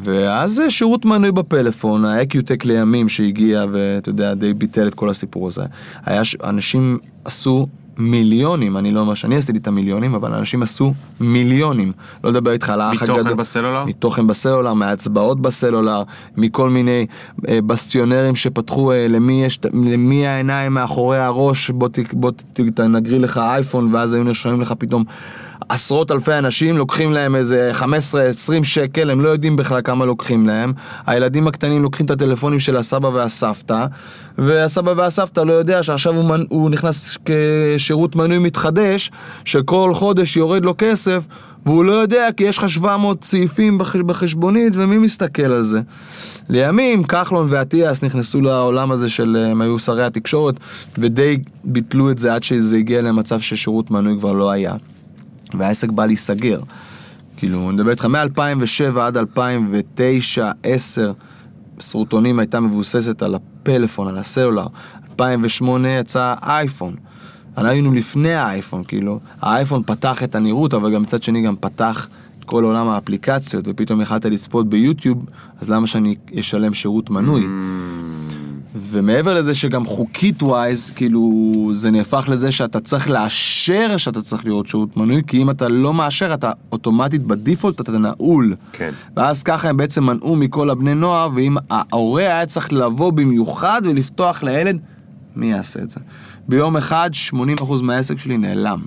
ואז 0.00 0.62
שירות 0.68 1.04
מנוי 1.04 1.32
בפלאפון, 1.32 2.04
האקיוטק 2.04 2.64
לימים 2.64 3.08
שהגיע 3.08 3.64
ואתה 3.72 4.08
יודע, 4.08 4.34
די 4.34 4.54
ביטל 4.54 4.88
את 4.88 4.94
כל 4.94 5.08
הסיפור 5.08 5.48
הזה. 5.48 5.62
היה 6.06 6.24
ש... 6.24 6.36
אנשים 6.44 6.98
עשו 7.24 7.66
מיליונים, 7.96 8.76
אני 8.76 8.90
לא 8.92 9.00
אומר 9.00 9.14
שאני 9.14 9.36
עשיתי 9.36 9.58
את 9.58 9.66
המיליונים, 9.66 10.14
אבל 10.14 10.34
אנשים 10.34 10.62
עשו 10.62 10.94
מיליונים. 11.20 11.92
לא 12.24 12.30
לדבר 12.30 12.50
איתך 12.50 12.70
על 12.70 12.80
האח 12.80 13.02
הגדול. 13.02 13.20
מתוכן 13.20 13.36
בסלולר? 13.36 13.84
מתוכן 13.84 14.26
בסלולר, 14.26 14.74
מההצבעות 14.74 15.40
בסלולר, 15.40 16.02
מכל 16.36 16.70
מיני 16.70 17.06
אה, 17.48 17.58
בסטיונרים 17.66 18.36
שפתחו 18.36 18.92
אה, 18.92 19.08
למי 19.08 19.44
יש, 19.44 19.58
למי 19.72 20.26
העיניים 20.26 20.74
מאחורי 20.74 21.18
הראש, 21.18 21.70
בוא, 21.70 21.88
ת, 21.88 21.98
בוא 22.12 22.30
ת, 22.30 22.60
ת, 22.74 22.80
נגריל 22.80 23.22
לך 23.22 23.38
אייפון, 23.38 23.94
ואז 23.94 24.12
היו 24.12 24.24
נרשמים 24.24 24.60
לך 24.60 24.74
פתאום 24.78 25.04
עשרות 25.68 26.10
אלפי 26.10 26.38
אנשים, 26.38 26.76
לוקחים 26.76 27.12
להם 27.12 27.36
איזה 27.36 27.72
15-20 27.80 27.84
שקל, 28.62 29.10
הם 29.10 29.20
לא 29.20 29.28
יודעים 29.28 29.56
בכלל 29.56 29.80
כמה 29.84 30.04
לוקחים 30.04 30.46
להם. 30.46 30.72
הילדים 31.06 31.46
הקטנים 31.46 31.82
לוקחים 31.82 32.06
את 32.06 32.10
הטלפונים 32.10 32.58
של 32.58 32.76
הסבא 32.76 33.08
והסבתא, 33.08 33.86
והסבא 34.38 34.92
והסבתא 34.96 35.40
לא 35.40 35.52
יודע 35.52 35.82
שעכשיו 35.82 36.14
הוא, 36.14 36.24
מנ- 36.24 36.46
הוא 36.48 36.70
נכנס 36.70 37.18
כשירות 37.24 38.16
מנוי 38.16 38.38
מתחדש, 38.38 39.10
שכל 39.44 39.90
חודש 39.94 40.36
יורד 40.36 40.64
לו 40.64 40.74
כסף. 40.78 41.26
והוא 41.66 41.84
לא 41.84 41.92
יודע 41.92 42.28
כי 42.36 42.44
יש 42.44 42.58
לך 42.58 42.68
700 42.68 43.24
סעיפים 43.24 43.78
בח... 43.78 43.96
בחשבונית 43.96 44.72
ומי 44.76 44.98
מסתכל 44.98 45.42
על 45.42 45.62
זה. 45.62 45.80
לימים 46.48 47.04
כחלון 47.04 47.46
ואטיאס 47.50 48.02
נכנסו 48.02 48.40
לעולם 48.40 48.90
הזה 48.90 49.08
של 49.08 49.46
הם 49.50 49.60
היו 49.60 49.78
שרי 49.78 50.04
התקשורת 50.04 50.54
ודי 50.98 51.38
ביטלו 51.64 52.10
את 52.10 52.18
זה 52.18 52.34
עד 52.34 52.42
שזה 52.42 52.76
הגיע 52.76 53.02
למצב 53.02 53.40
ששירות 53.40 53.90
מנוי 53.90 54.18
כבר 54.18 54.32
לא 54.32 54.50
היה. 54.50 54.74
והעסק 55.58 55.90
בא 55.90 56.06
להיסגר. 56.06 56.60
כאילו, 57.36 57.68
אני 57.68 57.76
מדבר 57.76 57.90
איתך 57.90 58.04
מ-2007 58.04 58.98
עד 59.00 59.16
2009, 59.16 60.50
10, 60.62 61.12
סרוטונים 61.80 62.38
הייתה 62.38 62.60
מבוססת 62.60 63.22
על 63.22 63.34
הפלאפון, 63.34 64.08
על 64.08 64.18
הסלולר. 64.18 64.66
2008 65.10 65.88
יצא 65.88 66.34
אייפון. 66.42 66.94
היינו 67.56 67.92
לפני 67.92 68.34
האייפון, 68.34 68.84
כאילו, 68.84 69.20
האייפון 69.40 69.82
פתח 69.86 70.22
את 70.22 70.34
הנראות, 70.34 70.74
אבל 70.74 70.94
גם 70.94 71.02
מצד 71.02 71.22
שני 71.22 71.42
גם 71.42 71.56
פתח 71.56 72.08
את 72.38 72.44
כל 72.44 72.64
עולם 72.64 72.88
האפליקציות, 72.88 73.64
ופתאום 73.68 74.00
יכלת 74.00 74.24
לצפות 74.24 74.68
ביוטיוב, 74.68 75.24
אז 75.60 75.70
למה 75.70 75.86
שאני 75.86 76.14
אשלם 76.40 76.74
שירות 76.74 77.10
מנוי? 77.10 77.46
ומעבר 78.74 79.34
לזה 79.34 79.54
שגם 79.54 79.86
חוקית 79.86 80.42
ווייז, 80.42 80.90
כאילו, 80.90 81.42
זה 81.72 81.90
נהפך 81.90 82.28
לזה 82.28 82.52
שאתה 82.52 82.80
צריך 82.80 83.10
לאשר 83.10 83.96
שאתה 83.96 84.22
צריך 84.22 84.44
לראות 84.44 84.66
שירות 84.66 84.96
מנוי, 84.96 85.22
כי 85.26 85.42
אם 85.42 85.50
אתה 85.50 85.68
לא 85.68 85.94
מאשר, 85.94 86.34
אתה 86.34 86.52
אוטומטית 86.72 87.22
בדיפולט 87.22 87.80
אתה 87.80 87.98
נעול. 87.98 88.56
כן. 88.72 88.90
ואז 89.16 89.42
ככה 89.42 89.68
הם 89.68 89.76
בעצם 89.76 90.04
מנעו 90.04 90.36
מכל 90.36 90.70
הבני 90.70 90.94
נוער, 90.94 91.28
ואם 91.34 91.56
ההורה 91.70 92.22
היה 92.22 92.46
צריך 92.46 92.72
לבוא 92.72 93.12
במיוחד 93.12 93.82
ולפתוח 93.84 94.42
לילד, 94.42 94.78
מי 95.36 95.50
יעשה 95.50 95.82
את 95.82 95.90
זה? 95.90 96.00
ביום 96.48 96.76
אחד 96.76 97.10
80% 97.60 97.82
מהעסק 97.82 98.18
שלי 98.18 98.38
נעלם. 98.38 98.80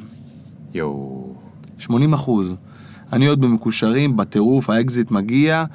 יואו. 0.73 1.35
80 1.77 2.13
אחוז. 2.13 2.55
אני 3.13 3.27
עוד 3.27 3.41
במקושרים, 3.41 4.17
בטירוף, 4.17 4.69
האקזיט 4.69 5.11
מגיע, 5.11 5.65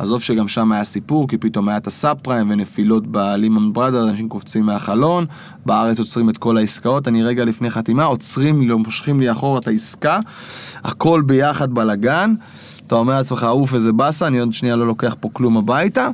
עזוב 0.00 0.22
שגם 0.22 0.48
שם 0.48 0.72
היה 0.72 0.84
סיפור, 0.84 1.28
כי 1.28 1.38
פתאום 1.38 1.68
היה 1.68 1.76
את 1.76 1.86
הסאב 1.86 2.16
פריים 2.22 2.50
ונפילות 2.50 3.06
בליהמן 3.06 3.72
ברדרס, 3.72 4.08
אנשים 4.08 4.28
קופצים 4.28 4.66
מהחלון, 4.66 5.26
בארץ 5.66 5.98
עוצרים 5.98 6.30
את 6.30 6.38
כל 6.38 6.56
העסקאות, 6.56 7.08
אני 7.08 7.22
רגע 7.22 7.44
לפני 7.44 7.70
חתימה, 7.70 8.04
עוצרים 8.04 8.60
לי, 8.60 8.74
מושכים 8.74 9.20
לי 9.20 9.30
אחורה 9.30 9.58
את 9.58 9.68
העסקה, 9.68 10.20
הכל 10.84 11.22
ביחד 11.26 11.74
בלאגן, 11.74 12.34
אתה 12.86 12.94
אומר 12.94 13.12
לעצמך, 13.12 13.46
אוף 13.50 13.74
איזה 13.74 13.92
באסה, 13.92 14.26
אני 14.26 14.38
עוד 14.38 14.52
שנייה 14.52 14.76
לא 14.76 14.86
לוקח 14.86 15.16
פה 15.20 15.28
כלום 15.32 15.56
הביתה, 15.56 16.08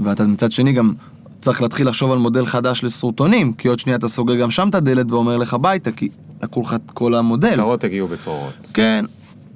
ואתה 0.00 0.24
מצד 0.26 0.52
שני 0.52 0.72
גם 0.72 0.92
צריך 1.40 1.62
להתחיל 1.62 1.88
לחשוב 1.88 2.12
על 2.12 2.18
מודל 2.18 2.46
חדש 2.46 2.84
לסרוטונים, 2.84 3.52
כי 3.52 3.68
עוד 3.68 3.78
שנייה 3.78 3.98
אתה 3.98 4.08
סוגר 4.08 4.34
גם 4.34 4.50
שם 4.50 4.68
את 4.68 4.74
הדלת 4.74 5.12
ואומר 5.12 5.36
לך 5.36 5.56
ביתה, 5.60 5.92
כי 5.92 6.08
לקחו 6.42 6.60
לך 6.60 6.74
את 6.74 6.90
כל 6.90 7.14
המודל. 7.14 7.56
צרות 7.56 7.84
הגיעו 7.84 8.08
בצרורות. 8.08 8.52
כן, 8.74 9.04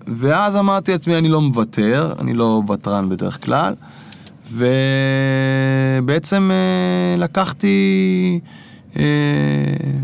ואז 0.06 0.56
אמרתי 0.56 0.92
לעצמי, 0.92 1.18
אני 1.18 1.28
לא 1.28 1.40
מוותר, 1.40 2.14
אני 2.18 2.34
לא 2.34 2.62
ותרן 2.68 3.08
בדרך 3.08 3.44
כלל, 3.44 3.74
ובעצם 4.52 6.50
אה, 6.52 7.16
לקחתי, 7.18 8.40
אה, 8.96 9.02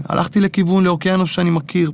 הלכתי 0.08 0.40
לכיוון 0.40 0.84
לאוקיינוס 0.84 1.30
שאני 1.30 1.50
מכיר, 1.50 1.90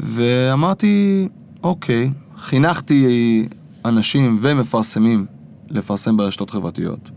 ואמרתי, 0.00 1.28
אוקיי, 1.62 2.10
חינכתי 2.38 3.46
אנשים 3.84 4.38
ומפרסמים 4.40 5.26
לפרסם 5.70 6.16
ברשתות 6.16 6.50
חברתיות. 6.50 7.10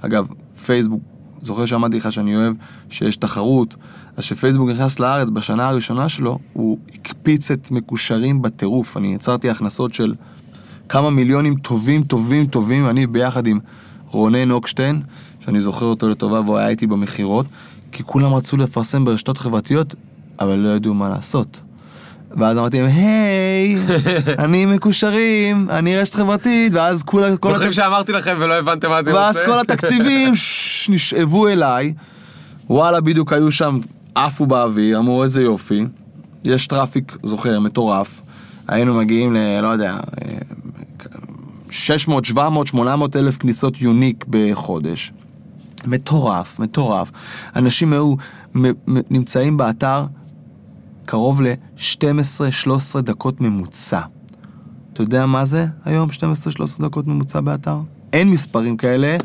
אגב, 0.00 0.26
פייסבוק, 0.66 1.02
זוכר 1.42 1.66
שאמרתי 1.66 1.96
לך 1.96 2.12
שאני 2.12 2.36
אוהב 2.36 2.54
שיש 2.88 3.16
תחרות, 3.16 3.76
אז 4.16 4.24
כשפייסבוק 4.24 4.68
נכנס 4.70 4.98
לארץ 5.00 5.28
בשנה 5.30 5.68
הראשונה 5.68 6.08
שלו, 6.08 6.38
הוא 6.52 6.78
הקפיץ 6.94 7.50
את 7.50 7.70
מקושרים 7.70 8.42
בטירוף. 8.42 8.96
אני 8.96 9.14
יצרתי 9.14 9.50
הכנסות 9.50 9.94
של 9.94 10.14
כמה 10.88 11.10
מיליונים 11.10 11.56
טובים, 11.56 12.02
טובים, 12.02 12.46
טובים, 12.46 12.88
אני 12.88 13.06
ביחד 13.06 13.46
עם 13.46 13.58
רונן 14.10 14.50
אוקשטיין, 14.50 15.02
שאני 15.44 15.60
זוכר 15.60 15.86
אותו 15.86 16.08
לטובה 16.08 16.40
והוא 16.40 16.58
היה 16.58 16.68
איתי 16.68 16.86
במכירות, 16.86 17.46
כי 17.92 18.02
כולם 18.02 18.34
רצו 18.34 18.56
לפרסם 18.56 19.04
ברשתות 19.04 19.38
חברתיות, 19.38 19.94
אבל 20.40 20.54
לא 20.56 20.68
ידעו 20.68 20.94
מה 20.94 21.08
לעשות. 21.08 21.60
ואז 22.36 22.58
אמרתי 22.58 22.82
להם, 22.82 22.90
היי, 22.94 23.76
אני 24.44 24.66
מקושרים, 24.66 25.70
אני 25.70 25.96
רשת 25.96 26.14
חברתית, 26.14 26.72
ואז 26.74 27.02
כולה... 27.02 27.30
זוכרים 27.32 27.68
הת- 27.68 27.74
שאמרתי 27.74 28.12
לכם 28.12 28.36
ולא 28.40 28.54
הבנתם 28.54 28.88
מה 28.88 28.98
אתם 29.00 29.08
רוצים? 29.10 29.22
ואז 29.24 29.42
כל 29.46 29.60
התקציבים 29.60 30.36
ש- 30.44 30.90
נשאבו 30.90 31.48
אליי, 31.48 31.94
וואלה, 32.70 33.00
בדיוק 33.00 33.32
היו 33.32 33.52
שם, 33.52 33.78
עפו 34.14 34.46
באוויר, 34.46 34.98
אמרו 34.98 35.22
איזה 35.22 35.42
יופי, 35.42 35.84
יש 36.44 36.66
traffic, 36.66 37.16
זוכר, 37.22 37.60
מטורף, 37.60 38.22
היינו 38.68 38.94
מגיעים 38.94 39.34
ל... 39.34 39.60
לא 39.60 39.68
יודע, 39.68 39.92
אה, 39.92 40.38
600, 41.70 42.24
700, 42.24 42.66
800 42.66 43.16
אלף 43.16 43.38
כניסות 43.38 43.80
unique 43.80 44.24
בחודש. 44.28 45.12
מטורף, 45.86 46.58
מטורף. 46.58 47.10
אנשים 47.56 47.92
היו 47.92 48.14
נמצאים 49.10 49.56
באתר 49.56 50.06
קרוב 51.04 51.42
ל-12-13 51.42 53.00
דקות 53.00 53.40
ממוצע. 53.40 54.00
אתה 54.92 55.02
יודע 55.02 55.26
מה 55.26 55.44
זה 55.44 55.66
היום 55.84 56.08
12-13 56.10 56.82
דקות 56.82 57.06
ממוצע 57.06 57.40
באתר? 57.40 57.78
אין 58.12 58.30
מספרים 58.30 58.76
כאלה. 58.76 59.16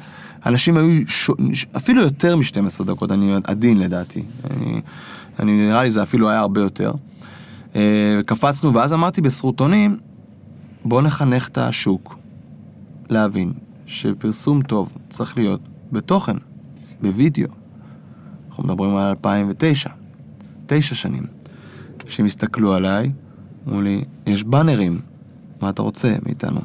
אנשים 0.45 0.77
היו 0.77 1.01
ש... 1.07 1.29
אפילו 1.77 2.01
יותר 2.01 2.35
מ-12 2.35 2.83
דקות, 2.83 3.11
אני 3.11 3.33
עדין 3.43 3.77
לדעתי. 3.77 4.23
אני, 4.51 4.81
אני 5.39 5.67
נראה 5.67 5.83
לי 5.83 5.91
זה 5.91 6.03
אפילו 6.03 6.29
היה 6.29 6.39
הרבה 6.39 6.61
יותר. 6.61 6.91
אה, 7.75 8.19
קפצנו, 8.25 8.73
ואז 8.73 8.93
אמרתי 8.93 9.21
בסרוטונים, 9.21 9.97
בוא 10.85 11.01
נחנך 11.01 11.47
את 11.47 11.57
השוק 11.57 12.17
להבין 13.09 13.53
שפרסום 13.85 14.61
טוב 14.61 14.89
צריך 15.09 15.37
להיות 15.37 15.61
בתוכן, 15.91 16.37
בווידאו. 17.01 17.47
אנחנו 18.49 18.63
מדברים 18.63 18.95
על 18.95 19.09
2009, 19.09 19.89
תשע 20.65 20.95
שנים. 20.95 21.23
כשהם 22.05 22.25
הסתכלו 22.25 22.73
עליי, 22.73 23.11
אמרו 23.67 23.81
לי, 23.81 24.03
יש 24.27 24.43
באנרים, 24.43 24.99
מה 25.61 25.69
אתה 25.69 25.81
רוצה 25.81 26.15
מאיתנו? 26.25 26.61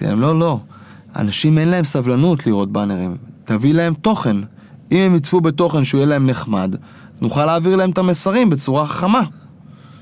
אמרתי 0.00 0.04
להם, 0.04 0.20
לא, 0.20 0.38
לא, 0.38 0.60
אנשים 1.16 1.58
אין 1.58 1.68
להם 1.68 1.84
סבלנות 1.84 2.46
לראות 2.46 2.72
באנרים, 2.72 3.16
תביא 3.44 3.74
להם 3.74 3.94
תוכן. 3.94 4.36
אם 4.92 4.98
הם 4.98 5.14
יצפו 5.14 5.40
בתוכן 5.40 5.84
שהוא 5.84 5.98
יהיה 5.98 6.06
להם 6.06 6.26
נחמד, 6.26 6.76
נוכל 7.20 7.46
להעביר 7.46 7.76
להם 7.76 7.90
את 7.90 7.98
המסרים 7.98 8.50
בצורה 8.50 8.86
חכמה. 8.86 9.22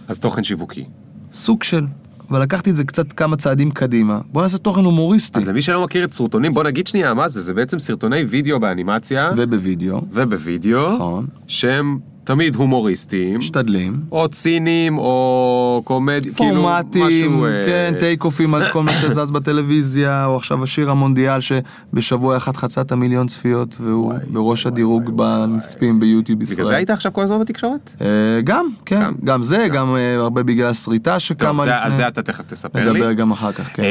אז 0.09 0.21
תוכן 0.21 0.43
שיווקי. 0.43 0.85
סוג 1.33 1.63
של. 1.63 1.87
אבל 2.31 2.43
לקחתי 2.43 2.71
את 2.71 2.77
זה 2.77 2.85
קצת 2.85 3.13
כמה 3.13 3.37
צעדים 3.37 3.71
קדימה. 3.71 4.21
בוא 4.33 4.43
נעשה 4.43 4.59
תוכן 4.59 4.85
הומוריסטי. 4.85 5.39
אז 5.39 5.49
למי 5.49 5.63
שלא 5.63 5.85
מכיר 5.85 6.05
את 6.05 6.13
סרטונים, 6.13 6.55
בוא 6.55 6.65
נגיד 6.65 6.87
שנייה 6.87 7.15
מה 7.15 7.29
זה, 7.29 7.41
זה 7.41 7.55
בעצם 7.55 7.79
סרטוני 7.79 8.23
וידאו 8.23 8.61
באנימציה 8.61 9.31
ובווידאו, 9.37 10.01
ובווידאו, 10.13 10.95
נכון. 10.95 11.27
שהם 11.47 11.99
תמיד 12.29 12.55
הומוריסטיים, 12.55 13.39
משתדלים. 13.39 14.01
או 14.13 14.29
ציניים, 14.29 14.99
או 14.99 15.83
קומדיה, 15.85 16.33
כאילו 16.35 16.63
פורמטים, 16.63 17.07
משהו... 17.07 17.45
אה, 17.45 17.63
כן, 17.67 17.95
טייק 17.99 18.25
אופים 18.25 18.55
על 18.55 18.73
כל 18.73 18.83
מה 18.83 18.93
שזז 18.93 19.31
בטלוויזיה, 19.31 20.27
או 20.27 20.37
עכשיו 20.37 20.63
השיר 20.63 20.91
המונדיאל 20.91 21.39
שבשבוע 21.41 22.37
אחד 22.37 22.57
חצה 22.57 22.81
את 22.81 22.93
המיליון 22.93 23.27
צפיות, 23.27 23.77
והוא 23.81 24.07
וואי, 24.07 24.19
בראש 24.31 24.63
וואי, 24.67 24.73
הדירוג 24.73 25.03
וואי, 25.03 25.17
בנצפים 25.47 26.01
ביוטיוב 26.01 26.39
בגלל 26.41 26.55
זה 26.55 26.63
ישראל. 26.63 26.75
היית 26.77 26.91
עכשיו 26.91 27.13
כל 27.13 27.23
הזמן 27.23 27.41
בתקשורת? 27.41 27.97
אה, 28.01 28.07
גם, 28.45 28.69
כן, 28.87 29.01
גם, 29.03 29.15
גם 29.25 29.43
זה, 29.43 29.67
גם 29.73 29.97
אה, 29.97 30.15
הרבה 30.15 30.43
בגלל 30.43 30.67
הסריטה 30.71 31.19
שקמה 31.21 31.65
זה- 31.65 31.75
על 31.77 31.81
לפני. 31.89 31.97
זה 31.97 32.09
אתה 32.09 32.23
תכף 32.23 32.45
תספר 32.47 32.79
לי. 32.85 32.91
נדבר 32.91 33.13
גם 33.13 33.31
אחר 33.31 33.53
כך, 33.53 33.69
כן. 33.75 33.83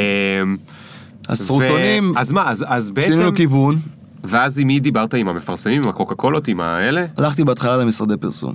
הסרוטונים, 1.28 2.12
אז 2.16 2.32
מה, 2.32 2.50
אז- 2.50 2.90
בעצם... 2.90 3.22
לו 3.22 3.34
כיוון. 3.34 3.76
ואז 4.24 4.58
עם 4.58 4.66
מי 4.66 4.80
דיברת? 4.80 5.14
עם 5.14 5.28
המפרסמים, 5.28 5.82
עם 5.82 5.88
הקוקה 5.88 6.14
קולות, 6.14 6.48
עם 6.48 6.60
האלה? 6.60 7.06
הלכתי 7.16 7.44
בהתחלה 7.44 7.76
למשרדי 7.76 8.16
פרסום. 8.16 8.54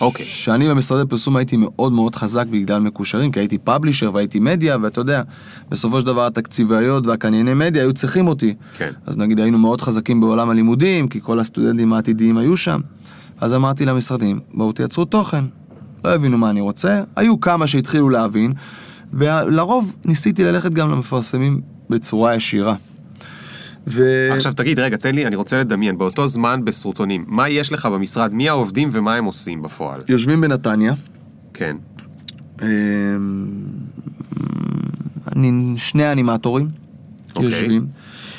אוקיי. 0.00 0.26
שאני 0.26 0.68
במשרדי 0.68 1.08
פרסום 1.08 1.36
הייתי 1.36 1.56
מאוד 1.56 1.92
מאוד 1.92 2.14
חזק 2.14 2.46
בגלל 2.46 2.80
מקושרים, 2.80 3.32
כי 3.32 3.40
הייתי 3.40 3.58
פאבלישר 3.58 4.10
והייתי 4.14 4.40
מדיה, 4.40 4.76
ואתה 4.82 5.00
יודע, 5.00 5.22
בסופו 5.70 6.00
של 6.00 6.06
דבר 6.06 6.26
התקציבאיות 6.26 7.06
והקנייני 7.06 7.54
מדיה 7.54 7.82
היו 7.82 7.92
צריכים 7.92 8.28
אותי. 8.28 8.54
כן. 8.78 8.90
אז 9.06 9.18
נגיד 9.18 9.40
היינו 9.40 9.58
מאוד 9.58 9.80
חזקים 9.80 10.20
בעולם 10.20 10.50
הלימודים, 10.50 11.08
כי 11.08 11.20
כל 11.20 11.40
הסטודנטים 11.40 11.92
העתידיים 11.92 12.38
היו 12.38 12.56
שם. 12.56 12.80
אז 13.40 13.54
אמרתי 13.54 13.84
למשרדים, 13.84 14.40
בואו 14.54 14.72
תייצרו 14.72 15.04
תוכן. 15.04 15.44
לא 16.04 16.14
הבינו 16.14 16.38
מה 16.38 16.50
אני 16.50 16.60
רוצה, 16.60 17.02
היו 17.16 17.40
כמה 17.40 17.66
שהתחילו 17.66 18.10
להבין, 18.10 18.52
ולרוב 19.12 19.96
ניסיתי 20.04 20.44
ללכת 20.44 20.74
גם 20.74 20.90
למפרסמים 20.90 21.60
בצורה 21.90 22.34
ישירה. 22.34 22.74
ו... 23.86 24.28
עכשיו 24.32 24.52
תגיד, 24.52 24.78
רגע, 24.78 24.96
תן 24.96 25.14
לי, 25.14 25.26
אני 25.26 25.36
רוצה 25.36 25.58
לדמיין, 25.58 25.98
באותו 25.98 26.26
זמן 26.26 26.64
בסרוטונים, 26.64 27.24
מה 27.28 27.48
יש 27.48 27.72
לך 27.72 27.86
במשרד, 27.86 28.34
מי 28.34 28.48
העובדים 28.48 28.88
ומה 28.92 29.14
הם 29.14 29.24
עושים 29.24 29.62
בפועל? 29.62 30.00
יושבים 30.08 30.40
בנתניה, 30.40 30.92
כן. 31.54 31.76
אמ, 32.62 32.66
אני, 35.36 35.74
שני 35.76 36.12
אנימטורים 36.12 36.68
אוקיי. 37.36 37.44
יושבים. 37.44 37.86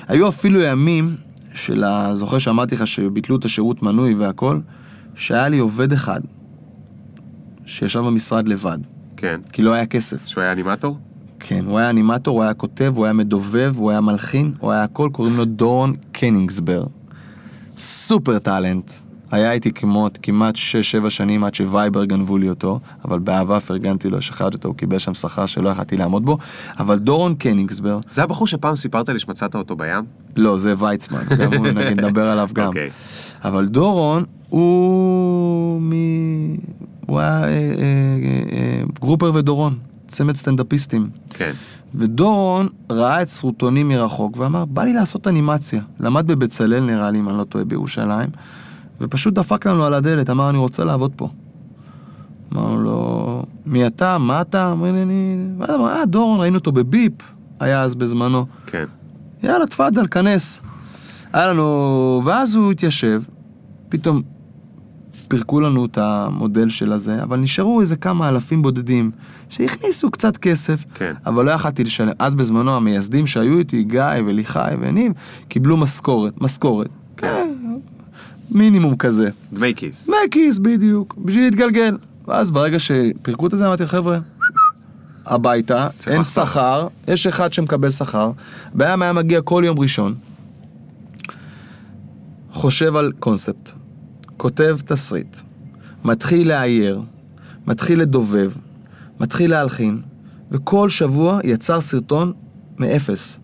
היו 0.07 0.29
אפילו 0.29 0.61
ימים 0.61 1.15
של 1.53 1.83
ה... 1.83 2.15
זוכר 2.15 2.39
שאמרתי 2.39 2.75
לך 2.75 2.87
שביטלו 2.87 3.35
את 3.35 3.45
השירות 3.45 3.83
מנוי 3.83 4.13
והכל, 4.13 4.59
שהיה 5.15 5.49
לי 5.49 5.59
עובד 5.59 5.93
אחד 5.93 6.21
שישב 7.65 7.99
במשרד 7.99 8.47
לבד, 8.47 8.77
כן. 9.17 9.39
כי 9.51 9.61
לא 9.61 9.73
היה 9.73 9.85
כסף. 9.85 10.27
שהוא 10.27 10.41
היה 10.41 10.51
אנימטור? 10.51 10.97
כן, 11.43 11.65
הוא 11.65 11.79
היה 11.79 11.89
אנימטור, 11.89 12.35
הוא 12.35 12.43
היה 12.43 12.53
כותב, 12.53 12.93
הוא 12.95 13.05
היה 13.05 13.13
מדובב, 13.13 13.73
הוא 13.77 13.91
היה 13.91 14.01
מלחין, 14.01 14.53
הוא 14.59 14.71
היה 14.71 14.83
הכל, 14.83 15.09
קוראים 15.11 15.37
לו 15.37 15.45
דורון 15.45 15.95
קניגסבר. 16.11 16.83
סופר 17.77 18.39
טאלנט. 18.39 18.91
היה 19.31 19.51
איתי 19.51 19.71
כמעט, 19.71 20.19
כמעט 20.21 20.55
6-7 21.05 21.09
שנים 21.09 21.43
עד 21.43 21.55
שווייבר 21.55 22.05
גנבו 22.05 22.37
לי 22.37 22.49
אותו, 22.49 22.79
אבל 23.05 23.19
באהבה 23.19 23.59
פרגנתי 23.59 24.09
לו, 24.09 24.21
שחררתי 24.21 24.55
אותו, 24.55 24.67
הוא 24.67 24.75
קיבל 24.75 24.97
שם 24.97 25.13
שכר 25.13 25.45
שלא 25.45 25.69
יכלתי 25.69 25.97
לעמוד 25.97 26.25
בו, 26.25 26.37
אבל 26.79 26.99
דורון 26.99 27.35
קניגסבר, 27.35 27.99
זה 28.11 28.23
הבחור 28.23 28.47
שפעם 28.47 28.75
סיפרת 28.75 29.09
לי 29.09 29.19
שמצאת 29.19 29.55
אותו 29.55 29.75
בים? 29.75 30.03
לא, 30.35 30.57
זה 30.57 30.73
ויצמן, 30.77 31.23
גם 31.37 31.53
הוא 31.53 31.67
נגיד 31.77 31.99
נדבר 32.01 32.27
עליו 32.27 32.49
גם. 32.53 32.67
אוקיי. 32.67 32.89
אבל 33.43 33.65
דורון 33.65 34.23
הוא 34.49 35.81
מ... 35.81 35.91
הוא 37.05 37.19
היה 37.19 37.43
אה, 37.43 37.47
אה, 37.47 37.49
אה, 37.49 37.77
אה, 38.51 38.83
גרופר 38.99 39.31
ודורון, 39.33 39.77
צמד 40.11 40.35
סטנדאפיסטים. 40.35 41.09
כן. 41.29 41.51
ודורון 41.95 42.67
ראה 42.89 43.21
את 43.21 43.29
סרוטונים 43.29 43.87
מרחוק 43.87 44.37
ואמר, 44.37 44.65
בא 44.65 44.83
לי 44.83 44.93
לעשות 44.93 45.27
אנימציה. 45.27 45.81
למד 45.99 46.27
בבצלאל 46.27 46.79
נראה 46.79 47.11
לי, 47.11 47.19
אם 47.19 47.29
אני 47.29 47.37
לא 47.37 47.43
טועה, 47.43 47.65
בירושלים, 47.65 48.29
ופשוט 49.01 49.33
דפק 49.33 49.67
לנו 49.67 49.85
על 49.85 49.93
הדלת, 49.93 50.29
אמר, 50.29 50.49
אני 50.49 50.57
רוצה 50.57 50.83
לעבוד 50.83 51.11
פה. 51.15 51.29
אמרנו 52.53 52.81
לו, 52.81 53.43
מי 53.65 53.87
אתה? 53.87 54.17
מה 54.17 54.41
אתה? 54.41 54.71
אמר 54.71 54.91
לי, 54.91 55.01
אני... 55.01 55.37
ואז 55.57 55.75
אמר, 55.75 55.87
אה, 55.87 56.05
דורון, 56.05 56.39
ראינו 56.39 56.57
אותו 56.57 56.71
בביפ, 56.71 57.13
היה 57.59 57.81
אז 57.81 57.95
בזמנו. 57.95 58.45
כן. 58.65 58.85
יאללה, 59.43 59.67
תפאדל, 59.67 60.07
כנס. 60.07 60.61
היה 61.33 61.47
לנו... 61.47 62.21
ואז 62.25 62.55
הוא 62.55 62.71
התיישב, 62.71 63.23
פתאום 63.89 64.21
פירקו 65.31 65.59
לנו 65.59 65.85
את 65.85 65.97
המודל 65.97 66.69
של 66.69 66.91
הזה, 66.91 67.23
אבל 67.23 67.37
נשארו 67.37 67.81
איזה 67.81 67.95
כמה 67.95 68.29
אלפים 68.29 68.61
בודדים 68.61 69.11
שהכניסו 69.49 70.11
קצת 70.11 70.37
כסף, 70.37 70.83
כן. 70.93 71.13
אבל 71.25 71.45
לא 71.45 71.51
יכלתי 71.51 71.83
לשלם. 71.83 72.11
אז 72.19 72.35
בזמנו 72.35 72.75
המייסדים 72.75 73.27
שהיו 73.27 73.59
איתי, 73.59 73.83
גיא 73.83 74.03
וליחי 74.25 74.71
וניב, 74.81 75.13
קיבלו 75.47 75.77
משכורת, 75.77 76.41
משכורת. 76.41 76.89
כן. 77.17 77.27
אה, 77.27 77.43
מינימום 78.51 78.95
כזה. 78.95 79.29
דמי 79.53 79.73
כיס. 79.75 80.07
דמי 80.07 80.15
כיס 80.31 80.57
בדיוק, 80.57 81.15
בשביל 81.17 81.43
להתגלגל. 81.43 81.97
ואז 82.27 82.51
ברגע 82.51 82.79
שפירקו 82.79 83.47
את 83.47 83.51
זה, 83.51 83.65
אמרתי, 83.67 83.87
חבר'ה, 83.87 84.19
הביתה, 85.25 85.87
אין. 86.07 86.23
שכר, 86.23 86.87
יש 87.07 87.27
אחד 87.27 87.53
שמקבל 87.53 87.89
שכר, 87.89 88.31
בעיה 88.73 88.95
היה 89.01 89.13
מגיע 89.13 89.41
כל 89.41 89.63
יום 89.65 89.79
ראשון, 89.79 90.15
חושב 92.51 92.95
על 92.95 93.11
קונספט, 93.19 93.71
כותב 94.41 94.77
תסריט, 94.85 95.37
מתחיל 96.03 96.47
לאייר, 96.47 97.01
מתחיל 97.67 98.01
לדובב, 98.01 98.51
מתחיל 99.19 99.51
להלחין, 99.51 100.01
וכל 100.51 100.89
שבוע 100.89 101.39
יצר 101.43 101.81
סרטון 101.81 102.33
מאפס, 102.79 103.39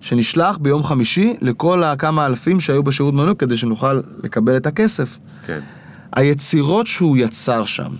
שנשלח 0.00 0.58
ביום 0.58 0.82
חמישי 0.82 1.34
לכל 1.40 1.84
הכמה 1.84 2.26
אלפים 2.26 2.60
שהיו 2.60 2.82
בשירות 2.82 3.14
מנוי 3.14 3.34
כדי 3.38 3.56
שנוכל 3.56 4.00
לקבל 4.24 4.56
את 4.56 4.66
הכסף. 4.66 5.18
כן. 5.46 5.60
היצירות 6.12 6.86
שהוא 6.86 7.16
יצר 7.16 7.64
שם, 7.64 7.92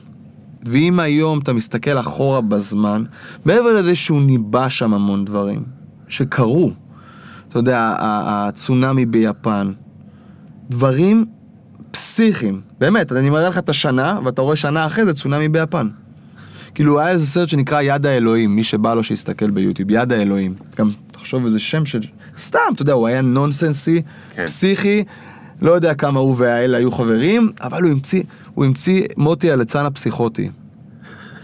ואם 0.62 1.00
היום 1.00 1.38
אתה 1.38 1.52
מסתכל 1.52 2.00
אחורה 2.00 2.40
בזמן, 2.40 3.04
מעבר 3.44 3.72
לזה 3.72 3.96
שהוא 3.96 4.22
ניבא 4.22 4.68
שם 4.68 4.94
המון 4.94 5.24
דברים, 5.24 5.64
שקרו, 6.08 6.72
אתה 7.48 7.58
יודע, 7.58 7.96
הצונאמי 8.00 9.06
ביפן, 9.06 9.72
דברים 10.70 11.26
פסיכיים, 11.96 12.60
באמת, 12.78 13.12
אני 13.12 13.30
מראה 13.30 13.48
לך 13.48 13.58
את 13.58 13.68
השנה, 13.68 14.18
ואתה 14.24 14.42
רואה 14.42 14.56
שנה 14.56 14.86
אחרי 14.86 15.04
זה 15.04 15.14
צונאמי 15.14 15.48
ביפן. 15.48 15.88
כאילו, 16.74 17.00
היה 17.00 17.10
איזה 17.10 17.26
סרט 17.26 17.48
שנקרא 17.48 17.80
יד 17.80 18.06
האלוהים, 18.06 18.56
מי 18.56 18.64
שבא 18.64 18.94
לו 18.94 19.02
שיסתכל 19.02 19.50
ביוטיוב, 19.50 19.90
יד 19.90 20.12
האלוהים. 20.12 20.54
גם, 20.78 20.90
תחשוב 21.12 21.44
איזה 21.44 21.58
שם 21.60 21.86
של... 21.86 22.00
סתם, 22.38 22.58
אתה 22.74 22.82
יודע, 22.82 22.92
הוא 22.92 23.06
היה 23.06 23.20
נונסנסי, 23.20 24.02
כן. 24.34 24.46
פסיכי, 24.46 25.04
לא 25.62 25.72
יודע 25.72 25.94
כמה 25.94 26.20
הוא 26.20 26.34
והאל 26.38 26.74
היו 26.74 26.90
חברים, 26.92 27.52
אבל 27.60 27.82
הוא 27.82 27.90
המציא, 27.92 28.22
הוא 28.54 28.64
המציא 28.64 29.04
מוטי 29.16 29.50
הליצן 29.50 29.86
הפסיכוטי. 29.86 30.50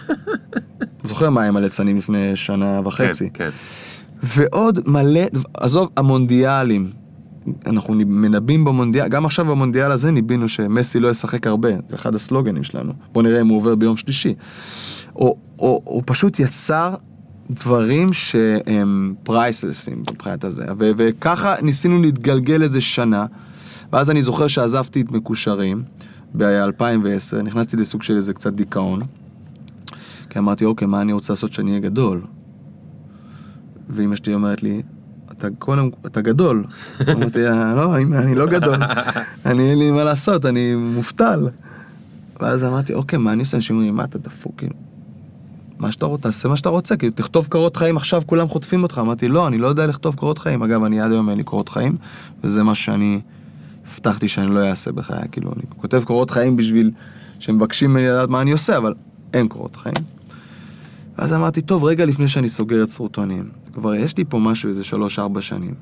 זוכר 1.05 1.31
מה 1.31 1.45
הם 1.45 1.57
הליצנים 1.57 1.99
לפני 1.99 2.37
שנה 2.37 2.81
וחצי. 2.85 3.31
כן, 3.35 3.45
כן. 3.45 3.51
ועוד 4.23 4.79
מלא, 4.87 5.21
עזוב, 5.55 5.89
המונדיאלים. 5.97 7.02
אנחנו 7.67 7.95
מנבאים 7.95 8.65
במונדיאל, 8.65 9.09
גם 9.09 9.25
עכשיו 9.25 9.45
במונדיאל 9.45 9.93
הזה 9.93 10.11
ניבינו 10.11 10.49
שמסי 10.49 11.01
לא 11.01 11.09
ישחק 11.09 11.47
הרבה, 11.47 11.69
זה 11.89 11.97
אחד 11.97 12.15
הסלוגנים 12.15 12.65
שלנו. 12.65 12.93
בוא 13.13 13.23
נראה 13.23 13.41
אם 13.41 13.49
הוא 13.49 13.57
עובר 13.57 13.75
ביום 13.75 13.97
שלישי. 13.97 14.35
או, 15.17 15.37
או, 15.59 15.83
הוא 15.85 16.03
פשוט 16.07 16.41
יצר 16.41 16.95
דברים 17.51 18.13
שהם 18.13 19.15
פרייסלסים 19.23 20.01
מבחינת 20.13 20.45
הזה, 20.45 20.67
ו- 20.79 20.91
וככה 20.97 21.55
ניסינו 21.63 22.03
להתגלגל 22.03 22.63
איזה 22.63 22.81
שנה, 22.81 23.27
ואז 23.93 24.11
אני 24.11 24.23
זוכר 24.23 24.47
שעזבתי 24.47 25.01
את 25.01 25.11
מקושרים 25.11 25.83
ב-2010, 26.37 27.43
נכנסתי 27.43 27.77
לסוג 27.77 28.03
של 28.03 28.17
איזה 28.17 28.35
קצת 28.35 28.53
דיכאון, 28.53 29.01
כי 30.31 30.39
אמרתי, 30.39 30.65
אוקיי, 30.65 30.89
מה 30.89 31.01
אני 31.03 31.13
רוצה 31.13 31.33
לעשות 31.33 31.53
שאני 31.53 31.71
אהיה 31.71 31.81
גדול? 31.81 32.23
ואימא 33.89 34.17
שלי 34.17 34.35
אומרת 34.35 34.63
לי, 34.63 34.83
אתה 35.39 35.49
קודם, 35.59 35.91
אתה 36.07 36.21
גדול. 36.21 36.65
אמרתי, 37.13 37.47
"אה, 37.49 37.75
לא, 37.75 37.97
אני 37.97 38.35
לא 38.35 38.47
גדול. 38.47 38.77
אני, 39.47 39.71
אין 39.71 39.79
לי 39.79 39.91
מה 39.91 40.05
לעשות, 40.05 40.47
אני 40.47 40.75
מובטל. 40.75 41.49
ואז 42.41 42.65
אמרתי, 42.65 42.95
אוקיי, 42.95 43.19
מה 43.19 43.33
אני 43.33 43.41
עושה? 43.41 43.57
אנשים 43.57 43.77
אומרים, 43.77 43.97
מה 43.97 44.05
אתה 44.05 44.19
דפוק, 44.19 44.53
כאילו? 44.57 44.75
מה 45.79 45.93
שאתה 45.93 46.07
רוצה, 46.07 46.23
תעשה 46.23 46.49
מה 46.49 46.57
שאתה 46.57 46.69
רוצה, 46.69 46.97
כאילו, 46.97 47.13
תכתוב 47.13 47.47
קורות 47.51 47.77
חיים 47.77 47.97
עכשיו, 47.97 48.23
כולם 48.27 48.49
חוטפים 48.49 48.83
אותך. 48.83 48.99
אמרתי, 48.99 49.29
לא, 49.29 49.49
אני 49.49 49.59
לא 49.59 49.67
יודע 49.67 49.87
לכתוב 49.87 50.15
קורות 50.15 50.39
חיים. 50.39 50.63
אגב, 50.63 50.85
אני 50.85 51.01
עד 51.01 51.11
היום 51.13 51.29
אין 51.29 51.37
לי 51.39 51.45
קורות 51.45 51.69
חיים, 51.69 51.97
וזה 52.45 52.63
מה 52.63 52.75
שאני 52.75 53.21
הבטחתי 53.95 54.29
שאני 54.29 54.47
לא 54.55 54.69
אעשה 54.69 54.93
בחיי, 54.93 55.23
כאילו, 55.33 55.53
אני 55.57 55.63
כותב 55.81 56.03
קורות 56.05 56.31
חיים 56.31 56.57
בשביל 56.57 56.91
שמבקשים 57.39 57.91
ממני 57.91 58.07
לדעת 58.09 58.29
מה 58.29 58.41
אני 58.43 58.53
עושה, 58.53 58.77
אבל 58.77 58.95
אין 59.33 59.49
קורות 59.49 59.77
חיים. 59.77 59.95
ואז 61.19 61.33
אמרתי, 61.33 61.61
טוב, 61.61 61.85
רגע 61.85 62.07
לפני 62.07 62.29
שאני 62.29 62.49
סוגר 62.49 62.83
את 62.83 62.89
סרוטונים, 62.89 63.49
כבר 63.73 63.95
יש 63.95 64.17
לי 64.17 64.25
פה 64.25 64.39
משהו 64.39 64.69
איזה 64.69 64.85
שלוש-ארבע 64.85 65.41
שנים. 65.41 65.75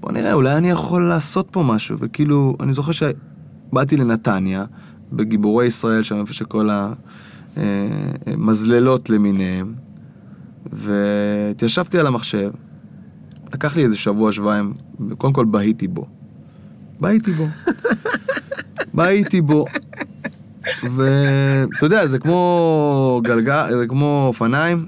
בוא 0.00 0.12
נראה, 0.12 0.32
אולי 0.32 0.56
אני 0.56 0.70
יכול 0.70 1.08
לעשות 1.08 1.48
פה 1.50 1.62
משהו, 1.62 1.98
וכאילו, 1.98 2.56
אני 2.60 2.72
זוכר 2.72 2.92
שבאתי 2.92 3.96
לנתניה, 3.96 4.64
בגיבורי 5.12 5.66
ישראל, 5.66 6.02
שם 6.02 6.16
איפה 6.16 6.34
שכל 6.34 6.68
המזללות 8.26 9.10
למיניהם, 9.10 9.74
והתיישבתי 10.72 11.98
על 11.98 12.06
המחשב, 12.06 12.50
לקח 13.52 13.76
לי 13.76 13.84
איזה 13.84 13.96
שבוע, 13.96 14.32
שבועיים, 14.32 14.72
קודם 15.18 15.32
כל 15.32 15.44
בהיתי 15.44 15.88
בו. 15.88 16.06
בהיתי 17.00 17.32
בו. 17.32 17.46
בהיתי 18.94 19.40
בו. 19.40 19.64
ואתה 20.82 21.86
יודע, 21.86 22.06
זה 22.06 22.18
כמו 22.18 23.20
גלגל, 23.24 23.74
זה 23.74 23.86
כמו 23.86 24.24
אופניים, 24.28 24.86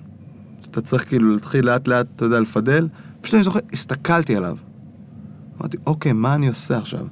אתה 0.73 0.81
צריך 0.81 1.09
כאילו 1.09 1.33
להתחיל 1.33 1.67
לאט 1.67 1.89
לאט, 1.89 2.07
אתה 2.17 2.25
יודע, 2.25 2.41
לפדל. 2.41 2.89
פשוט 3.21 3.35
אני 3.35 3.45
זוכר, 3.45 3.61
הסתכלתי 3.73 4.37
עליו. 4.37 4.57
אמרתי, 5.61 5.77
אוקיי, 5.87 6.13
מה 6.13 6.35
אני 6.35 6.49
עושה 6.49 6.79
עכשיו? 6.79 7.07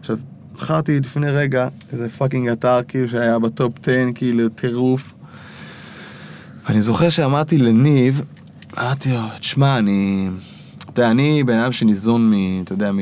עכשיו, 0.00 0.18
בחרתי 0.56 1.00
לפני 1.00 1.30
רגע 1.30 1.68
איזה 1.92 2.08
fucking 2.08 2.48
אתר 2.48 2.80
כאילו 2.88 3.08
שהיה 3.08 3.38
ב 3.38 3.46
top 3.46 3.72
10, 3.82 3.92
כאילו 4.14 4.48
טירוף. 4.48 5.14
ואני 6.68 6.80
זוכר 6.80 7.08
שאמרתי 7.08 7.58
לניב, 7.58 8.22
אמרתי 8.78 9.12
לו, 9.12 9.20
תשמע, 9.40 9.78
אני... 9.78 10.28
אתה 10.78 11.02
יודע, 11.02 11.10
אני 11.10 11.44
בן 11.44 11.58
אדם 11.58 11.72
שניזון 11.72 12.30
מ... 12.30 12.62
אתה 12.62 12.72
יודע, 12.72 12.92
מ... 12.92 12.98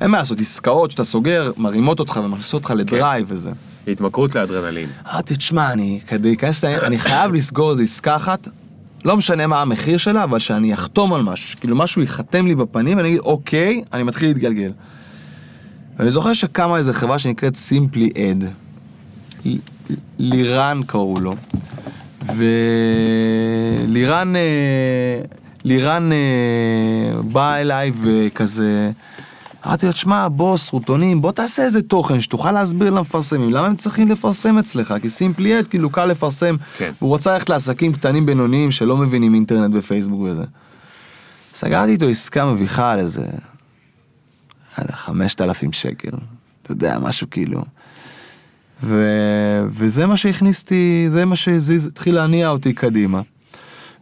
אין 0.00 0.10
מה 0.10 0.18
לעשות, 0.18 0.40
עסקאות 0.40 0.90
שאתה 0.90 1.04
סוגר, 1.04 1.52
מרימות 1.56 2.00
אותך 2.00 2.20
ומכניסות 2.24 2.62
אותך 2.62 2.70
ל 2.76 2.84
drive 2.84 3.26
וזה. 3.28 3.50
התמכרות 3.88 4.34
לאדרנלין. 4.34 4.88
אמרתי, 5.12 5.36
תשמע, 5.36 5.72
אני, 5.72 6.00
כדי 6.06 6.28
להיכנס, 6.28 6.64
אני 6.64 6.98
חייב 6.98 7.32
לסגור 7.32 7.70
איזו 7.70 7.82
עסקה 7.82 8.16
אחת, 8.16 8.48
לא 9.04 9.16
משנה 9.16 9.46
מה 9.46 9.62
המחיר 9.62 9.96
שלה, 9.96 10.24
אבל 10.24 10.38
שאני 10.38 10.74
אחתום 10.74 11.14
על 11.14 11.22
משהו, 11.22 11.60
כאילו 11.60 11.76
משהו 11.76 12.02
ייחתם 12.02 12.46
לי 12.46 12.54
בפנים, 12.54 12.96
ואני 12.96 13.08
אגיד, 13.08 13.20
אוקיי, 13.20 13.82
אני 13.92 14.02
מתחיל 14.02 14.28
להתגלגל. 14.28 14.72
ואני 15.96 16.10
זוכר 16.10 16.32
שקמה 16.32 16.76
איזו 16.76 16.92
חברה 16.92 17.18
שנקראת 17.18 17.56
סימפלי 17.56 18.10
אד, 18.16 18.44
לירן 20.18 20.80
קראו 20.86 21.20
לו, 21.20 21.34
ולירן, 23.86 24.36
אה, 24.36 25.20
לירן 25.64 26.12
אה, 26.12 27.22
בא 27.22 27.54
אליי 27.54 27.92
וכזה, 27.94 28.90
אמרתי 29.66 29.86
לו, 29.86 29.92
תשמע, 29.92 30.28
בוא, 30.28 30.56
סרוטונים, 30.56 31.22
בוא 31.22 31.32
תעשה 31.32 31.64
איזה 31.64 31.82
תוכן 31.82 32.20
שתוכל 32.20 32.52
להסביר 32.52 32.90
למפרסמים, 32.90 33.50
למה 33.50 33.66
הם 33.66 33.76
צריכים 33.76 34.08
לפרסם 34.08 34.58
אצלך? 34.58 34.94
כי 35.02 35.10
סימפלי 35.10 35.58
אד, 35.58 35.66
כאילו, 35.66 35.90
קל 35.90 36.06
לפרסם. 36.06 36.56
כן. 36.78 36.92
הוא 36.98 37.08
רוצה 37.08 37.32
ללכת 37.32 37.48
לעסקים 37.48 37.92
קטנים 37.92 38.26
בינוניים 38.26 38.70
שלא 38.70 38.96
מבינים 38.96 39.34
אינטרנט 39.34 39.74
ופייסבוק 39.74 40.20
וזה. 40.20 40.44
סגרתי 41.54 41.92
איתו 41.92 42.08
עסקה 42.08 42.52
מביכה 42.52 42.92
על 42.92 42.98
איזה, 42.98 43.26
חמשת 44.92 45.40
אלפים 45.40 45.72
שקל. 45.72 46.16
אתה 46.62 46.72
יודע, 46.72 46.98
משהו 46.98 47.26
כאילו. 47.30 47.64
ו... 48.82 49.06
וזה 49.68 50.06
מה 50.06 50.16
שהכניסתי, 50.16 51.06
זה 51.10 51.24
מה 51.24 51.36
שהתחיל 51.36 52.14
להניע 52.14 52.48
אותי 52.48 52.72
קדימה. 52.72 53.20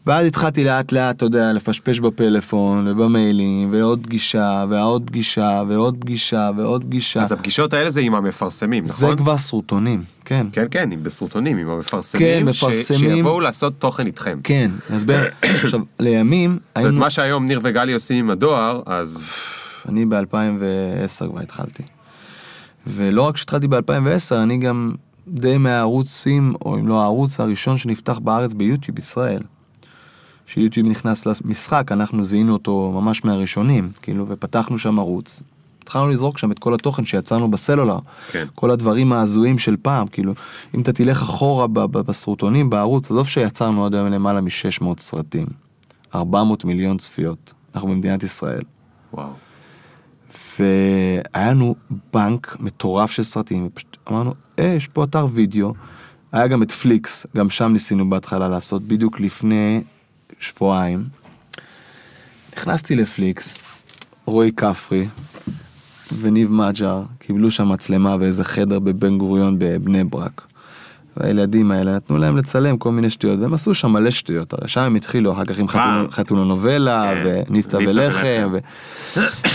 ואז 0.06 0.26
התחלתי 0.26 0.64
לאט 0.64 0.92
לאט, 0.92 1.16
אתה 1.16 1.24
יודע, 1.24 1.52
לפשפש 1.52 2.00
בפלאפון 2.00 2.88
ובמיילים, 2.88 3.68
ועוד 3.72 4.00
פגישה, 4.02 4.64
ועוד 4.70 5.02
פגישה, 5.06 5.62
ועוד 5.68 5.96
פגישה, 6.00 6.50
ועוד 6.56 6.84
פגישה. 6.84 7.22
אז 7.22 7.32
הפגישות 7.32 7.72
האלה 7.74 7.90
זה 7.90 8.00
עם 8.00 8.14
המפרסמים, 8.14 8.84
זה 8.84 9.06
נכון? 9.06 9.16
כבר 9.18 9.38
סרוטונים, 9.38 10.02
כן. 10.24 10.46
כן, 10.52 10.66
כן, 10.70 10.92
עם 10.92 11.02
בסרוטונים, 11.02 11.58
עם 11.58 11.68
המפרסמים. 11.68 12.26
כן, 12.46 12.52
ש- 12.52 12.62
מפרסמים. 12.64 13.14
שיבואו 13.16 13.40
לעשות 13.40 13.72
תוכן 13.78 14.06
איתכם. 14.06 14.38
כן, 14.44 14.70
אז 14.90 15.04
ב... 15.04 15.10
עכשיו, 15.64 15.80
לימים 15.98 16.58
היינו... 16.74 16.98
מה 16.98 17.10
שהיום 17.10 17.46
ניר 17.46 17.60
וגלי 17.62 17.92
עושים 17.92 18.16
עם 18.24 18.30
הדואר, 18.30 18.82
אז 18.86 19.32
אני 19.88 20.04
ב-2010 20.06 21.28
כבר 21.30 21.40
התחלתי. 21.40 21.82
ולא 22.86 23.22
רק 23.22 23.36
שהתחלתי 23.36 23.68
ב-2010, 23.68 24.34
אני 24.42 24.58
גם 24.58 24.94
די 25.28 25.58
מהערוצים, 25.58 26.54
או 26.64 26.74
אם 26.78 26.88
לא 26.88 27.00
הערוץ 27.00 27.40
הראשון 27.40 27.78
שנפתח 27.78 28.18
בארץ 28.18 28.52
ביוטיוב 28.52 28.98
ישראל. 28.98 29.42
שיוטיוב 30.52 30.88
נכנס 30.88 31.26
למשחק, 31.26 31.92
אנחנו 31.92 32.24
זיהינו 32.24 32.52
אותו 32.52 32.92
ממש 32.94 33.24
מהראשונים, 33.24 33.90
כאילו, 34.02 34.24
ופתחנו 34.28 34.78
שם 34.78 34.98
ערוץ. 34.98 35.42
התחלנו 35.82 36.08
לזרוק 36.08 36.38
שם 36.38 36.52
את 36.52 36.58
כל 36.58 36.74
התוכן 36.74 37.04
שיצרנו 37.04 37.50
בסלולר. 37.50 37.98
כן. 38.30 38.46
כל 38.54 38.70
הדברים 38.70 39.12
ההזויים 39.12 39.58
של 39.58 39.76
פעם, 39.82 40.06
כאילו, 40.06 40.34
אם 40.74 40.80
אתה 40.80 40.92
תלך 40.92 41.22
אחורה 41.22 41.66
ב- 41.66 41.78
ב- 41.78 41.98
בסרוטונים, 41.98 42.70
בערוץ, 42.70 43.10
עזוב 43.10 43.28
שיצרנו 43.28 43.86
עד 43.86 43.94
היום 43.94 44.06
למעלה 44.06 44.40
מ-600 44.40 44.84
סרטים. 44.98 45.46
400 46.14 46.64
מיליון 46.64 46.98
צפיות. 46.98 47.54
אנחנו 47.74 47.88
במדינת 47.88 48.22
ישראל. 48.22 48.62
וואו. 49.12 49.28
והיה 50.58 51.50
לנו 51.50 51.74
בנק 52.12 52.56
מטורף 52.60 53.10
של 53.10 53.22
סרטים, 53.22 53.66
ופשוט 53.66 53.96
אמרנו, 54.10 54.34
אה, 54.58 54.64
יש 54.64 54.88
פה 54.88 55.04
אתר 55.04 55.26
וידאו, 55.30 55.74
היה 56.32 56.46
גם 56.46 56.62
את 56.62 56.72
פליקס, 56.72 57.26
גם 57.36 57.50
שם 57.50 57.72
ניסינו 57.72 58.10
בהתחלה 58.10 58.48
לעשות, 58.48 58.82
בדיוק 58.82 59.20
לפני 59.20 59.82
שבועיים. 60.40 61.04
נכנסתי 62.56 62.96
לפליקס, 62.96 63.58
רועי 64.24 64.52
כפרי 64.52 65.06
וניב 66.20 66.52
מג'ר 66.52 67.02
קיבלו 67.18 67.50
שם 67.50 67.68
מצלמה 67.68 68.18
באיזה 68.18 68.44
חדר 68.44 68.78
בבן 68.78 69.18
גוריון 69.18 69.56
בבני 69.58 70.04
ברק. 70.04 70.46
והילדים 71.16 71.70
האלה 71.70 71.94
נתנו 71.94 72.18
להם 72.18 72.36
לצלם 72.36 72.78
כל 72.78 72.92
מיני 72.92 73.10
שטויות, 73.10 73.40
והם 73.40 73.54
עשו 73.54 73.74
שם 73.74 73.90
מלא 73.92 74.10
שטויות, 74.10 74.52
הרי 74.52 74.68
שם 74.68 74.80
הם 74.80 74.94
התחילו, 74.94 75.32
אחר 75.32 75.44
כך 75.44 75.58
עם 75.58 75.66
פעם. 75.66 76.06
חתונו- 76.06 76.12
חתונונובלה, 76.12 77.12
כן, 77.24 77.42
ניצה 77.48 77.78
ולחם, 77.78 78.52
ו... 78.52 78.58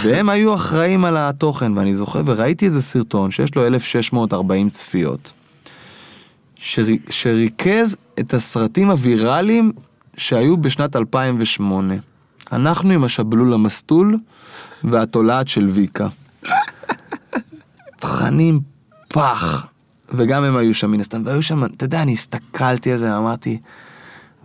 והם 0.03 0.30
היו 0.30 0.55
אחראים 0.55 1.05
על 1.05 1.17
התוכן, 1.17 1.78
ואני 1.78 1.95
זוכר, 1.95 2.21
וראיתי 2.26 2.65
איזה 2.65 2.82
סרטון 2.82 3.32
שיש 3.32 3.55
לו 3.55 3.65
1640 3.67 4.69
צפיות, 4.69 5.32
שרי... 6.55 6.99
שריכז 7.09 7.97
את 8.19 8.34
הסרטים 8.34 8.91
הוויראליים 8.91 9.71
שהיו 10.18 10.57
בשנת 10.57 10.95
2008. 10.95 11.95
אנחנו 12.51 12.91
עם 12.91 13.03
השבלול 13.03 13.53
המסטול 13.53 14.18
והתולעת 14.84 15.47
של 15.47 15.68
ויקה. 15.70 16.07
תכנים 17.99 18.59
פח. 19.07 19.66
וגם 20.09 20.43
הם 20.43 20.57
היו 20.57 20.74
שם 20.74 20.91
מן 20.91 20.99
הסתם, 20.99 21.22
והיו 21.26 21.41
שם, 21.41 21.66
אתה 21.66 21.86
יודע, 21.86 22.01
אני 22.01 22.13
הסתכלתי 22.13 22.91
על 22.91 22.97
זה, 22.97 23.18
אמרתי, 23.18 23.59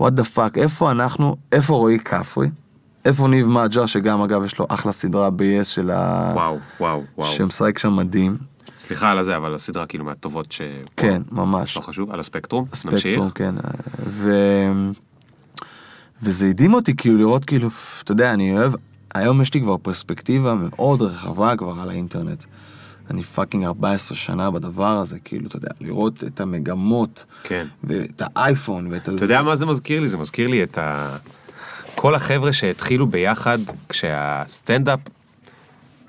what 0.00 0.12
the 0.12 0.24
fuck, 0.24 0.58
איפה 0.58 0.90
אנחנו, 0.90 1.36
איפה 1.52 1.74
רועי 1.74 1.98
כפרי? 1.98 2.48
איפה 3.04 3.28
ניב 3.28 3.46
מג'ר, 3.46 3.86
שגם 3.86 4.22
אגב 4.22 4.44
יש 4.44 4.58
לו 4.58 4.66
אחלה 4.68 4.92
סדרה 4.92 5.30
ב-yes 5.30 5.64
של 5.64 5.90
ה... 5.90 6.32
וואו, 6.34 6.58
וואו, 6.80 7.02
וואו. 7.18 7.28
שמשחק 7.28 7.78
שם 7.78 7.96
מדהים. 7.96 8.36
סליחה 8.78 9.10
על 9.10 9.18
הזה, 9.18 9.36
אבל 9.36 9.54
הסדרה 9.54 9.86
כאילו 9.86 10.04
מהטובות 10.04 10.52
ש... 10.52 10.60
כן, 10.96 11.22
ממש. 11.32 11.76
לא 11.76 11.82
חשוב, 11.82 12.10
על 12.10 12.20
הספקטרום. 12.20 12.64
ספקטרום, 12.74 13.24
נמשיך. 13.24 13.32
כן. 13.34 13.54
ו... 14.06 14.30
וזה 16.22 16.46
הדהים 16.46 16.74
אותי 16.74 16.96
כאילו 16.96 17.18
לראות 17.18 17.44
כאילו, 17.44 17.68
אתה 18.04 18.12
יודע, 18.12 18.34
אני 18.34 18.58
אוהב, 18.58 18.72
היום 19.14 19.40
יש 19.40 19.54
לי 19.54 19.60
כבר 19.60 19.76
פרספקטיבה 19.76 20.54
מאוד 20.54 21.02
רחבה 21.02 21.56
כבר 21.56 21.74
על 21.82 21.90
האינטרנט. 21.90 22.44
אני 23.10 23.22
fucking 23.22 23.64
14 23.64 24.16
שנה 24.16 24.50
בדבר 24.50 24.96
הזה, 24.96 25.18
כאילו, 25.24 25.46
אתה 25.46 25.56
יודע, 25.56 25.68
לראות 25.80 26.24
את 26.24 26.40
המגמות, 26.40 27.24
כן. 27.42 27.66
ואת 27.84 28.22
האייפון, 28.24 28.86
ואת 28.90 29.02
אתה 29.02 29.24
יודע 29.24 29.42
מה 29.42 29.56
זה 29.56 29.66
מזכיר 29.66 30.00
לי? 30.00 30.08
זה 30.08 30.16
מזכיר 30.16 30.48
לי 30.48 30.62
את 30.62 30.78
ה... 30.78 31.16
כל 31.94 32.14
החבר'ה 32.14 32.52
שהתחילו 32.52 33.06
ביחד 33.06 33.58
כשהסטנדאפ 33.88 35.00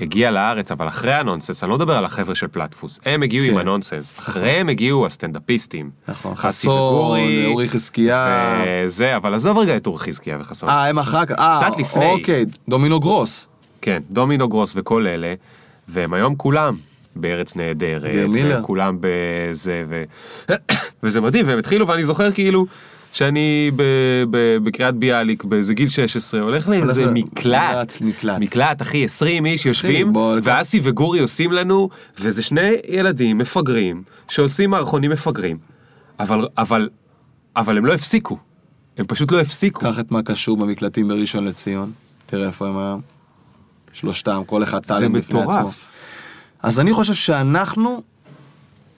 הגיע 0.02 0.32
לארץ, 0.32 0.72
אבל 0.72 0.88
אחרי 0.88 1.14
הנונסנס, 1.14 1.64
אני 1.64 1.70
לא 1.70 1.76
מדבר 1.76 1.98
על 1.98 2.06
החבר'ה 2.06 2.36
של 2.36 2.48
פלטפוס, 2.48 3.00
הם 3.06 3.24
הגיעו 3.24 3.46
עם 3.46 3.54
כן. 3.54 3.60
הנונסנס, 3.60 4.14
אחריהם 4.20 4.70
הגיעו 4.70 5.06
הסטנדאפיסטים. 5.06 5.90
נכון, 6.08 6.36
חסון, 6.36 7.20
אורי 7.46 7.70
חזקיה. 7.70 8.62
וזה, 8.86 9.16
אבל 9.16 9.34
עזוב 9.34 9.58
רגע 9.58 9.78
את 9.78 9.88
אורי 9.88 10.00
חזקיה 10.00 10.38
וחסון. 10.42 10.70
אה, 10.70 10.90
הם 10.90 11.00
אחר 11.00 11.26
כך, 11.26 11.36
אה, 11.40 11.60
קצת 11.64 11.78
לפני. 11.80 12.06
אוקיי, 12.06 12.46
דומינו 12.70 13.00
גרוס. 13.00 13.48
כן, 13.82 14.02
דומינו 14.10 14.50
גרוס 14.50 14.74
וכל 14.76 15.08
אלה, 15.08 15.34
והם 15.88 16.14
היום 16.14 16.36
כולם 16.36 16.76
בארץ 17.16 17.56
נהדרת. 17.56 18.12
וכולם 18.60 18.98
בזה, 19.02 19.84
ו... 19.90 20.04
וזה 21.04 21.22
מדהים, 21.22 21.48
והם 21.48 21.60
התחילו, 21.60 21.88
ואני 21.88 22.04
זוכר 22.04 22.32
כאילו, 22.32 22.66
שאני 23.14 23.72
בקריית 24.64 24.96
ביאליק, 24.96 25.44
באיזה 25.44 25.74
גיל 25.74 25.90
16, 25.90 26.42
הולך 26.42 26.70
לאיזה 26.70 27.06
מקלט, 27.06 28.02
מקלט, 28.02 28.42
מקלט. 28.42 28.82
אחי, 28.82 29.06
20 29.06 29.46
איש 29.46 29.66
יושבים, 29.66 30.14
ואסי 30.44 30.80
וגורי 30.84 31.20
עושים 31.20 31.52
לנו, 31.52 31.90
וזה 32.20 32.42
שני 32.42 32.72
ילדים 32.88 33.38
מפגרים, 33.38 34.04
שעושים 34.30 34.70
מערכונים 34.70 35.12
מפגרים, 35.12 35.58
אבל, 36.20 36.48
אבל, 36.58 36.90
אבל 37.56 37.78
הם 37.78 37.86
לא 37.86 37.94
הפסיקו, 37.94 38.38
הם 38.98 39.06
פשוט 39.08 39.32
לא 39.32 39.42
הפסיקו. 39.42 39.82
קח 39.82 40.00
את 40.00 40.12
מה 40.12 40.24
קשור 40.24 40.58
במקלטים 40.58 41.08
בראשון 41.08 41.46
לציון, 41.46 41.92
תראה 42.26 42.48
איפה 42.48 42.68
הם 42.68 42.78
היום. 42.78 43.02
שלושתם, 43.94 44.42
כל 44.46 44.64
אחד 44.64 44.86
זה 44.86 44.94
טאלנט 44.94 45.12
בפני 45.16 45.42
עצמו. 45.42 45.52
מטורף. 45.52 45.92
אז 46.64 46.80
אני 46.80 46.94
חושב 46.94 47.14
שאנחנו 47.14 48.02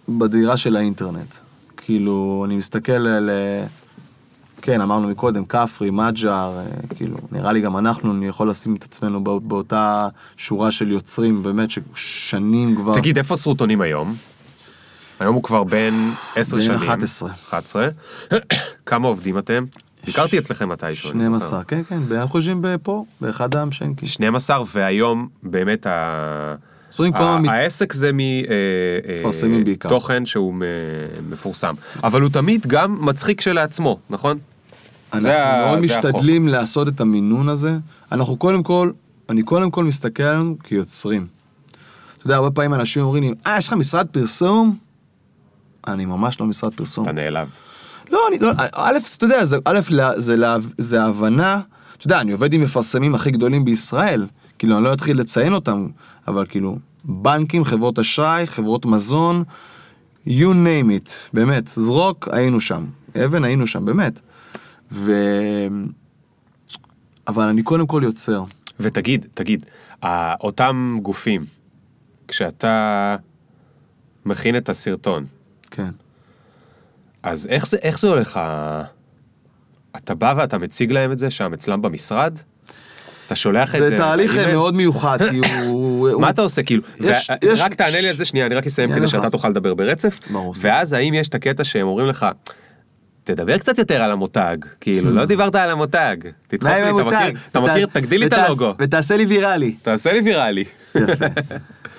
בדירה 0.09 0.57
של 0.57 0.76
האינטרנט. 0.76 1.36
כאילו, 1.78 2.43
אני 2.45 2.55
מסתכל 2.55 2.91
על... 2.91 3.30
אה, 4.70 4.76
כן, 4.76 4.82
אמרנו 4.82 5.07
מקודם, 5.07 5.45
כפרי, 5.45 5.89
מג'אר, 5.89 6.57
אה, 6.57 6.64
כאילו, 6.95 7.18
נראה 7.32 7.51
לי 7.51 7.61
גם 7.61 7.78
אנחנו, 7.78 8.11
אני 8.14 8.28
יכול 8.28 8.49
לשים 8.49 8.76
את 8.76 8.84
עצמנו 8.84 9.24
בא- 9.24 9.38
באותה 9.41 10.07
שורה 10.38 10.72
של 10.72 10.91
יוצרים, 10.91 11.43
באמת, 11.43 11.70
ששנים 11.95 12.76
כבר... 12.76 12.93
תגיד, 12.95 13.18
איפה 13.18 13.36
סרוטונים 13.36 13.82
היום? 13.82 14.16
היום 15.20 15.36
הוא 15.36 15.43
כבר 15.43 15.64
בן 15.64 15.93
10 16.36 16.55
בן 16.55 16.61
שנים. 16.61 16.78
11. 16.78 17.30
11. 17.49 17.88
כמה 18.86 19.07
עובדים 19.07 19.38
אתם? 19.38 19.64
ביקרתי 20.05 20.38
אצלכם 20.39 20.70
מתישהו, 20.70 21.11
אני 21.11 21.24
זוכר. 21.26 21.38
12, 21.39 21.64
כן, 21.64 21.82
כן, 21.89 21.99
אנחנו 22.11 22.39
יושבים 22.39 22.61
פה, 22.84 23.05
באחד 23.22 23.55
המשנקים. 23.55 24.07
12, 24.07 24.64
והיום 24.74 25.28
באמת 25.43 25.88
ה... 25.88 26.55
העסק 27.49 27.93
זה 27.93 28.11
מפרסמים 28.14 29.64
בעיקר. 29.64 29.89
מתוכן 29.89 30.26
שהוא 30.26 30.53
מפורסם. 31.30 31.74
אבל 32.03 32.22
הוא 32.22 32.30
תמיד 32.30 32.68
גם 32.68 33.05
מצחיק 33.05 33.39
כשלעצמו, 33.39 33.99
נכון? 34.09 34.38
אנחנו 35.14 35.22
זה 35.22 35.38
מאוד 35.66 35.82
זה 35.82 35.97
החוק. 35.99 36.09
משתדלים 36.16 36.47
לעשות 36.47 36.88
את 36.88 37.01
המינון 37.01 37.49
הזה. 37.49 37.78
אנחנו 38.11 38.38
קודם 38.38 38.64
כל, 38.64 38.91
אני 39.30 39.43
קודם 39.43 39.72
כל 39.72 39.84
מסתכל 39.84 40.24
עלינו 40.24 40.55
כיוצרים. 40.64 41.28
אתה 42.18 42.26
יודע, 42.26 42.36
הרבה 42.36 42.51
פעמים 42.51 42.74
אנשים 42.74 43.03
אומרים 43.03 43.24
לי, 43.24 43.34
אה, 43.47 43.57
יש 43.57 43.68
לך 43.68 43.74
משרד 43.74 44.07
פרסום? 44.11 44.78
אני 45.88 46.05
ממש 46.05 46.39
לא 46.39 46.45
משרד 46.45 46.74
פרסום. 46.74 47.03
אתה 47.03 47.11
נעלב. 47.14 47.47
לא, 48.11 48.20
אני 48.30 48.39
לא, 48.39 48.51
א', 48.74 48.97
אתה 49.18 49.26
יודע, 49.26 49.45
זה, 49.45 49.57
א', 49.66 49.80
לה- 49.89 50.20
זה, 50.20 50.36
לה- 50.36 50.57
זה 50.78 51.03
הבנה, 51.03 51.61
אתה 51.97 52.07
יודע, 52.07 52.22
אני 52.22 52.32
עובד 52.32 52.53
עם 52.53 52.61
מפרסמים 52.61 53.16
הכי 53.16 53.32
גדולים 53.32 53.66
בישראל, 53.66 54.28
כאילו, 54.59 54.76
אני 54.78 54.84
לא 54.84 54.93
אתחיל 54.93 55.20
לציין 55.20 55.53
אותם, 55.53 55.88
אבל 56.28 56.45
כאילו, 56.49 56.78
בנקים, 57.05 57.64
חברות 57.64 57.99
אשראי, 57.99 58.47
חברות 58.47 58.86
מזון, 58.86 59.43
you 60.28 60.30
name 60.53 60.89
it, 61.07 61.09
באמת, 61.34 61.68
זרוק, 61.68 62.28
היינו 62.32 62.61
שם, 62.61 62.86
אבן, 63.26 63.43
היינו 63.43 63.68
שם, 63.68 63.86
באמת. 63.86 64.20
ו... 64.91 65.11
אבל 67.27 67.43
אני 67.43 67.63
קודם 67.63 67.88
כל 67.88 68.01
יוצר. 68.05 68.43
ותגיד, 68.79 69.25
תגיד, 69.34 69.65
אותם 70.43 70.99
גופים, 71.01 71.45
כשאתה 72.27 73.15
מכין 74.25 74.57
את 74.57 74.69
הסרטון, 74.69 75.25
כן. 75.71 75.89
אז 77.23 77.47
איך 77.47 77.67
זה, 77.67 77.77
איך 77.81 77.99
זה 77.99 78.07
הולך? 78.07 78.39
אתה 79.95 80.15
בא 80.15 80.34
ואתה 80.38 80.57
מציג 80.57 80.91
להם 80.91 81.11
את 81.11 81.19
זה 81.19 81.31
שם 81.31 81.53
אצלם 81.53 81.81
במשרד? 81.81 82.38
אתה 83.27 83.36
שולח 83.36 83.75
את 83.75 83.79
זה? 83.79 83.89
זה 83.89 83.97
תהליך? 83.97 84.38
מאוד 84.47 84.75
מיוחד, 84.75 85.17
כי 85.31 85.41
הוא... 85.67 86.21
מה 86.21 86.29
אתה 86.29 86.41
עושה 86.41 86.63
כאילו? 86.63 86.84
יש- 86.99 87.29
ו- 87.29 87.45
יש- 87.45 87.61
רק 87.61 87.73
תענה 87.73 88.01
לי 88.01 88.09
על 88.09 88.15
זה 88.15 88.25
שנייה, 88.25 88.45
אני 88.45 88.55
רק 88.55 88.65
אסיים 88.65 88.93
כדי 88.95 89.07
שאתה. 89.07 89.29
תוכל 89.29 89.49
לדבר 89.49 89.73
ברצף. 89.73 90.19
ברור. 90.31 90.53
ואז 90.57 90.93
האם 90.93 91.13
יש 91.13 91.27
את 91.29 91.36
הקטע 91.36 91.63
שהם 91.63 91.88
אומרים 91.88 92.07
לך, 92.07 92.25
תדבר 93.24 93.57
קצת 93.57 93.78
יותר 93.78 94.01
על 94.01 94.11
המותג, 94.11 94.57
כאילו 94.82 95.11
לא 95.11 95.26
דיברת 95.26 95.55
על 95.55 95.69
המותג, 95.69 96.15
תדחוף 96.47 96.71
לי, 96.71 96.89
אתה? 96.89 97.03
מכיר, 97.03 97.39
אתה 97.51 97.59
מכיר, 97.59 97.86
תגדיל 97.86 98.19
לי 98.19 98.26
את 98.28 98.34
הלוגו, 98.34 98.74
ותעשה 98.80 99.17
לי 99.17 99.26
ויראלי. 99.26 99.76
תעשה 99.82 100.13
לי 100.13 100.19
ויראלי. 100.19 100.65
יפה. 100.95 101.26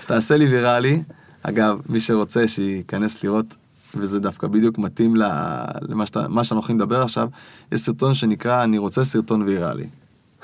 אז 0.00 0.06
תעשה 0.06 0.36
לי 0.36 0.46
ויראלי. 0.46 1.02
אגב, 1.42 1.78
מי 1.88 2.00
שרוצה 2.00 2.48
שייכנס 2.48 3.24
לראות, 3.24 3.56
וזה 3.94 4.20
דווקא 4.20 4.46
בדיוק 4.46 4.78
מתאים 4.78 5.16
למה 5.16 6.06
שאנחנו 6.06 6.56
הולכים 6.56 6.76
לדבר 6.76 7.02
עכשיו, 7.02 7.28
יש 7.72 7.80
סרטון 7.80 8.14
שנקרא 8.14 8.64
אני 8.64 8.78
רוצה 8.78 9.04
סרטון 9.04 9.42
ויראלי. 9.42 9.86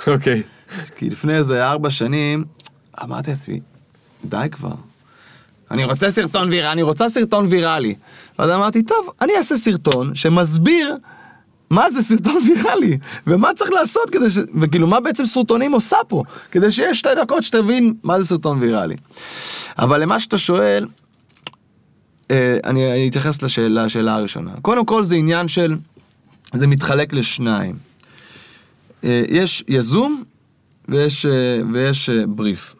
אוקיי. 0.07 0.43
כי 0.97 1.11
לפני 1.11 1.35
איזה 1.35 1.66
ארבע 1.66 1.91
שנים, 1.91 2.45
אמרתי 3.03 3.31
לעצמי, 3.31 3.61
די 4.24 4.47
כבר. 4.51 4.74
אני 5.71 5.85
רוצה 5.85 6.11
סרטון 6.11 6.49
ויראלי, 6.49 6.73
אני 6.73 6.83
רוצה 6.83 7.09
סרטון 7.09 7.47
ויראלי. 7.51 7.95
ואז 8.39 8.51
אמרתי, 8.51 8.83
טוב, 8.83 9.11
אני 9.21 9.33
אעשה 9.37 9.57
סרטון 9.57 10.14
שמסביר 10.14 10.97
מה 11.71 11.91
זה 11.91 12.03
סרטון 12.03 12.37
ויראלי, 12.47 12.99
ומה 13.27 13.55
צריך 13.55 13.71
לעשות 13.71 14.11
כדי 14.11 14.31
ש... 14.31 14.39
וכאילו, 14.61 14.87
מה 14.87 15.01
בעצם 15.01 15.25
סרטונים 15.25 15.73
עושה 15.73 15.97
פה, 16.09 16.23
כדי 16.51 16.73
שיהיה 16.73 16.95
שתי 16.95 17.09
דקות 17.23 17.43
שתבין 17.43 17.95
מה 18.03 18.21
זה 18.21 18.27
סרטון 18.29 18.59
ויראלי. 18.61 18.97
אבל 19.79 20.03
למה 20.03 20.21
שאתה 20.21 20.39
שואל, 20.39 20.87
אה, 22.31 22.59
אני 22.64 23.09
אתייחס 23.09 23.43
לשאלה, 23.43 23.85
לשאלה 23.85 24.14
הראשונה. 24.14 24.51
קודם 24.62 24.85
כל 24.85 25.05
זה 25.05 25.14
עניין 25.16 25.49
של, 25.49 25.77
זה 26.55 26.66
מתחלק 26.66 27.12
לשניים. 27.12 27.77
אה, 29.05 29.23
יש 29.29 29.64
יזום 29.68 30.25
ויש, 30.89 31.27
אה, 31.27 31.61
ויש 31.73 32.11
בריף. 32.11 32.75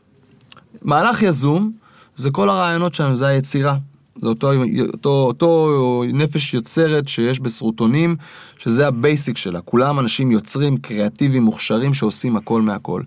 מהלך 0.83 1.23
יזום 1.23 1.73
זה 2.21 2.31
כל 2.31 2.49
הרעיונות 2.49 2.95
שלנו, 2.95 3.17
זה 3.17 3.27
היצירה. 3.27 3.77
זה 4.17 4.29
אותו, 4.29 4.53
אותו, 4.93 5.25
אותו 5.29 6.03
נפש 6.13 6.55
יוצרת 6.55 7.09
שיש 7.09 7.41
בסרוטונים, 7.41 8.17
שזה 8.59 8.89
ה 8.89 8.97
basic 8.97 9.37
שלה. 9.37 9.61
כולם 9.61 9.99
אנשים 9.99 10.31
יוצרים, 10.31 10.77
קריאטיביים, 10.77 11.43
מוכשרים, 11.43 11.95
שעושים 11.95 12.37
הכל 12.37 12.63
מהכל. 12.63 13.03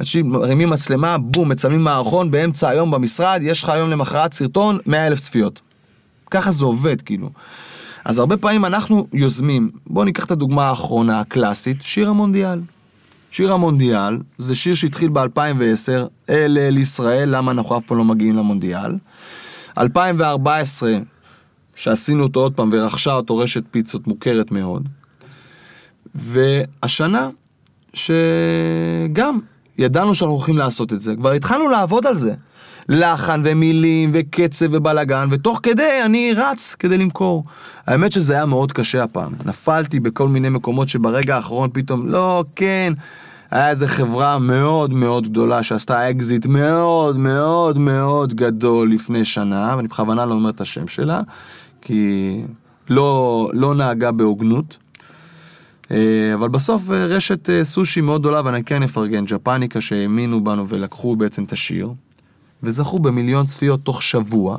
אנשים 0.00 0.28
מרימים 0.30 0.70
מצלמה, 0.70 1.18
בום, 1.18 1.48
מצלמים 1.48 1.84
מערכון 1.84 2.30
באמצע 2.30 2.68
היום 2.68 2.90
במשרד, 2.90 3.40
יש 3.42 3.62
לך 3.62 3.68
היום 3.68 3.90
למחרת 3.90 4.32
סרטון, 4.34 4.78
100 4.86 5.06
אלף 5.06 5.20
צפיות. 5.20 5.60
ככה 6.30 6.50
זה 6.50 6.64
עובד, 6.64 7.02
כאילו. 7.02 7.30
אז 8.04 8.18
הרבה 8.18 8.36
פעמים 8.36 8.64
אנחנו 8.64 9.06
יוזמים, 9.12 9.70
בואו 9.86 10.04
ניקח 10.04 10.24
את 10.24 10.30
הדוגמה 10.30 10.68
האחרונה, 10.68 11.20
הקלאסית, 11.20 11.82
שיר 11.82 12.08
המונדיאל. 12.08 12.58
שיר 13.32 13.52
המונדיאל 13.52 14.18
זה 14.38 14.54
שיר 14.54 14.74
שהתחיל 14.74 15.08
ב-2010, 15.08 15.92
אל 16.30 16.58
אל 16.60 16.78
ישראל, 16.78 17.36
למה 17.36 17.52
אנחנו 17.52 17.78
אף 17.78 17.84
פעם 17.84 17.98
לא 17.98 18.04
מגיעים 18.04 18.36
למונדיאל. 18.36 18.92
2014, 19.78 20.98
שעשינו 21.74 22.22
אותו 22.22 22.40
עוד 22.40 22.54
פעם 22.54 22.70
ורכשה 22.72 23.12
אותו 23.14 23.36
רשת 23.36 23.62
פיצות 23.70 24.06
מוכרת 24.06 24.50
מאוד. 24.50 24.88
והשנה, 26.14 27.28
שגם 27.94 29.38
ידענו 29.78 30.14
שאנחנו 30.14 30.34
הולכים 30.34 30.58
לעשות 30.58 30.92
את 30.92 31.00
זה, 31.00 31.16
כבר 31.16 31.30
התחלנו 31.30 31.68
לעבוד 31.68 32.06
על 32.06 32.16
זה. 32.16 32.34
לחן 32.88 33.40
ומילים 33.44 34.10
וקצב 34.12 34.66
ובלאגן, 34.70 35.28
ותוך 35.30 35.60
כדי 35.62 36.00
אני 36.04 36.32
רץ 36.36 36.76
כדי 36.78 36.98
למכור. 36.98 37.44
האמת 37.86 38.12
שזה 38.12 38.34
היה 38.34 38.46
מאוד 38.46 38.72
קשה 38.72 39.02
הפעם. 39.02 39.32
נפלתי 39.44 40.00
בכל 40.00 40.28
מיני 40.28 40.48
מקומות 40.48 40.88
שברגע 40.88 41.36
האחרון 41.36 41.70
פתאום, 41.72 42.08
לא, 42.08 42.44
כן. 42.56 42.92
היה 43.50 43.70
איזה 43.70 43.88
חברה 43.88 44.38
מאוד 44.38 44.92
מאוד 44.92 45.28
גדולה 45.28 45.62
שעשתה 45.62 46.10
אקזיט 46.10 46.46
מאוד 46.46 47.18
מאוד 47.18 47.78
מאוד 47.78 48.34
גדול 48.34 48.92
לפני 48.92 49.24
שנה, 49.24 49.74
ואני 49.76 49.88
בכוונה 49.88 50.26
לא 50.26 50.34
אומר 50.34 50.50
את 50.50 50.60
השם 50.60 50.88
שלה, 50.88 51.20
כי 51.80 52.40
לא, 52.88 53.50
לא 53.52 53.74
נהגה 53.74 54.12
בהוגנות. 54.12 54.78
אה, 55.90 56.34
אבל 56.34 56.48
בסוף 56.48 56.90
אה, 56.90 57.06
רשת 57.06 57.50
אה, 57.50 57.64
סושי 57.64 58.00
מאוד 58.00 58.20
גדולה, 58.20 58.42
ואני 58.44 58.64
כן 58.64 58.82
אפרגן, 58.82 59.24
ג'פניקה 59.24 59.80
שהאמינו 59.80 60.44
בנו 60.44 60.68
ולקחו 60.68 61.16
בעצם 61.16 61.44
את 61.44 61.52
השיר, 61.52 61.88
וזכו 62.62 62.98
במיליון 62.98 63.46
צפיות 63.46 63.80
תוך 63.82 64.02
שבוע, 64.02 64.56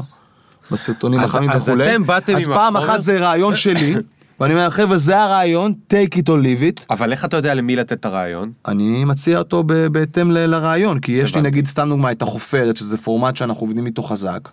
בסרטונים 0.72 1.20
אז- 1.20 1.30
החמים 1.30 1.50
אז 1.52 1.70
וכולי. 1.70 1.92
אתם 1.96 2.04
באתם 2.06 2.36
אז 2.36 2.48
עם 2.48 2.54
פעם 2.54 2.76
החומר- 2.76 2.92
אחת 2.92 3.02
זה 3.02 3.18
רעיון 3.20 3.56
שלי, 3.56 3.96
ואני 4.40 4.54
אומר, 4.54 4.70
חבר'ה, 4.70 4.98
זה 4.98 5.20
הרעיון, 5.24 5.74
take 5.94 6.18
it 6.18 6.24
or 6.28 6.32
leave 6.44 6.82
it. 6.82 6.86
אבל 6.90 7.12
איך 7.12 7.26
אתה 7.26 7.38
יודע 7.38 7.54
למי 7.54 7.76
לתת 7.76 7.94
את 7.94 8.06
הרעיון? 8.06 8.52
אני 8.68 9.04
מציע 9.04 9.38
אותו 9.38 9.64
בהתאם 9.92 10.32
ל- 10.32 10.46
לרעיון, 10.46 11.00
כי 11.00 11.12
יש 11.12 11.36
לי. 11.36 11.42
נגיד 11.42 11.68
סתם 11.68 11.90
דוגמא 11.90 12.12
את 12.12 12.22
החופרת, 12.22 12.78
שזה 12.78 12.98
פורמט 12.98 13.36
שאנחנו 13.36 13.62
עובדים 13.66 13.86
איתו 13.86 14.04
חזק, 14.04 14.50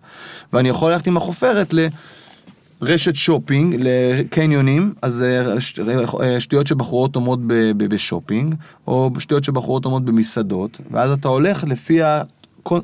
ואני 0.52 0.68
יכול 0.68 0.92
ללכת 0.92 1.06
עם 1.06 1.16
החופרת 1.16 1.74
לרשת 2.82 3.14
שופינג, 3.14 3.76
לקניונים, 3.78 4.94
אז 5.02 5.22
אה, 5.22 5.60
ש- 5.60 5.80
אה, 6.22 6.40
שטויות 6.40 6.66
שבחורות 6.66 7.16
ב- 7.46 7.84
בשופינג, 7.84 8.54
או 8.86 9.10
שטויות 9.18 9.44
שבחורות 9.44 9.84
עומות 9.84 10.04
במסעדות, 10.04 10.80
ואז 10.90 11.12
אתה 11.12 11.28
הולך 11.28 11.64
לפי. 11.64 11.98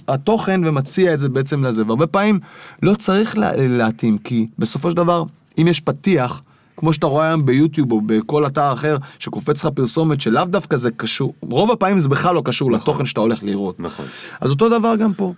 התוכן 0.09 0.61
ומציע 0.64 1.14
את 1.14 1.20
זה 1.20 1.29
בעצם 1.29 1.64
לזה, 1.64 1.83
והרבה 1.87 2.07
פעמים 2.07 2.41
לא 2.83 2.95
צריך 2.95 3.39
לה- 3.39 3.57
להתאים, 3.57 4.18
כי 4.18 4.47
בסופו 4.59 4.91
של 4.91 4.97
דבר, 4.97 5.22
אם 5.59 5.66
יש 5.68 5.81
פתיח, 5.81 6.43
כמו 6.77 6.93
שאתה 6.93 7.07
רואה 7.07 7.27
היום 7.29 7.47
ביוטיוב 7.47 7.93
או 7.93 8.01
בכל 8.07 8.47
אתר 8.47 8.72
אחר, 8.72 8.97
שקופץ 9.18 9.64
לך 9.64 9.70
פרסומת 9.74 10.20
שלאו 10.20 10.45
דווקא 10.45 10.77
זה 10.77 10.91
קשור, 10.91 11.35
רוב 11.41 11.70
הפעמים 11.70 11.99
זה 11.99 12.09
בכלל 12.09 12.35
לא 12.35 12.43
קשור 12.45 12.72
לתוכן 12.72 13.07
שאתה 13.07 13.20
הולך 13.20 13.43
לראות. 13.43 13.81
נכון. 13.81 14.07
אז 14.41 14.51
אותו 14.51 14.68
דבר 14.79 14.97
גם 14.97 15.12
פה. 15.14 15.33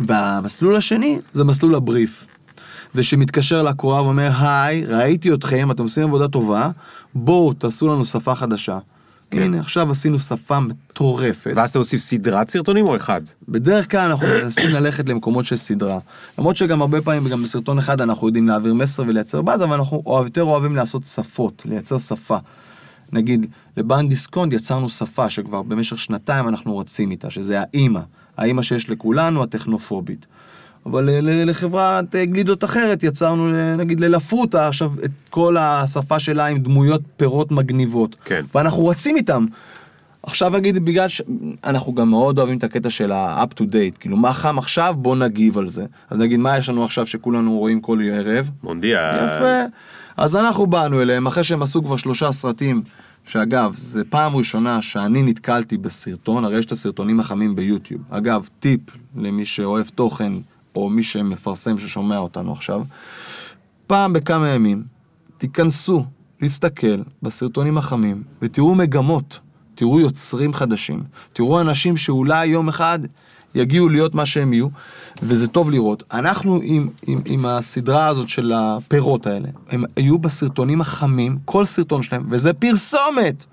והמסלול 0.00 0.76
השני 0.76 1.18
זה 1.32 1.44
מסלול 1.44 1.74
הבריף. 1.74 2.26
זה 2.94 3.02
שמתקשר 3.02 3.62
לקרוא 3.62 4.00
ואומר, 4.00 4.30
היי, 4.40 4.84
ראיתי 4.84 5.32
אתכם, 5.32 5.70
אתם 5.70 5.82
עושים 5.82 6.02
עבודה 6.02 6.28
טובה, 6.28 6.70
בואו 7.14 7.52
תעשו 7.52 7.88
לנו 7.88 8.04
שפה 8.04 8.34
חדשה. 8.34 8.78
כן. 9.30 9.42
הנה, 9.42 9.60
עכשיו 9.60 9.90
עשינו 9.90 10.18
שפה 10.18 10.60
מטורפת. 10.60 11.52
ואז 11.56 11.70
אתה 11.70 11.78
מוסיף 11.78 12.00
סדרת 12.00 12.50
סרטונים 12.50 12.88
או 12.88 12.96
אחד? 12.96 13.20
בדרך 13.48 13.90
כלל 13.90 14.10
אנחנו 14.10 14.26
מנסים 14.42 14.70
ללכת 14.70 15.08
למקומות 15.08 15.44
של 15.44 15.56
סדרה. 15.56 15.98
למרות 16.38 16.56
שגם 16.56 16.80
הרבה 16.80 17.00
פעמים, 17.00 17.28
גם 17.28 17.42
בסרטון 17.42 17.78
אחד 17.78 18.00
אנחנו 18.00 18.26
יודעים 18.26 18.48
להעביר 18.48 18.74
מסר 18.74 19.02
ולייצר 19.06 19.42
באז, 19.42 19.62
אבל 19.62 19.74
אנחנו 19.76 20.02
יותר 20.24 20.42
אוהבים 20.42 20.76
לעשות 20.76 21.02
שפות, 21.02 21.62
לייצר 21.68 21.98
שפה. 21.98 22.36
נגיד, 23.12 23.46
לבנק 23.76 24.08
דיסקונט 24.08 24.52
יצרנו 24.52 24.88
שפה 24.88 25.30
שכבר 25.30 25.62
במשך 25.62 25.98
שנתיים 25.98 26.48
אנחנו 26.48 26.78
רצים 26.78 27.10
איתה, 27.10 27.30
שזה 27.30 27.60
האימא. 27.60 28.00
האימא 28.36 28.62
שיש 28.62 28.90
לכולנו, 28.90 29.42
הטכנופובית. 29.42 30.26
אבל 30.86 31.08
לחברת 31.46 32.14
אה, 32.14 32.24
גלידות 32.24 32.64
אחרת 32.64 33.02
יצרנו, 33.02 33.48
ל- 33.48 33.76
נגיד 33.76 34.00
ללפרוטה, 34.00 34.68
עכשיו 34.68 34.92
את 35.04 35.10
כל 35.30 35.56
השפה 35.56 36.18
שלה 36.20 36.46
עם 36.46 36.58
דמויות 36.58 37.00
פירות 37.16 37.52
מגניבות. 37.52 38.16
כן. 38.24 38.44
ואנחנו 38.54 38.86
רצים 38.86 39.16
איתם. 39.16 39.46
עכשיו 40.22 40.50
נגיד 40.50 40.84
בגלל 40.84 41.08
שאנחנו 41.08 41.94
גם 41.94 42.10
מאוד 42.10 42.38
אוהבים 42.38 42.58
את 42.58 42.64
הקטע 42.64 42.90
של 42.90 43.12
ה-up 43.12 43.54
to 43.60 43.62
date, 43.62 43.98
כאילו 44.00 44.16
מה 44.16 44.32
חם 44.32 44.58
עכשיו 44.58 44.94
בוא 44.98 45.16
נגיב 45.16 45.58
על 45.58 45.68
זה. 45.68 45.84
אז 46.10 46.18
נגיד 46.18 46.40
מה 46.40 46.58
יש 46.58 46.68
לנו 46.68 46.84
עכשיו 46.84 47.06
שכולנו 47.06 47.58
רואים 47.58 47.80
כל 47.80 47.98
ערב? 48.04 48.50
מונדיאל. 48.62 49.16
יפה. 49.16 49.62
אז 50.16 50.36
אנחנו 50.36 50.66
באנו 50.66 51.02
אליהם 51.02 51.26
אחרי 51.26 51.44
שהם 51.44 51.62
עשו 51.62 51.84
כבר 51.84 51.96
שלושה 51.96 52.32
סרטים, 52.32 52.82
שאגב, 53.26 53.74
זה 53.76 54.04
פעם 54.04 54.36
ראשונה 54.36 54.82
שאני 54.82 55.22
נתקלתי 55.22 55.76
בסרטון, 55.76 56.44
הרי 56.44 56.58
יש 56.58 56.66
את 56.66 56.72
הסרטונים 56.72 57.20
החמים 57.20 57.56
ביוטיוב. 57.56 58.00
אגב, 58.10 58.48
טיפ 58.60 58.80
למי 59.16 59.44
שאוהב 59.44 59.86
תוכן, 59.94 60.32
או 60.78 60.90
מי 60.90 61.02
שמפרסם 61.02 61.78
ששומע 61.78 62.18
אותנו 62.18 62.52
עכשיו, 62.52 62.82
פעם 63.86 64.12
בכמה 64.12 64.48
ימים, 64.48 64.82
תיכנסו 65.38 66.04
להסתכל 66.40 67.02
בסרטונים 67.22 67.78
החמים, 67.78 68.22
ותראו 68.42 68.74
מגמות, 68.74 69.38
תראו 69.74 70.00
יוצרים 70.00 70.54
חדשים, 70.54 71.02
תראו 71.32 71.60
אנשים 71.60 71.96
שאולי 71.96 72.46
יום 72.46 72.68
אחד 72.68 72.98
יגיעו 73.54 73.88
להיות 73.88 74.14
מה 74.14 74.26
שהם 74.26 74.52
יהיו, 74.52 74.68
וזה 75.22 75.48
טוב 75.48 75.70
לראות. 75.70 76.02
אנחנו 76.12 76.60
עם, 76.62 76.88
עם, 77.06 77.20
עם 77.24 77.46
הסדרה 77.46 78.06
הזאת 78.06 78.28
של 78.28 78.52
הפירות 78.56 79.26
האלה, 79.26 79.48
הם 79.70 79.84
היו 79.96 80.18
בסרטונים 80.18 80.80
החמים, 80.80 81.38
כל 81.44 81.64
סרטון 81.64 82.02
שלהם, 82.02 82.26
וזה 82.30 82.52
פרסומת, 82.52 83.44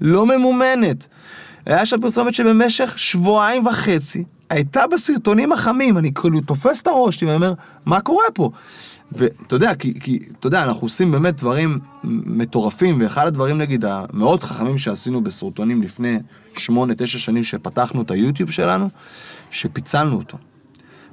לא 0.00 0.26
ממומנת. 0.26 1.06
היה 1.66 1.86
שם 1.86 2.00
פרסומת 2.00 2.34
שבמשך 2.34 2.98
שבועיים 2.98 3.66
וחצי 3.66 4.24
הייתה 4.50 4.86
בסרטונים 4.86 5.52
החמים, 5.52 5.98
אני 5.98 6.14
כאילו 6.14 6.40
תופס 6.40 6.82
את 6.82 6.86
הראש 6.86 7.16
שלי 7.16 7.26
ואני 7.26 7.36
אומר, 7.36 7.54
מה 7.86 8.00
קורה 8.00 8.24
פה? 8.34 8.50
ואתה 9.12 9.56
יודע, 9.56 9.74
כי, 9.74 10.00
כי, 10.00 10.18
אתה 10.38 10.46
יודע, 10.46 10.64
אנחנו 10.64 10.82
עושים 10.82 11.10
באמת 11.10 11.36
דברים 11.36 11.78
מטורפים, 12.04 13.00
ואחד 13.00 13.26
הדברים, 13.26 13.58
נגיד, 13.58 13.84
המאוד 13.84 14.42
חכמים 14.44 14.78
שעשינו 14.78 15.20
בסרטונים 15.20 15.82
לפני 15.82 16.18
שמונה, 16.56 16.94
תשע 16.94 17.18
שנים 17.18 17.44
שפתחנו 17.44 18.02
את 18.02 18.10
היוטיוב 18.10 18.50
שלנו, 18.50 18.88
שפיצלנו 19.50 20.16
אותו. 20.16 20.38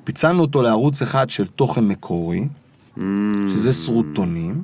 פיצלנו 0.04 0.42
אותו 0.42 0.62
לערוץ 0.62 1.02
אחד 1.02 1.30
של 1.30 1.48
תוכן 1.48 1.88
מקורי, 1.88 2.48
שזה 3.48 3.74
סרוטונים, 3.74 4.64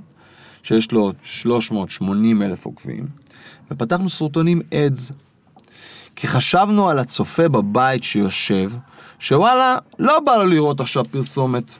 שיש 0.63 0.91
לו 0.91 1.13
380 1.23 2.41
אלף 2.41 2.65
עוקבים, 2.65 3.07
ופתחנו 3.71 4.09
סרוטונים 4.09 4.61
אדס. 4.73 5.11
כי 6.15 6.27
חשבנו 6.27 6.89
על 6.89 6.99
הצופה 6.99 7.47
בבית 7.47 8.03
שיושב, 8.03 8.71
שוואלה, 9.19 9.77
לא 9.99 10.19
בא 10.19 10.35
לו 10.35 10.45
לראות 10.45 10.79
עכשיו 10.79 11.05
פרסומת. 11.11 11.73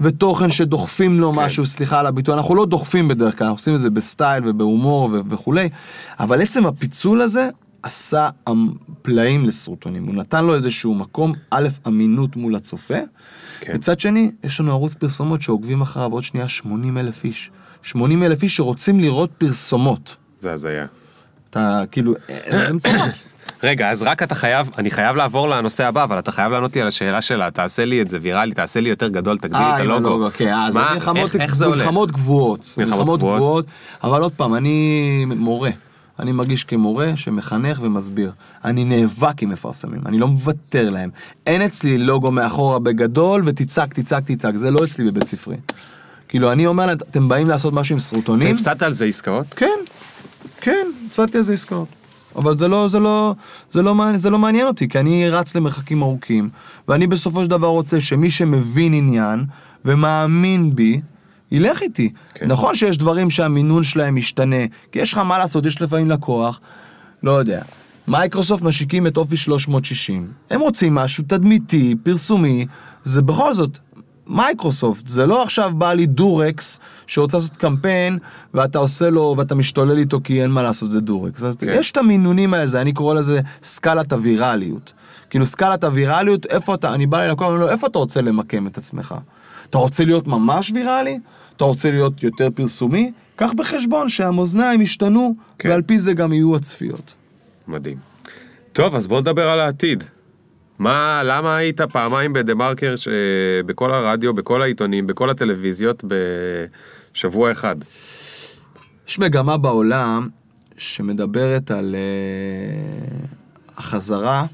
ותוכן 0.00 0.50
שדוחפים 0.50 1.20
לו 1.20 1.32
כן. 1.32 1.38
משהו, 1.38 1.66
סליחה 1.66 2.00
על 2.00 2.06
הביטוי, 2.06 2.34
אנחנו 2.34 2.54
לא 2.54 2.66
דוחפים 2.66 3.08
בדרך 3.08 3.38
כלל, 3.38 3.46
אנחנו 3.46 3.54
עושים 3.54 3.74
את 3.74 3.80
זה 3.80 3.90
בסטייל 3.90 4.42
ובהומור 4.46 5.10
ו- 5.12 5.20
וכולי, 5.28 5.68
אבל 6.20 6.42
עצם 6.42 6.66
הפיצול 6.66 7.20
הזה 7.20 7.50
עשה 7.82 8.28
אמ- 8.48 8.72
פלאים 9.02 9.44
לסרטונים, 9.44 10.06
הוא 10.06 10.14
נתן 10.14 10.44
לו 10.44 10.54
איזשהו 10.54 10.94
מקום, 10.94 11.32
א', 11.50 11.68
אמינות 11.86 12.36
מול 12.36 12.56
הצופה, 12.56 12.98
כן. 13.60 13.74
מצד 13.74 14.00
שני, 14.00 14.30
יש 14.44 14.60
לנו 14.60 14.70
ערוץ 14.72 14.94
פרסומות 14.94 15.42
שעוקבים 15.42 15.80
אחריו 15.80 16.12
עוד 16.12 16.22
שנייה 16.22 16.48
80 16.48 16.98
אלף 16.98 17.24
איש. 17.24 17.50
80 17.82 18.22
אלף 18.22 18.42
איש 18.42 18.56
שרוצים 18.56 19.00
לראות 19.00 19.30
פרסומות. 19.38 20.16
זה 20.38 20.52
הזיה. 20.52 20.86
אתה 21.50 21.82
כאילו, 21.90 22.14
אה. 22.30 22.68
רגע, 23.62 23.90
אז 23.90 24.02
רק 24.02 24.22
אתה 24.22 24.34
חייב, 24.34 24.70
אני 24.78 24.90
חייב 24.90 25.16
לעבור 25.16 25.48
לנושא 25.48 25.84
הבא, 25.86 26.04
אבל 26.04 26.18
אתה 26.18 26.32
חייב 26.32 26.52
לענות 26.52 26.76
לי 26.76 26.82
על 26.82 26.88
השאלה 26.88 27.22
שלה, 27.22 27.50
תעשה 27.50 27.84
לי 27.84 28.02
את 28.02 28.08
זה 28.08 28.18
ויראלי, 28.22 28.54
תעשה 28.54 28.80
לי 28.80 28.88
יותר 28.88 29.08
גדול, 29.08 29.38
תגדיל 29.38 29.56
אה, 29.56 29.76
את 29.76 29.84
עם 29.84 29.90
הלוגו. 29.90 30.28
כן, 30.34 30.52
אה, 30.52 30.70
זה 30.70 30.78
מה- 30.78 30.94
מלחמות 30.94 31.16
איך- 31.34 31.36
איך 31.42 31.54
זה 31.56 31.66
הולך? 31.66 31.80
מלחמות 31.82 32.10
גבוהות. 32.12 32.74
מלחמות 32.78 33.18
גבוהות. 33.20 33.66
אבל 34.04 34.22
עוד 34.22 34.32
פעם, 34.32 34.54
אני 34.54 35.24
מורה. 35.36 35.70
אני 36.18 36.32
מרגיש 36.32 36.64
כמורה 36.64 37.12
שמחנך 37.16 37.78
ומסביר. 37.82 38.32
אני 38.64 38.84
נאבק 38.84 39.42
עם 39.42 39.48
מפרסמים, 39.50 40.00
אני 40.06 40.18
לא 40.18 40.28
מוותר 40.28 40.90
להם. 40.90 41.10
אין 41.46 41.62
אצלי 41.62 41.98
לוגו 41.98 42.30
מאחורה 42.30 42.78
בגדול 42.78 43.42
ותצעק, 43.46 43.94
תצעק, 43.94 44.24
תצעק, 44.26 44.56
זה 44.56 44.70
לא 44.70 44.78
אצלי 44.84 45.04
בבית 45.10 45.26
ספרי. 45.26 45.56
כאילו, 46.28 46.52
אני 46.52 46.66
אומר 46.66 46.86
להם, 46.86 46.96
אתם 47.10 47.28
באים 47.28 47.48
לעשות 47.48 47.72
משהו 47.72 47.92
עם 47.94 48.00
סרוטונים? 48.00 48.48
והפסדת 48.54 48.82
על 48.82 48.92
זה 48.92 49.04
עסקאות? 49.04 49.46
כן, 49.56 49.66
כן, 50.60 50.86
הפסדתי 51.06 51.36
על 51.38 51.42
זה 51.44 51.52
עסקאות. 51.52 51.88
אבל 52.36 52.58
זה 52.58 52.68
לא, 52.68 52.88
זה 52.88 53.00
לא, 53.00 53.34
זה 53.72 53.82
לא, 53.82 53.94
מעניין- 53.94 54.20
זה 54.20 54.30
לא 54.30 54.38
מעניין 54.38 54.66
אותי, 54.66 54.88
כי 54.88 54.98
אני 55.00 55.30
רץ 55.30 55.54
למרחקים 55.54 56.02
ארוכים, 56.02 56.48
ואני 56.88 57.06
בסופו 57.06 57.42
של 57.44 57.50
דבר 57.50 57.66
רוצה 57.68 58.00
שמי 58.00 58.30
שמבין 58.30 58.94
עניין, 58.94 59.44
ומאמין 59.84 60.74
בי, 60.74 61.00
ילך 61.52 61.82
איתי. 61.82 62.12
כן. 62.34 62.46
נכון 62.46 62.74
שיש 62.74 62.98
דברים 62.98 63.30
שהמינון 63.30 63.82
שלהם 63.82 64.14
משתנה, 64.14 64.56
כי 64.92 64.98
יש 64.98 65.12
לך 65.12 65.18
מה 65.18 65.38
לעשות, 65.38 65.66
יש 65.66 65.82
לפעמים 65.82 66.10
לקוח, 66.10 66.60
לא 67.22 67.30
יודע. 67.32 67.62
מייקרוסופט 68.08 68.62
משיקים 68.62 69.06
את 69.06 69.16
אופיס 69.16 69.36
360. 69.36 70.28
הם 70.50 70.60
רוצים 70.60 70.94
משהו 70.94 71.24
תדמיתי, 71.28 71.94
פרסומי, 72.02 72.66
זה 73.04 73.22
בכל 73.22 73.54
זאת 73.54 73.78
מייקרוסופט, 74.28 75.06
זה 75.06 75.26
לא 75.26 75.42
עכשיו 75.42 75.72
בא 75.74 75.92
לי 75.92 76.06
דורקס 76.06 76.80
שרוצה 77.06 77.36
לעשות 77.36 77.56
קמפיין 77.56 78.18
ואתה 78.54 78.78
עושה 78.78 79.10
לו 79.10 79.34
ואתה 79.38 79.54
משתולל 79.54 79.98
איתו 79.98 80.20
כי 80.24 80.42
אין 80.42 80.50
מה 80.50 80.62
לעשות, 80.62 80.90
זה 80.90 81.00
דורקס. 81.00 81.42
אז 81.42 81.56
כן. 81.56 81.66
יש 81.78 81.90
את 81.90 81.96
המינונים 81.96 82.54
האלה, 82.54 82.80
אני 82.80 82.92
קורא 82.92 83.14
לזה 83.14 83.40
סקלת 83.62 84.12
הווירליות. 84.12 84.92
כאילו 85.30 85.46
סקלת 85.46 85.84
הווירליות, 85.84 86.46
איפה 86.46 86.74
אתה, 86.74 86.94
אני 86.94 87.06
בא 87.06 87.26
ללקוח, 87.26 87.46
אני 87.46 87.54
אומר 87.54 87.66
לו, 87.66 87.72
איפה 87.72 87.86
אתה 87.86 87.98
רוצה 87.98 88.20
למקם 88.20 88.66
את 88.66 88.78
עצמך? 88.78 89.14
אתה 89.70 89.78
רוצה 89.78 90.04
להיות 90.04 90.26
ממש 90.26 90.70
ויראלי? 90.74 91.18
אתה 91.56 91.64
רוצה 91.64 91.90
להיות 91.90 92.22
יותר 92.22 92.48
פרסומי? 92.54 93.12
קח 93.36 93.52
בחשבון 93.56 94.08
שהמאזניים 94.08 94.80
ישתנו, 94.80 95.34
כן. 95.58 95.68
ועל 95.68 95.82
פי 95.82 95.98
זה 95.98 96.12
גם 96.12 96.32
יהיו 96.32 96.56
הצפיות. 96.56 97.14
מדהים. 97.68 97.96
טוב, 98.72 98.94
אז 98.94 99.06
בוא 99.06 99.20
נדבר 99.20 99.48
על 99.48 99.60
העתיד. 99.60 100.04
מה, 100.78 101.22
למה 101.24 101.56
היית 101.56 101.80
פעמיים 101.80 102.32
בדה 102.32 102.54
מרקר, 102.54 102.94
בכל 103.66 103.92
הרדיו, 103.92 104.34
בכל 104.34 104.62
העיתונים, 104.62 105.06
בכל 105.06 105.30
הטלוויזיות, 105.30 106.04
בשבוע 107.12 107.52
אחד? 107.52 107.76
יש 109.08 109.18
מגמה 109.18 109.56
בעולם 109.56 110.28
שמדברת 110.76 111.70
על 111.70 111.94
uh, 111.94 113.26
החזרה 113.76 114.46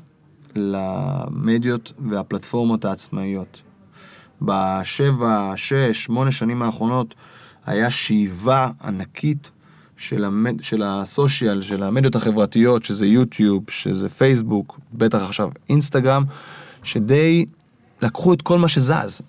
למדיות 0.56 1.92
והפלטפורמות 2.10 2.84
העצמאיות. 2.84 3.62
בשבע, 4.42 5.52
שש, 5.56 5.74
שמונה 6.04 6.32
שנים 6.32 6.62
האחרונות 6.62 7.14
היה 7.66 7.90
שאיבה 7.90 8.70
ענקית 8.84 9.50
של, 10.02 10.24
המד... 10.24 10.62
של 10.62 10.82
הסושיאל, 10.84 11.62
של 11.62 11.82
המדיות 11.82 12.14
החברתיות, 12.16 12.84
שזה 12.84 13.06
יוטיוב, 13.06 13.64
שזה 13.68 14.08
פייסבוק, 14.08 14.80
בטח 14.94 15.18
עכשיו 15.22 15.48
אינסטגרם, 15.68 16.24
שדי 16.82 17.46
לקחו 18.02 18.32
את 18.34 18.42
כל 18.42 18.58
מה 18.58 18.68
שזז. 18.68 19.20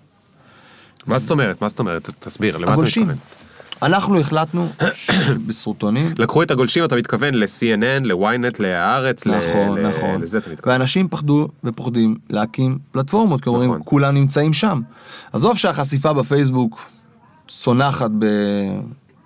מה 1.06 1.18
זאת 1.18 1.30
אומרת? 1.30 1.62
מה 1.62 1.68
זאת 1.68 1.78
אומרת? 1.78 2.10
תסביר, 2.18 2.56
למה 2.56 2.74
אתה. 2.74 2.82
מתכוון? 2.82 3.16
אנחנו 3.82 4.20
החלטנו 4.20 4.68
בסרטונים, 5.46 6.12
לקחו 6.18 6.42
את 6.42 6.50
הגולשים, 6.50 6.84
אתה 6.84 6.96
מתכוון 6.96 7.34
ל-CNN, 7.34 8.04
ל-ynet, 8.04 8.56
להארץ, 8.58 9.26
ל- 9.26 9.36
נכון, 9.38 9.78
ל- 9.78 9.88
נכון. 9.88 10.20
לזה 10.20 10.38
אתה 10.38 10.50
מתכוון. 10.50 10.72
ואנשים 10.72 11.08
פחדו 11.08 11.48
ופוחדים 11.64 12.16
להקים 12.30 12.78
פלטפורמות, 12.92 13.40
כי 13.40 13.48
אומרים, 13.48 13.70
נכון. 13.70 13.82
כולם 13.84 14.14
נמצאים 14.14 14.52
שם. 14.52 14.80
עזוב 15.32 15.56
שהחשיפה 15.58 16.12
בפייסבוק 16.12 16.80
צונחת 17.48 18.10
ב... 18.18 18.24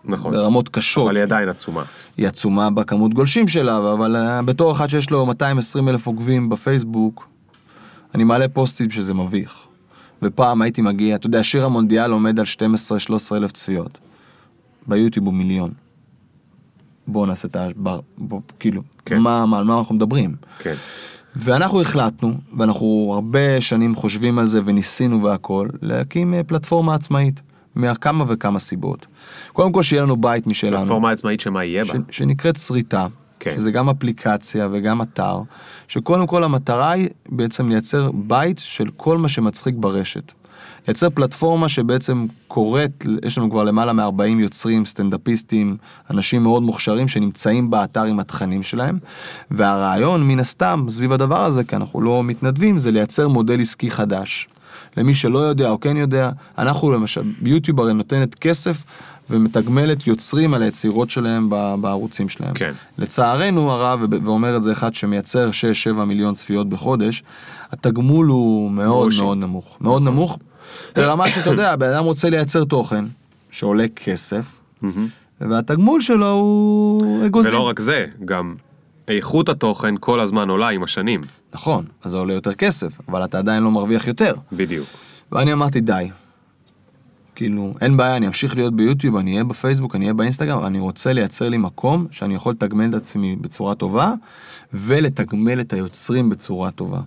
נכון. 0.09 0.33
ברמות 0.33 0.69
קשות. 0.69 1.05
אבל 1.05 1.17
היא 1.17 1.23
עדיין 1.23 1.49
עצומה. 1.49 1.83
היא 2.17 2.27
עצומה 2.27 2.71
בכמות 2.71 3.15
גולשים 3.15 3.49
שלה, 3.49 3.77
אבל 3.77 4.17
uh, 4.17 4.43
בתור 4.43 4.73
אחד 4.73 4.87
שיש 4.87 5.11
לו 5.11 5.27
220 5.27 5.89
אלף 5.89 6.07
עוקבים 6.07 6.49
בפייסבוק, 6.49 7.29
אני 8.15 8.25
מעלה 8.25 8.49
פוסטים 8.49 8.91
שזה 8.91 9.15
מביך. 9.15 9.65
ופעם 10.23 10.63
הייתי 10.63 10.83
מגיע, 10.83 11.17
אתה 11.17 11.27
יודע, 11.27 11.43
שיר 11.43 11.65
המונדיאל 11.65 12.11
עומד 12.11 12.41
על 12.41 12.47
12-13 13.33 13.37
אלף 13.37 13.53
צפיות. 13.53 13.99
ביוטיוב 14.87 15.27
הוא 15.27 15.35
מיליון. 15.35 15.71
בואו 17.07 17.27
נעשה 17.27 17.49
את 17.49 17.57
ה... 17.57 17.67
בוא, 18.19 18.41
כאילו, 18.59 18.83
כן. 19.05 19.19
מה, 19.19 19.47
מה, 19.47 19.59
על 19.59 19.65
מה 19.65 19.79
אנחנו 19.79 19.95
מדברים? 19.95 20.35
כן. 20.59 20.75
ואנחנו 21.37 21.81
החלטנו, 21.81 22.35
ואנחנו 22.59 23.11
הרבה 23.15 23.61
שנים 23.61 23.95
חושבים 23.95 24.39
על 24.39 24.47
זה 24.47 24.61
וניסינו 24.65 25.23
והכל, 25.23 25.69
להקים 25.83 26.35
אה, 26.35 26.45
פלטפורמה 26.45 26.95
עצמאית, 26.95 27.43
מכמה 27.79 28.25
וכמה 28.29 28.59
סיבות. 28.59 29.07
קודם 29.53 29.73
כל 29.73 29.83
שיהיה 29.83 30.03
לנו 30.03 30.17
בית 30.17 30.47
משלנו. 30.47 30.79
פלטפורמה 30.79 31.11
עצמאית 31.11 31.41
שמה 31.41 31.65
יהיה 31.65 31.85
בה. 31.85 31.95
ש, 32.11 32.17
שנקראת 32.17 32.57
שריטה, 32.57 33.07
כן. 33.41 33.55
שזה 33.57 33.71
גם 33.71 33.89
אפליקציה 33.89 34.69
וגם 34.73 35.03
אתר, 35.03 35.41
שקודם 35.89 36.27
כל 36.27 36.45
המטרה 36.45 36.91
היא 36.91 37.09
בעצם 37.29 37.69
לייצר 37.69 38.11
בית 38.15 38.59
של 38.59 38.89
כל 38.97 39.19
מה 39.19 39.29
שמצחיק 39.29 39.75
ברשת. 39.79 40.33
לייצר 40.89 41.11
פלטפורמה 41.11 41.69
שבעצם 41.69 42.27
קוראת, 42.49 43.07
יש 43.25 43.39
לנו 43.39 43.51
כבר 43.51 43.65
למעלה 43.65 43.93
מ-40 43.93 44.41
יוצרים, 44.41 44.85
סטנדאפיסטים, 44.85 45.77
אנשים 46.11 46.43
מאוד 46.43 46.63
מוכשרים 46.63 47.09
שנמצאים 47.09 47.71
באתר 47.71 48.05
עם 48.05 48.21
התכנים 48.21 48.63
שלהם, 48.63 48.99
והרעיון 49.51 50.29
מן 50.29 50.41
הסתם 50.41 50.87
סביב 50.89 51.13
הדבר 51.13 51.45
הזה, 51.45 51.65
כי 51.65 51.77
אנחנו 51.77 52.01
לא 52.01 52.25
מתנדבים, 52.25 52.79
זה 52.79 52.91
לייצר 52.91 53.29
מודל 53.29 53.61
עסקי 53.61 53.91
חדש. 53.91 54.49
למי 54.99 55.15
שלא 55.15 55.39
יודע 55.39 55.71
או 55.71 55.81
כן 55.81 55.97
יודע, 55.97 56.31
אנחנו 56.59 56.91
למשל, 56.91 57.23
יוטיוב 57.43 57.81
הרי 57.81 57.93
נותנת 57.93 58.35
כסף 58.35 58.85
ומתגמלת 59.31 60.07
יוצרים 60.07 60.55
על 60.55 60.63
היצירות 60.63 61.11
שלהם 61.11 61.51
בערוצים 61.81 62.29
שלהם. 62.29 62.55
כן. 62.55 62.73
לצערנו 62.99 63.71
הרב, 63.71 64.01
ואומר 64.25 64.57
את 64.57 64.63
זה 64.63 64.73
אחד 64.73 64.95
שמייצר 64.95 65.51
6-7 66.01 66.05
מיליון 66.05 66.35
צפיות 66.35 66.69
בחודש, 66.69 67.23
התגמול 67.73 68.27
הוא 68.27 68.71
מאוד 68.71 69.01
גרושים. 69.01 69.25
מאוד 69.25 69.39
נמוך. 69.39 69.77
מאוד 69.81 70.03
נכון. 70.03 70.13
נמוך, 70.13 70.39
ברמה 70.97 71.29
שאתה 71.29 71.51
יודע, 71.51 71.77
בן 71.77 71.87
אדם 71.87 72.05
רוצה 72.05 72.31
לייצר 72.31 72.65
תוכן 72.65 73.05
שעולה 73.51 73.87
כסף, 73.97 74.61
והתגמול 75.41 76.01
שלו 76.01 76.31
הוא 76.31 77.27
אגוזים. 77.27 77.53
ולא 77.53 77.61
רק 77.61 77.81
זה, 77.81 78.07
גם 78.25 78.55
איכות 79.09 79.49
התוכן 79.49 79.95
כל 80.01 80.21
הזמן 80.21 80.49
עולה 80.49 80.69
עם 80.69 80.83
השנים. 80.83 81.21
נכון, 81.55 81.85
אז 82.05 82.11
זה 82.11 82.17
עולה 82.17 82.35
יותר 82.35 82.55
כסף, 82.55 83.01
אבל 83.09 83.25
אתה 83.25 83.39
עדיין 83.39 83.63
לא 83.63 83.71
מרוויח 83.71 84.07
יותר. 84.07 84.35
בדיוק. 84.53 84.87
ואני 85.33 85.53
אמרתי 85.53 85.81
די. 85.81 86.11
כאילו, 87.35 87.75
אין 87.81 87.97
בעיה, 87.97 88.17
אני 88.17 88.27
אמשיך 88.27 88.57
להיות 88.57 88.75
ביוטיוב, 88.75 89.17
אני 89.17 89.33
אהיה 89.33 89.45
בפייסבוק, 89.45 89.95
אני 89.95 90.05
אהיה 90.05 90.15
באינסטגרם, 90.15 90.65
אני 90.65 90.79
רוצה 90.79 91.13
לייצר 91.13 91.49
לי 91.49 91.57
מקום 91.57 92.07
שאני 92.11 92.35
יכול 92.35 92.53
לתגמל 92.53 92.89
את 92.89 92.95
עצמי 92.95 93.37
בצורה 93.37 93.75
טובה, 93.75 94.15
ולתגמל 94.73 95.61
את 95.61 95.73
היוצרים 95.73 96.31
בצורה 96.31 96.71
טובה. 96.71 97.01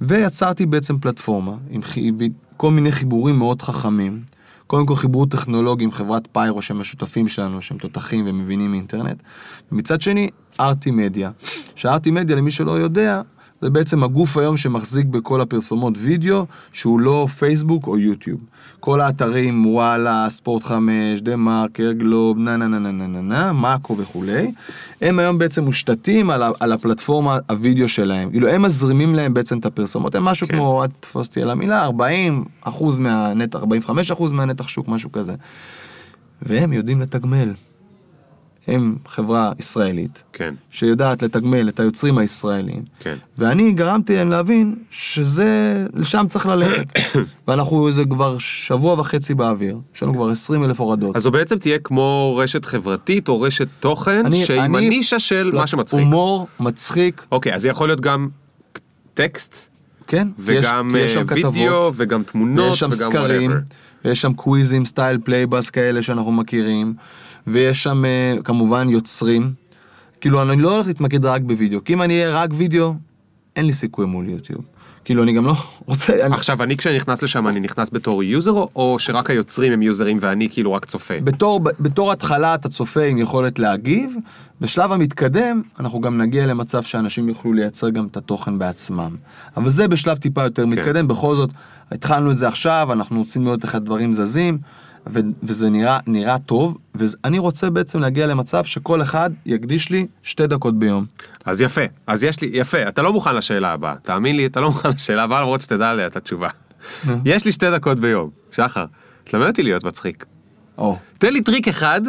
ויצרתי 0.00 0.66
בעצם 0.66 0.98
פלטפורמה 0.98 1.52
עם 1.70 1.80
כל 2.56 2.70
מיני 2.70 2.92
חיבורים 2.92 3.38
מאוד 3.38 3.62
חכמים. 3.62 4.22
קודם 4.66 4.86
כל 4.86 4.94
חיבור 4.94 5.26
טכנולוגי 5.26 5.84
עם 5.84 5.92
חברת 5.92 6.28
פיירו 6.32 6.62
שהם 6.62 6.80
השותפים 6.80 7.28
שלנו, 7.28 7.62
שהם 7.62 7.78
תותחים 7.78 8.24
ומבינים 8.28 8.74
אינטרנט. 8.74 9.22
ומצד 9.72 10.00
שני, 10.00 10.30
ארטי 10.60 10.90
מדיה. 10.90 11.30
שארטי 11.74 12.10
מדיה, 12.10 12.36
למי 12.36 12.50
שלא 12.50 12.72
יודע, 12.72 13.20
זה 13.60 13.70
בעצם 13.70 14.02
הגוף 14.02 14.36
היום 14.36 14.56
שמחזיק 14.56 15.06
בכל 15.06 15.40
הפרסומות 15.40 15.94
וידאו, 15.98 16.46
שהוא 16.72 17.00
לא 17.00 17.26
פייסבוק 17.38 17.86
או 17.86 17.98
יוטיוב. 17.98 18.40
כל 18.80 19.00
האתרים, 19.00 19.66
וואלה, 19.66 20.26
ספורט 20.28 20.62
5, 20.64 21.20
דה 21.22 21.36
מרקר, 21.36 21.92
גלוב, 21.92 22.38
נה 22.38 22.56
נה 22.56 22.68
נה 22.68 22.78
נה 22.78 22.92
נה 22.92 23.06
נה 23.06 23.20
נה, 23.20 23.52
מאקו 23.52 23.96
וכולי, 23.98 24.52
הם 25.00 25.18
היום 25.18 25.38
בעצם 25.38 25.64
מושתתים 25.64 26.30
על, 26.30 26.42
ה- 26.42 26.50
על 26.60 26.72
הפלטפורמה 26.72 27.38
הוידאו 27.50 27.88
שלהם. 27.88 28.30
כאילו, 28.30 28.48
הם 28.48 28.62
מזרימים 28.62 29.14
להם 29.14 29.34
בעצם 29.34 29.58
את 29.58 29.66
הפרסומות, 29.66 30.14
הם 30.14 30.24
משהו 30.24 30.48
כן. 30.48 30.54
כמו, 30.54 30.82
אל 30.82 30.88
תתפוס 30.88 31.28
אותי 31.28 31.42
על 31.42 31.50
המילה, 31.50 31.82
40 31.84 32.44
אחוז 32.62 32.98
מהנתח, 32.98 33.58
45 33.58 34.10
אחוז 34.10 34.32
מהנתח 34.32 34.68
שוק, 34.68 34.88
משהו 34.88 35.12
כזה. 35.12 35.34
והם 36.42 36.72
יודעים 36.72 37.00
לתגמל. 37.00 37.52
הם 38.66 38.96
חברה 39.06 39.52
ישראלית, 39.58 40.22
כן, 40.32 40.54
שיודעת 40.70 41.22
לתגמל 41.22 41.68
את 41.68 41.80
היוצרים 41.80 42.18
הישראלים. 42.18 42.82
כן. 43.00 43.14
ואני 43.38 43.72
גרמתי 43.72 44.16
להם 44.16 44.30
להבין 44.30 44.74
שזה, 44.90 45.46
לשם 45.94 46.24
צריך 46.28 46.46
ללכת. 46.46 46.92
ואנחנו 47.48 47.88
איזה 47.88 48.04
כבר 48.04 48.36
שבוע 48.38 49.00
וחצי 49.00 49.34
באוויר, 49.34 49.78
יש 49.94 50.02
לנו 50.02 50.14
כבר 50.14 50.30
20 50.30 50.64
אלף 50.64 50.80
הורדות. 50.80 51.16
אז 51.16 51.22
זו 51.22 51.30
בעצם 51.30 51.58
תהיה 51.58 51.78
כמו 51.78 52.36
רשת 52.38 52.64
חברתית 52.64 53.28
או 53.28 53.40
רשת 53.40 53.68
תוכן, 53.80 54.26
אני- 54.26 54.44
שעם 54.44 54.76
אני- 54.76 54.86
הנישה 54.86 55.18
של 55.18 55.50
מה 55.54 55.66
שמצחיק. 55.66 56.00
הומור, 56.00 56.48
מצחיק, 56.60 57.24
אוקיי, 57.32 57.54
אז 57.54 57.62
זה 57.62 57.68
יכול 57.68 57.88
להיות 57.88 58.00
גם 58.00 58.28
טקסט, 59.14 59.56
כן. 60.06 60.28
וגם 60.38 60.94
יש, 60.98 61.04
יש 61.04 61.14
שם 61.14 61.20
אה, 61.20 61.34
וידאו, 61.34 61.50
כתבות, 61.52 61.94
וגם 61.96 62.22
תמונות, 62.22 62.68
ויש 62.70 62.78
שם 62.78 62.86
וגם 62.86 63.10
סקרים. 63.10 63.52
ויש 64.04 64.20
שם 64.20 64.32
קוויזים, 64.32 64.84
סטייל 64.84 65.18
פלייבאז 65.24 65.70
כאלה 65.70 66.02
שאנחנו 66.02 66.32
מכירים, 66.32 66.94
ויש 67.46 67.82
שם 67.82 68.04
אה, 68.04 68.10
כמובן 68.44 68.88
יוצרים. 68.88 69.52
כאילו, 70.20 70.42
אני 70.42 70.62
לא 70.62 70.74
הולך 70.74 70.86
להתמקד 70.86 71.24
רק 71.26 71.40
בווידאו, 71.42 71.84
כי 71.84 71.92
אם 71.92 72.02
אני 72.02 72.14
אהיה 72.22 72.42
רק 72.42 72.50
וידאו, 72.54 72.94
אין 73.56 73.64
לי 73.66 73.72
סיכוי 73.72 74.06
מול 74.06 74.28
יוטיוב. 74.28 74.64
כאילו, 75.04 75.22
אני 75.22 75.32
גם 75.32 75.46
לא 75.46 75.54
רוצה... 75.86 76.26
אני- 76.26 76.34
עכשיו, 76.34 76.62
אני 76.62 76.76
כשאני 76.76 76.96
נכנס 76.96 77.22
לשם, 77.22 77.48
אני 77.48 77.60
נכנס 77.60 77.90
בתור 77.92 78.22
user, 78.22 78.50
או- 78.50 78.96
שרק 78.98 79.30
היוצרים 79.30 79.72
הם 79.72 79.82
יוזרים 79.82 80.18
ואני 80.20 80.48
כאילו 80.50 80.72
רק 80.72 80.84
צופה? 80.84 81.14
בתור, 81.24 81.60
בתור 81.80 82.12
התחלה 82.12 82.54
אתה 82.54 82.68
צופה 82.68 83.02
עם 83.04 83.18
יכולת 83.18 83.58
להגיב, 83.58 84.14
בשלב 84.60 84.92
המתקדם 84.92 85.62
אנחנו 85.80 86.00
גם 86.00 86.18
נגיע 86.18 86.46
למצב 86.46 86.82
שאנשים 86.82 87.28
יוכלו 87.28 87.52
לייצר 87.52 87.90
גם 87.90 88.06
את 88.06 88.16
התוכן 88.16 88.58
בעצמם. 88.58 89.16
אבל 89.56 89.68
זה 89.70 89.88
בשלב 89.88 90.16
טיפה 90.16 90.42
יותר 90.42 90.66
מתקדם, 90.66 91.08
בכל 91.08 91.36
זאת 91.36 91.50
התחלנו 91.92 92.30
את 92.30 92.36
זה 92.36 92.48
עכשיו, 92.48 92.88
אנחנו 92.92 93.18
רוצים 93.18 93.44
לראות 93.44 93.64
איך 93.64 93.74
הדברים 93.74 94.12
זזים, 94.12 94.58
ו- 95.08 95.20
וזה 95.42 95.70
נראה, 95.70 95.98
נראה 96.06 96.38
טוב, 96.38 96.78
ואני 96.94 97.38
רוצה 97.38 97.70
בעצם 97.70 98.00
להגיע 98.00 98.26
למצב 98.26 98.64
שכל 98.64 99.02
אחד 99.02 99.30
יקדיש 99.46 99.90
לי 99.90 100.06
שתי 100.22 100.46
דקות 100.46 100.78
ביום. 100.78 101.06
אז 101.44 101.60
יפה, 101.60 101.80
אז 102.06 102.24
יש 102.24 102.40
לי, 102.40 102.50
יפה, 102.52 102.88
אתה 102.88 103.02
לא 103.02 103.12
מוכן 103.12 103.36
לשאלה 103.36 103.72
הבאה, 103.72 103.94
תאמין 104.02 104.36
לי, 104.36 104.46
אתה 104.46 104.60
לא 104.60 104.68
מוכן 104.68 104.88
לשאלה 104.88 105.22
הבאה 105.22 105.40
למרות 105.40 105.62
שתדע 105.62 105.90
עליה 105.90 106.06
את 106.06 106.16
התשובה. 106.16 106.48
יש 107.24 107.44
לי 107.44 107.52
שתי 107.52 107.70
דקות 107.70 108.00
ביום. 108.00 108.30
שחר, 108.50 108.84
תלמד 109.24 109.46
אותי 109.46 109.62
להיות 109.62 109.84
מצחיק. 109.84 110.24
או, 110.78 110.98
תן 111.18 111.32
לי 111.32 111.40
טריק 111.40 111.68
אחד. 111.68 112.00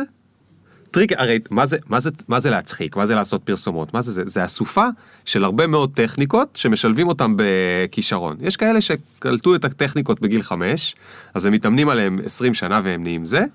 טריק, 0.92 1.12
הרי 1.18 1.40
מה 1.50 1.66
זה, 1.66 1.78
מה, 1.88 2.00
זה, 2.00 2.10
מה 2.28 2.40
זה 2.40 2.50
להצחיק? 2.50 2.96
מה 2.96 3.06
זה 3.06 3.16
לעשות 3.16 3.44
פרסומות? 3.44 3.94
מה 3.94 4.02
זה 4.02 4.12
זה? 4.12 4.24
זה 4.26 4.46
אסופה 4.46 4.88
של 5.26 5.44
הרבה 5.44 5.68
מאוד 5.68 5.94
טכניקות 5.94 6.50
שמשלבים 6.56 7.08
אותם 7.08 7.36
בכישרון. 7.38 8.38
יש 8.40 8.56
כאלה 8.56 8.82
שקלטו 8.82 9.56
את 9.56 9.66
הטכניקות 9.66 10.22
בגיל 10.22 10.42
חמש, 10.42 10.96
אז 11.34 11.46
הם 11.46 11.54
מתאמנים 11.54 11.90
עליהם 11.90 12.20
20 12.26 12.54
שנה 12.54 12.82
והם 12.84 13.04
נהיים 13.04 13.26
זה. 13.26 13.46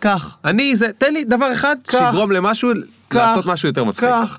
קח, 0.00 0.36
אני, 0.44 0.76
זה, 0.76 0.92
תן 0.98 1.14
לי 1.14 1.24
דבר 1.24 1.52
אחד 1.52 1.76
קח. 1.86 1.98
שיגרום 1.98 2.32
למשהו, 2.32 2.70
קח, 3.08 3.16
לעשות 3.16 3.46
משהו 3.46 3.68
יותר 3.68 3.84
מצחיק. 3.84 4.08
קח, 4.08 4.38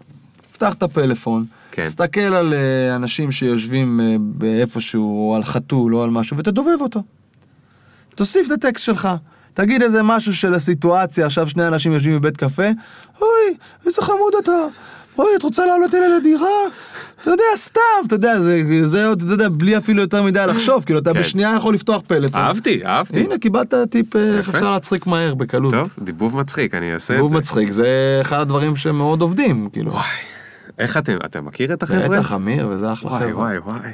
פתח 0.54 0.74
את 0.74 0.84
הפלאפון, 0.84 1.46
כן. 1.72 1.84
תסתכל 1.84 2.22
על 2.22 2.54
אה, 2.54 2.96
אנשים 2.96 3.32
שיושבים 3.32 4.00
אה, 4.02 4.16
באיפשהו, 4.20 5.30
או 5.30 5.36
על 5.36 5.44
חתול 5.44 5.96
או 5.96 6.04
על 6.04 6.10
משהו, 6.10 6.38
ותדובב 6.38 6.82
אותו. 6.82 7.04
תוסיף 8.16 8.48
את 8.48 8.52
הטקסט 8.52 8.86
שלך. 8.86 9.10
תגיד 9.56 9.82
איזה 9.84 10.03
משהו 10.03 10.34
של 10.34 10.53
הסיטואציה, 10.53 11.26
עכשיו 11.26 11.49
שני 11.49 11.68
אנשים 11.68 11.93
יושבים 11.93 12.16
בבית 12.16 12.38
קפה, 12.38 12.68
אוי, 13.22 13.58
איזה 13.86 14.01
חמוד 14.01 14.34
אתה. 14.43 14.51
אוי, 15.18 15.28
את 15.38 15.43
רוצה 15.43 15.66
לעלות 15.66 15.95
אליי 15.95 16.10
לדירה? 16.10 16.47
אתה 17.22 17.30
יודע, 17.32 17.43
סתם, 17.56 17.82
אתה 18.08 18.16
יודע, 18.16 18.41
זה, 18.41 18.62
זה 18.82 19.08
עוד, 19.08 19.22
אתה 19.22 19.32
יודע, 19.34 19.49
בלי 19.49 19.78
אפילו 19.78 20.01
יותר 20.01 20.24
מדי 20.24 20.43
לחשוב, 20.47 20.84
כאילו, 20.84 20.99
אתה 20.99 21.14
כן. 21.14 21.20
בשנייה 21.20 21.53
יכול 21.58 21.74
לפתוח 21.74 22.01
פלאפון. 22.08 22.41
אהבתי, 22.41 22.86
אהבתי. 22.86 23.20
הנה, 23.20 23.38
קיבלת 23.38 23.74
טיפ 23.89 24.16
אה, 24.16 24.38
איך. 24.38 24.49
אפשר 24.56 24.72
להצחיק 24.72 25.08
מהר, 25.08 25.36
בקלות. 25.36 25.74
טוב, 25.74 25.89
דיבוב 26.01 26.38
מצחיק, 26.38 26.74
אני 26.74 26.93
אעשה 26.93 27.14
את 27.20 27.30
זה. 27.30 27.36
מצחיק, 27.36 27.72
זה 27.72 28.18
אחד 28.22 28.39
הדברים 28.39 28.76
שמאוד 28.76 29.22
עובדים, 29.22 29.70
כאילו. 29.74 29.91
איך 30.80 30.97
אתם, 30.97 31.18
אתה 31.26 31.41
מכיר 31.41 31.74
את 31.74 31.84
החבר'ה? 31.84 32.20
בטח, 32.20 32.32
אמיר, 32.34 32.68
וזה 32.70 32.93
אחלה 32.93 33.12
וואי 33.12 33.22
חבר'ה. 33.22 33.34
וואי 33.36 33.58
וואי. 33.58 33.91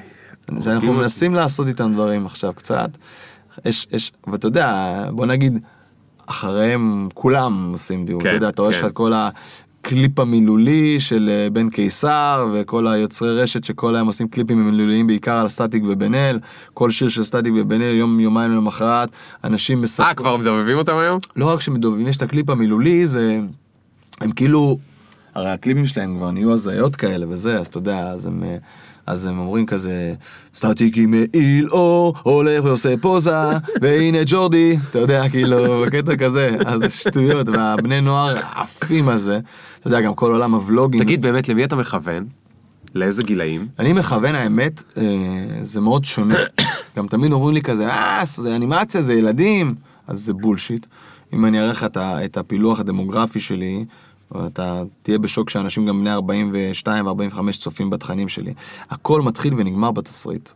זה 0.57 0.74
אנחנו 0.74 0.93
מנסים 0.93 1.36
לעשות 1.36 1.68
איתם 1.68 1.93
דברים 1.93 2.26
עכשיו 2.26 2.53
קצת. 2.53 2.89
יש, 3.66 3.88
יש, 3.91 4.12
ואתה 4.28 4.47
יודע, 4.47 5.04
בוא 5.12 5.26
נגיד, 5.26 5.60
אחריהם 6.26 7.08
כולם 7.14 7.70
עושים 7.72 8.06
דיבוב. 8.06 8.22
כן, 8.22 8.28
אתה 8.28 8.36
יודע, 8.36 8.49
אתה 8.49 8.62
רואה 8.62 8.72
כן. 8.72 8.78
שיש 8.78 8.86
לך 8.86 8.91
את 8.91 8.95
כל 8.95 9.12
הקליפ 9.14 10.20
המילולי 10.20 10.99
של 10.99 11.30
אה, 11.30 11.49
בן 11.49 11.70
קיסר, 11.70 12.47
וכל 12.54 12.88
היוצרי 12.88 13.41
רשת 13.41 13.64
שכל 13.64 13.95
היום 13.95 14.08
עושים 14.08 14.28
קליפים 14.28 14.66
מילוליים 14.66 15.08
בעיקר 15.08 15.36
על 15.36 15.49
סטטיק 15.49 15.84
ובן 15.89 16.16
אל. 16.16 16.39
כל 16.74 16.91
שיר 16.91 17.10
של 17.10 17.24
סטטיק 17.24 17.54
ובן 17.58 17.82
אל, 17.82 17.95
יום, 17.95 18.20
יומיים 18.20 18.52
למחרת, 18.52 19.10
אנשים 19.43 19.82
מספרים. 19.82 20.10
אה, 20.10 20.14
כבר 20.14 20.38
מדובבים 20.38 20.78
אותם 20.78 20.97
היום? 20.97 21.20
לא 21.36 21.45
רק 21.54 21.62
שמדובבים, 21.62 22.08
יש 22.08 22.18
את 22.18 22.22
הקליפ 22.22 22.49
המילולי, 22.49 23.08
זה... 23.08 23.39
הם 24.22 24.32
כאילו... 24.32 24.78
הרי 25.36 25.52
הקליפים 25.52 25.88
שלהם 25.88 26.18
כבר 26.18 26.32
נהיו 26.32 26.52
הזיות 26.52 26.95
כאלה 26.95 27.26
וזה, 27.30 27.60
אז 27.60 27.68
אתה 27.68 27.78
יודע, 27.78 28.08
אז 28.08 28.26
הם... 28.26 28.43
אז 29.08 29.26
הם 29.26 29.39
אומרים 29.39 29.66
כזה, 29.66 30.14
סטטיקי 30.54 31.06
מעיל 31.06 31.70
אור, 31.70 32.14
הולך 32.24 32.66
ועושה 32.66 32.97
פוזה, 32.97 33.32
והנה 33.82 34.18
ג'ורדי, 34.26 34.78
אתה 34.89 34.99
יודע, 34.99 35.30
כאילו, 35.30 35.84
בקטע 35.86 36.16
כזה, 36.16 36.56
אז 36.66 36.82
שטויות, 36.93 37.49
והבני 37.49 38.02
נוער 38.02 38.38
עפים 38.56 39.10
על 39.10 39.18
זה. 39.18 39.39
אתה 39.80 39.88
יודע, 39.88 40.02
גם 40.02 40.16
כל 40.16 40.32
עולם 40.32 40.54
הוולוגים. 40.54 41.02
תגיד, 41.04 41.22
באמת, 41.22 41.49
למי 41.49 41.64
אתה 41.64 41.76
מכוון? 41.76 42.26
לאיזה 42.95 43.24
גילאים? 43.24 43.68
אני 43.80 43.93
מכוון 43.93 44.36
האמת, 44.36 44.84
אה, 44.97 45.04
זה 45.62 45.82
מאוד 45.82 46.06
שונה. 46.06 46.36
גם 46.97 47.08
תמיד 47.08 47.32
אומרים 47.32 47.54
לי 47.54 47.62
כזה, 47.62 47.88
אה, 47.88 48.22
זה 48.26 48.56
אנימציה, 48.56 49.02
זה 49.02 49.14
ילדים, 49.14 49.76
אז 50.08 50.20
זה 50.20 50.34
בולשיט. 50.34 50.86
אם 51.34 51.45
אני 51.45 51.60
אראה 51.60 51.72
לך 51.72 51.88
את 51.97 52.38
הפילוח 52.38 52.80
הדמוגרפי 52.80 53.39
שלי, 53.39 53.86
אתה 54.48 54.84
תהיה 55.02 55.18
בשוק 55.18 55.50
שאנשים 55.50 55.86
גם 55.86 56.00
בני 56.00 56.12
42 56.14 57.08
ו-45 57.08 57.60
צופים 57.60 57.90
בתכנים 57.90 58.28
שלי. 58.30 58.54
הכל 58.90 59.22
מתחיל 59.22 59.54
ונגמר 59.58 59.92
בתסריט. 59.92 60.50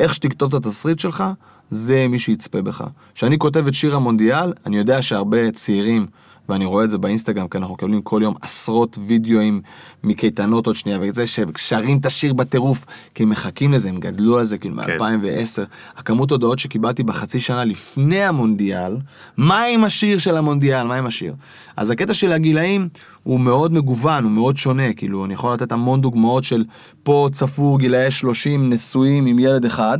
איך 0.00 0.14
שתכתוב 0.14 0.54
את 0.54 0.66
התסריט 0.66 0.98
שלך, 0.98 1.24
זה 1.70 2.06
מי 2.08 2.18
שיצפה 2.18 2.62
בך. 2.62 2.84
כשאני 3.14 3.38
כותב 3.38 3.66
את 3.66 3.74
שיר 3.74 3.96
המונדיאל, 3.96 4.52
אני 4.66 4.76
יודע 4.76 5.02
שהרבה 5.02 5.50
צעירים, 5.50 6.06
ואני 6.48 6.64
רואה 6.64 6.84
את 6.84 6.90
זה 6.90 6.98
באינסטגרם, 6.98 7.48
כי 7.48 7.58
אנחנו 7.58 7.74
מקבלים 7.74 8.02
כל 8.02 8.20
יום 8.22 8.34
עשרות 8.42 8.98
וידאוים 9.06 9.60
מקייטנות 10.04 10.66
עוד 10.66 10.76
שנייה, 10.76 10.98
וזה 11.02 11.26
ששרים 11.26 11.98
את 11.98 12.06
השיר 12.06 12.32
בטירוף, 12.32 12.84
כי 13.14 13.22
הם 13.22 13.28
מחכים 13.28 13.72
לזה, 13.72 13.88
הם 13.88 13.96
גדלו 13.96 14.38
על 14.38 14.44
זה 14.44 14.58
כאילו 14.58 14.82
כן. 14.82 14.96
מ-2010. 15.00 15.64
הכמות 15.96 16.30
הודעות 16.30 16.58
שקיבלתי 16.58 17.02
בחצי 17.02 17.40
שנה 17.40 17.64
לפני 17.64 18.22
המונדיאל, 18.22 18.96
מה 19.36 19.64
עם 19.64 19.84
השיר 19.84 20.18
של 20.18 20.36
המונדיאל, 20.36 20.86
מה 20.86 20.94
עם 20.94 21.06
השיר? 21.06 21.34
אז 21.76 21.90
הקטע 21.90 22.14
של 22.14 22.32
הגילאים 22.32 22.88
הוא 23.22 23.40
מאוד 23.40 23.72
מגוון, 23.72 24.24
הוא 24.24 24.32
מאוד 24.32 24.56
שונה, 24.56 24.92
כאילו, 24.92 25.24
אני 25.24 25.34
יכול 25.34 25.52
לתת 25.52 25.72
המון 25.72 26.00
דוגמאות 26.00 26.44
של 26.44 26.64
פה 27.02 27.28
צפו 27.32 27.76
גילאי 27.76 28.10
30 28.10 28.70
נשואים 28.70 29.26
עם 29.26 29.38
ילד 29.38 29.64
אחד. 29.64 29.98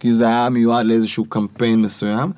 כי 0.00 0.12
זה 0.12 0.26
היה 0.26 0.48
מיועד 0.50 0.86
לאיזשהו 0.86 1.24
קמפיין 1.24 1.82
מסוים, 1.82 2.32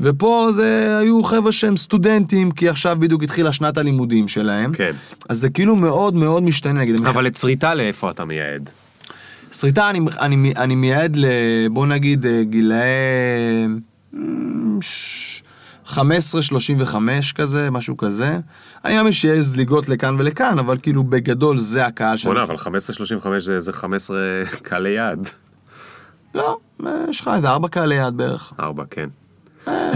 ופה 0.00 0.48
זה 0.52 0.98
היו 0.98 1.22
חבר'ה 1.22 1.52
שהם 1.52 1.76
סטודנטים, 1.76 2.50
כי 2.50 2.68
עכשיו 2.68 2.96
בדיוק 3.00 3.22
התחילה 3.22 3.52
שנת 3.52 3.78
הלימודים 3.78 4.28
שלהם. 4.28 4.72
כן. 4.72 4.92
אז 5.28 5.38
זה 5.40 5.50
כאילו 5.50 5.76
מאוד 5.76 6.14
מאוד 6.14 6.42
משתנה, 6.42 6.80
נגיד, 6.80 7.06
אבל 7.06 7.26
את 7.26 7.36
שריטה 7.36 7.74
לאיפה 7.74 8.10
אתה 8.10 8.24
מייעד? 8.24 8.70
שריטה 9.52 9.90
אני, 9.90 10.00
אני, 10.20 10.52
אני 10.56 10.74
מייעד 10.74 11.16
ל... 11.16 11.24
בוא 11.70 11.86
נגיד 11.86 12.26
אה, 12.26 12.42
גילאי... 12.44 12.78
אמ, 14.14 14.78
ש- 14.80 15.42
15-35 15.88 15.96
כזה, 17.34 17.70
משהו 17.70 17.96
כזה. 17.96 18.38
אני 18.84 18.94
מאמין 18.96 19.12
שיהיה 19.12 19.42
זליגות 19.42 19.88
לכאן 19.88 20.14
ולכאן, 20.18 20.58
אבל 20.58 20.78
כאילו 20.82 21.04
בגדול 21.04 21.58
זה 21.58 21.86
הקהל 21.86 22.16
שאני... 22.16 22.34
בוא'נה, 22.34 22.44
אבל 22.46 22.56
15-35 22.56 22.68
זה- 23.38 23.60
זה 23.60 23.72
15 23.72 24.18
קהלי 24.62 24.90
יעד. 24.90 25.28
לא, 26.34 26.56
יש 27.08 27.20
לך 27.20 27.30
איזה 27.36 27.48
ארבע 27.48 27.68
קהלי 27.68 27.94
יעד 27.94 28.16
בערך. 28.16 28.52
ארבע, 28.60 28.84
כן. 28.90 29.08
אה, 29.68 29.92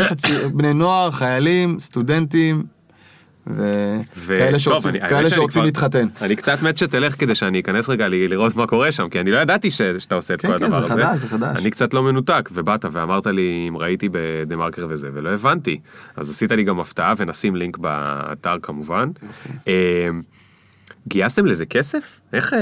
בני 0.55 0.74
נוער, 0.74 1.11
חיילים, 1.11 1.80
סטודנטים, 1.80 2.64
וכאלה 4.16 4.59
שרוצים, 4.59 4.93
כאלה 5.09 5.30
שרוצים 5.30 5.62
להתחתן. 5.62 6.09
אני 6.22 6.37
קצת 6.37 6.62
מת 6.62 6.78
שתלך 6.78 7.20
כדי 7.20 7.34
שאני 7.34 7.61
אכנס 7.61 7.89
רגע 7.89 8.09
לראות 8.09 8.57
מה 8.57 8.66
קורה 8.66 8.93
שם, 8.93 9.09
כי 9.09 9.20
אני 9.20 9.30
לא 9.30 9.39
ידעתי 9.39 9.70
שאתה 9.70 10.14
עושה 10.14 10.34
את 10.34 10.41
כן, 10.41 10.49
כל 10.49 10.59
כן, 10.59 10.64
הדבר 10.64 10.80
זה 10.80 10.93
הזה. 10.93 11.03
חדש, 11.03 11.18
זה 11.18 11.28
חדש. 11.28 11.57
אני 11.61 11.70
קצת 11.70 11.95
לא 11.95 12.03
מנותק, 12.03 12.49
ובאת 12.53 12.84
ואמרת 12.93 13.26
לי 13.26 13.66
אם 13.68 13.76
ראיתי 13.76 14.09
בדה 14.12 14.57
מרקר 14.57 14.87
וזה, 14.89 15.11
ולא 15.14 15.28
הבנתי. 15.28 15.80
אז 16.16 16.30
עשית 16.30 16.53
לי 16.53 16.64
גם 16.64 16.80
הפתעה, 16.80 17.14
ונשים 17.16 17.57
לינק 17.57 17.78
באתר 17.78 18.57
כמובן. 18.62 19.11
אה, 21.07 21.09
גייסתם 21.09 21.46
לזה 21.46 21.66
כסף? 21.66 22.20
איך, 22.32 22.54
אה, 22.54 22.59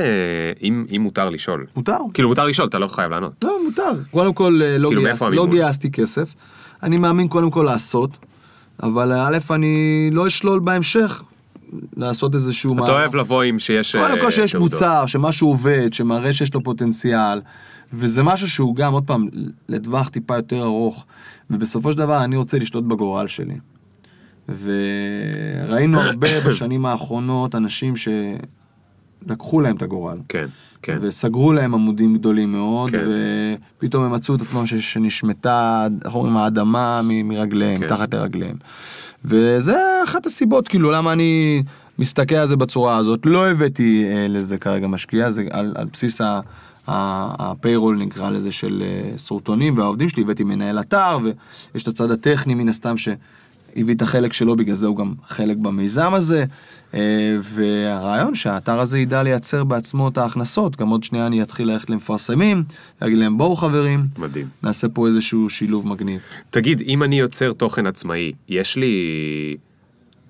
אם 0.62 0.86
אם 0.96 1.00
מותר 1.02 1.30
לשאול? 1.30 1.66
מותר. 1.76 1.98
כאילו 2.14 2.28
מותר 2.28 2.46
לשאול, 2.46 2.68
אתה 2.68 2.78
לא 2.78 2.88
חייב 2.88 3.10
לענות. 3.10 3.32
לא, 3.44 3.58
מותר. 3.64 3.90
קודם 4.10 4.32
כל, 4.34 4.60
אה, 4.64 4.78
לא, 4.78 4.88
כאילו, 4.88 5.02
גייס, 5.02 5.10
מאיפה 5.10 5.24
לא 5.24 5.42
המימון? 5.42 5.50
גייסתי 5.50 5.90
כסף. 5.90 6.34
אני 6.82 6.96
מאמין 6.96 7.28
קודם 7.28 7.50
כל 7.50 7.62
לעשות, 7.62 8.10
אבל 8.82 9.12
א', 9.12 9.38
אני 9.50 10.08
לא 10.12 10.26
אשלול 10.26 10.58
בהמשך 10.58 11.22
לעשות 11.96 12.34
איזשהו... 12.34 12.72
אתה 12.72 12.80
מהלך. 12.80 12.90
אוהב 12.90 13.16
לבוא 13.16 13.42
עם 13.42 13.58
שיש 13.58 13.96
קודם 13.96 14.20
כל 14.20 14.26
אה, 14.26 14.30
שיש 14.30 14.52
תעודות. 14.52 14.72
מוצר, 14.72 15.06
שמשהו 15.06 15.48
עובד, 15.48 15.92
שמראה 15.92 16.32
שיש 16.32 16.54
לו 16.54 16.62
פוטנציאל, 16.62 17.40
וזה 17.92 18.22
משהו 18.22 18.48
שהוא 18.48 18.76
גם, 18.76 18.92
עוד 18.92 19.04
פעם, 19.06 19.28
לטווח 19.68 20.08
טיפה 20.08 20.36
יותר 20.36 20.62
ארוך, 20.62 21.04
ובסופו 21.50 21.92
של 21.92 21.98
דבר 21.98 22.24
אני 22.24 22.36
רוצה 22.36 22.58
לשלוט 22.58 22.84
בגורל 22.84 23.26
שלי. 23.26 23.54
וראינו 24.48 26.00
הרבה 26.00 26.28
בשנים 26.48 26.86
האחרונות 26.86 27.54
אנשים 27.54 27.94
שלקחו 29.26 29.60
להם 29.60 29.76
את 29.76 29.82
הגורל. 29.82 30.18
כן, 30.28 30.46
כן. 30.82 30.98
וסגרו 31.00 31.52
להם 31.52 31.74
עמודים 31.74 32.14
גדולים 32.14 32.52
מאוד, 32.52 32.90
כן. 32.90 33.04
ופתאום 33.78 34.04
הם 34.04 34.12
מצאו 34.12 34.34
את 34.34 34.40
עצמם 34.40 34.66
ש- 34.66 34.74
שנשמטה, 34.74 35.86
איך 36.04 36.14
אומרים, 36.14 36.36
האדמה 36.36 37.00
מ- 37.04 37.28
מרגליהם, 37.28 37.78
כן. 37.78 37.84
מתחת 37.84 38.14
לרגליהם. 38.14 38.56
וזה 39.24 39.76
אחת 40.04 40.26
הסיבות, 40.26 40.68
כאילו, 40.68 40.90
למה 40.90 41.12
אני 41.12 41.62
מסתכל 41.98 42.34
על 42.34 42.48
זה 42.48 42.56
בצורה 42.56 42.96
הזאת. 42.96 43.20
לא 43.26 43.50
הבאתי 43.50 44.04
אה, 44.04 44.26
לזה 44.28 44.58
כרגע 44.58 44.86
משקיע, 44.86 45.30
זה 45.30 45.44
על, 45.50 45.72
על 45.76 45.86
בסיס 45.92 46.20
ה... 46.20 46.40
הפיירול 46.86 47.96
נקרא 47.96 48.30
לזה 48.30 48.52
של 48.52 48.82
אה, 48.86 49.18
סרטונים 49.18 49.78
והעובדים 49.78 50.08
שלי, 50.08 50.22
הבאתי 50.22 50.44
מנהל 50.44 50.80
אתר 50.80 51.18
ויש 51.22 51.82
את 51.82 51.88
הצד 51.88 52.10
הטכני 52.10 52.54
מן 52.54 52.68
הסתם 52.68 52.94
שהביא 53.76 53.94
את 53.94 54.02
החלק 54.02 54.32
שלו, 54.32 54.56
בגלל 54.56 54.74
זה 54.74 54.86
הוא 54.86 54.96
גם 54.96 55.14
חלק 55.26 55.56
במיזם 55.56 56.14
הזה. 56.14 56.44
אה, 56.94 57.36
והרעיון 57.40 58.34
שהאתר 58.34 58.80
הזה 58.80 58.98
ידע 58.98 59.22
לייצר 59.22 59.64
בעצמו 59.64 60.08
את 60.08 60.18
ההכנסות, 60.18 60.76
גם 60.76 60.88
עוד 60.88 61.04
שנייה 61.04 61.26
אני 61.26 61.42
אתחיל 61.42 61.68
ללכת 61.68 61.90
למפרסמים, 61.90 62.64
להגיד 63.02 63.18
להם 63.18 63.38
בואו 63.38 63.56
חברים, 63.56 64.06
מדהים. 64.18 64.46
נעשה 64.62 64.88
פה 64.88 65.06
איזשהו 65.06 65.48
שילוב 65.48 65.88
מגניב. 65.88 66.20
תגיד, 66.50 66.82
אם 66.86 67.02
אני 67.02 67.18
יוצר 67.18 67.52
תוכן 67.52 67.86
עצמאי, 67.86 68.32
יש 68.48 68.76
לי 68.76 69.56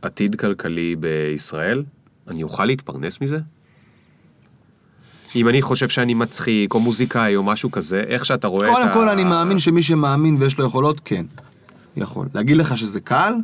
עתיד 0.03 0.35
כלכלי 0.35 0.97
בישראל? 0.97 1.83
אני 2.29 2.43
אוכל 2.43 2.65
להתפרנס 2.65 3.21
מזה? 3.21 3.39
אם 5.37 5.49
אני 5.49 5.63
חושב 5.63 5.89
שאני 5.89 6.15
מצחיק, 6.15 6.75
או 6.75 6.81
מוזיקאי, 6.81 7.37
או 7.37 7.43
משהו 7.43 7.71
כזה, 7.71 8.01
איך 8.07 8.27
שאתה 8.27 8.49
רואה 8.49 8.73
את 8.73 8.77
ה... 8.77 8.81
קודם 8.81 8.95
כל 8.95 9.09
אני 9.09 9.25
מאמין 9.25 9.59
שמי 9.59 9.83
שמאמין 9.83 10.37
ויש 10.41 10.59
לו 10.59 10.67
יכולות, 10.67 11.01
כן, 11.05 11.25
יכול. 12.03 12.29
להגיד 12.35 12.57
לך 12.57 12.77
שזה 12.77 13.01
קל? 13.01 13.35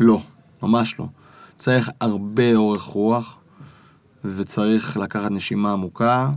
לא, 0.00 0.22
ממש 0.62 0.98
לא. 0.98 1.06
צריך 1.56 1.90
הרבה 2.00 2.54
אורך 2.54 2.82
רוח, 2.82 3.36
וצריך 4.24 4.96
לקחת 4.96 5.30
נשימה 5.30 5.72
עמוקה, 5.72 6.30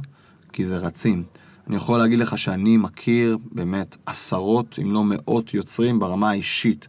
כי 0.54 0.66
זה 0.66 0.78
רצים. 0.78 1.24
אני 1.68 1.76
יכול 1.76 2.00
להגיד 2.00 2.20
לך 2.20 2.38
שאני 2.38 2.78
מכיר 2.78 3.38
באמת 3.52 3.98
עשרות, 4.06 4.80
אם 4.82 4.92
לא 4.92 5.04
מאות 5.04 5.54
יוצרים 5.54 6.00
ברמה 6.00 6.30
האישית, 6.30 6.88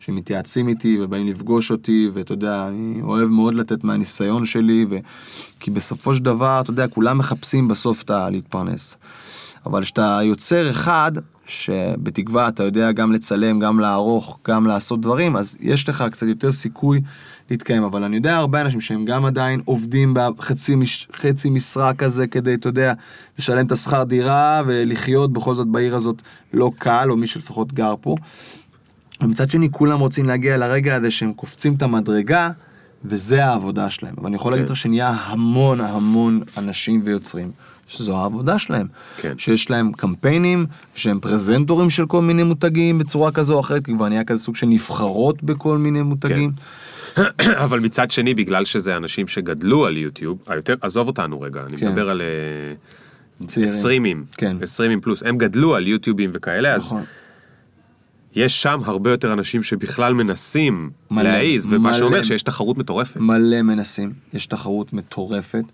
שמתייעצים 0.00 0.68
איתי 0.68 0.98
ובאים 1.00 1.26
לפגוש 1.26 1.70
אותי, 1.70 2.10
ואתה 2.12 2.32
יודע, 2.32 2.68
אני 2.68 3.02
אוהב 3.02 3.28
מאוד 3.28 3.54
לתת 3.54 3.84
מהניסיון 3.84 4.44
שלי, 4.44 4.86
ו... 4.90 4.98
כי 5.60 5.70
בסופו 5.70 6.14
של 6.14 6.22
דבר, 6.22 6.60
אתה 6.60 6.70
יודע, 6.70 6.88
כולם 6.88 7.18
מחפשים 7.18 7.68
בסוף 7.68 8.02
את 8.02 8.10
ה... 8.10 8.30
להתפרנס. 8.30 8.96
אבל 9.66 9.82
כשאתה 9.82 10.20
יוצר 10.22 10.70
אחד, 10.70 11.12
שבתקווה 11.48 12.48
אתה 12.48 12.62
יודע 12.62 12.92
גם 12.92 13.12
לצלם, 13.12 13.58
גם 13.58 13.80
לערוך, 13.80 14.38
גם 14.48 14.66
לעשות 14.66 15.00
דברים, 15.00 15.36
אז 15.36 15.56
יש 15.60 15.88
לך 15.88 16.04
קצת 16.12 16.26
יותר 16.26 16.52
סיכוי 16.52 17.00
להתקיים. 17.50 17.82
אבל 17.82 18.04
אני 18.04 18.16
יודע 18.16 18.36
הרבה 18.36 18.60
אנשים 18.60 18.80
שהם 18.80 19.04
גם 19.04 19.24
עדיין 19.24 19.60
עובדים 19.64 20.14
בחצי 20.14 20.74
מש, 20.74 21.08
חצי 21.16 21.50
משרה 21.50 21.94
כזה 21.94 22.26
כדי, 22.26 22.54
אתה 22.54 22.68
יודע, 22.68 22.92
לשלם 23.38 23.66
את 23.66 23.72
השכר 23.72 24.04
דירה 24.04 24.62
ולחיות 24.66 25.32
בכל 25.32 25.54
זאת 25.54 25.66
בעיר 25.66 25.96
הזאת 25.96 26.22
לא 26.52 26.70
קל, 26.78 27.10
או 27.10 27.16
מי 27.16 27.26
שלפחות 27.26 27.72
גר 27.72 27.94
פה. 28.00 28.14
ומצד 29.20 29.50
שני, 29.50 29.68
כולם 29.70 30.00
רוצים 30.00 30.24
להגיע 30.26 30.56
לרגע 30.56 30.94
הזה 30.94 31.10
שהם 31.10 31.32
קופצים 31.32 31.74
את 31.74 31.82
המדרגה, 31.82 32.50
וזה 33.04 33.44
העבודה 33.44 33.90
שלהם. 33.90 34.14
ואני 34.22 34.36
יכול 34.36 34.52
להגיד 34.52 34.66
כן. 34.66 34.72
לך 34.72 34.78
שנהיה 34.78 35.08
המון 35.08 35.80
המון 35.80 36.40
אנשים 36.56 37.00
ויוצרים. 37.04 37.50
שזו 37.88 38.16
העבודה 38.16 38.58
שלהם. 38.58 38.86
כן. 39.16 39.38
שיש 39.38 39.70
להם 39.70 39.92
קמפיינים, 39.92 40.66
שהם 40.94 41.20
פרזנטורים 41.20 41.90
של 41.90 42.06
כל 42.06 42.22
מיני 42.22 42.42
מותגים 42.42 42.98
בצורה 42.98 43.32
כזו 43.32 43.54
או 43.54 43.60
אחרת, 43.60 43.84
כי 43.84 43.94
כבר 43.94 44.08
נהיה 44.08 44.24
כזה 44.24 44.42
סוג 44.42 44.56
של 44.56 44.66
נבחרות 44.66 45.42
בכל 45.42 45.78
מיני 45.78 46.02
מותגים. 46.02 46.52
אבל 47.64 47.80
מצד 47.80 48.10
שני, 48.10 48.34
בגלל 48.34 48.64
שזה 48.64 48.96
אנשים 48.96 49.28
שגדלו 49.28 49.86
על 49.86 49.96
יוטיוב, 49.96 50.38
היותר, 50.46 50.74
עזוב 50.80 51.06
אותנו 51.06 51.40
רגע, 51.40 51.60
אני 51.68 51.76
כן. 51.76 51.88
מדבר 51.88 52.10
על 52.10 52.22
צעירים. 53.46 53.74
עשרימים, 53.74 54.24
כן. 54.36 54.56
עשרימים 54.62 55.00
פלוס, 55.00 55.22
הם 55.22 55.38
גדלו 55.38 55.74
על 55.74 55.86
יוטיובים 55.86 56.30
וכאלה, 56.32 56.74
אז 56.74 56.86
נכון. 56.86 57.02
יש 58.34 58.62
שם 58.62 58.80
הרבה 58.84 59.10
יותר 59.10 59.32
אנשים 59.32 59.62
שבכלל 59.62 60.14
מנסים 60.14 60.90
מלא, 61.10 61.22
להעיז, 61.22 61.66
ומה 61.66 61.78
מלא. 61.78 61.92
שאומר 61.92 62.22
שיש 62.22 62.42
תחרות 62.42 62.78
מטורפת. 62.78 63.16
מלא 63.16 63.62
מנסים, 63.62 64.12
יש 64.34 64.46
תחרות 64.46 64.92
מטורפת, 64.92 65.64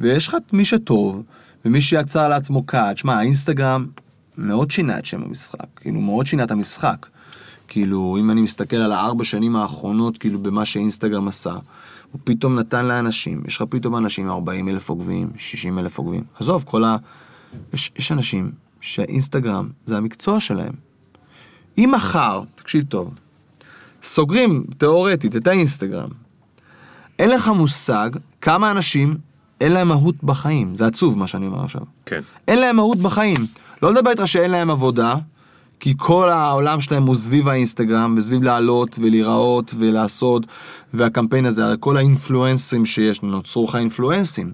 ויש 0.00 0.28
לך 0.28 0.36
מי 0.52 0.64
שטוב, 0.64 1.22
ומי 1.64 1.80
שיצר 1.80 2.28
לעצמו 2.28 2.62
קאט. 2.62 2.98
שמע, 2.98 3.14
האינסטגרם 3.14 3.86
מאוד 4.38 4.70
שינה 4.70 4.98
את 4.98 5.06
שם 5.06 5.22
המשחק, 5.22 5.66
כאילו 5.76 6.00
מאוד 6.00 6.26
שינה 6.26 6.44
את 6.44 6.50
המשחק. 6.50 7.06
כאילו, 7.68 8.16
אם 8.20 8.30
אני 8.30 8.40
מסתכל 8.40 8.76
על 8.76 8.92
הארבע 8.92 9.24
שנים 9.24 9.56
האחרונות, 9.56 10.18
כאילו, 10.18 10.38
במה 10.38 10.64
שאינסטגרם 10.64 11.28
עשה, 11.28 11.52
הוא 12.12 12.20
פתאום 12.24 12.58
נתן 12.58 12.86
לאנשים, 12.86 13.42
יש 13.46 13.56
לך 13.56 13.64
פתאום 13.68 13.96
אנשים 13.96 14.24
עם 14.24 14.32
40 14.32 14.68
אלף 14.68 14.88
עוקבים, 14.88 15.30
60 15.36 15.78
אלף 15.78 15.98
עוקבים. 15.98 16.24
עזוב, 16.40 16.64
כל 16.66 16.84
ה... 16.84 16.96
יש, 17.72 17.92
יש 17.98 18.12
אנשים 18.12 18.52
שהאינסטגרם 18.80 19.68
זה 19.86 19.96
המקצוע 19.96 20.40
שלהם. 20.40 20.72
אם 21.78 21.90
מחר, 21.94 22.42
תקשיב 22.54 22.84
טוב, 22.84 23.14
סוגרים 24.02 24.64
תיאורטית 24.78 25.36
את 25.36 25.46
האינסטגרם, 25.46 26.08
אין 27.18 27.30
לך 27.30 27.48
מושג 27.48 28.10
כמה 28.40 28.70
אנשים 28.70 29.16
אין 29.64 29.72
להם 29.72 29.88
מהות 29.88 30.14
בחיים. 30.22 30.76
זה 30.76 30.86
עצוב 30.86 31.18
מה 31.18 31.26
שאני 31.26 31.46
אומר 31.46 31.64
עכשיו. 31.64 31.82
כן. 32.06 32.20
אין 32.48 32.58
להם 32.58 32.76
מהות 32.76 32.98
בחיים. 32.98 33.46
לא 33.82 33.92
לדבר 33.92 34.10
איתך 34.10 34.28
שאין 34.28 34.50
להם 34.50 34.70
עבודה, 34.70 35.16
כי 35.80 35.94
כל 35.96 36.28
העולם 36.28 36.80
שלהם 36.80 37.06
הוא 37.06 37.16
סביב 37.16 37.48
האינסטגרם, 37.48 38.14
וסביב 38.18 38.42
לעלות 38.42 38.98
ולהיראות 38.98 39.74
ולעשות, 39.78 40.46
והקמפיין 40.94 41.46
הזה, 41.46 41.64
הרי 41.64 41.76
כל 41.80 41.96
האינפלואנסים 41.96 42.86
שיש, 42.86 43.22
נוצרו 43.22 43.64
לך 43.64 43.76
אינפלואנסים. 43.76 44.52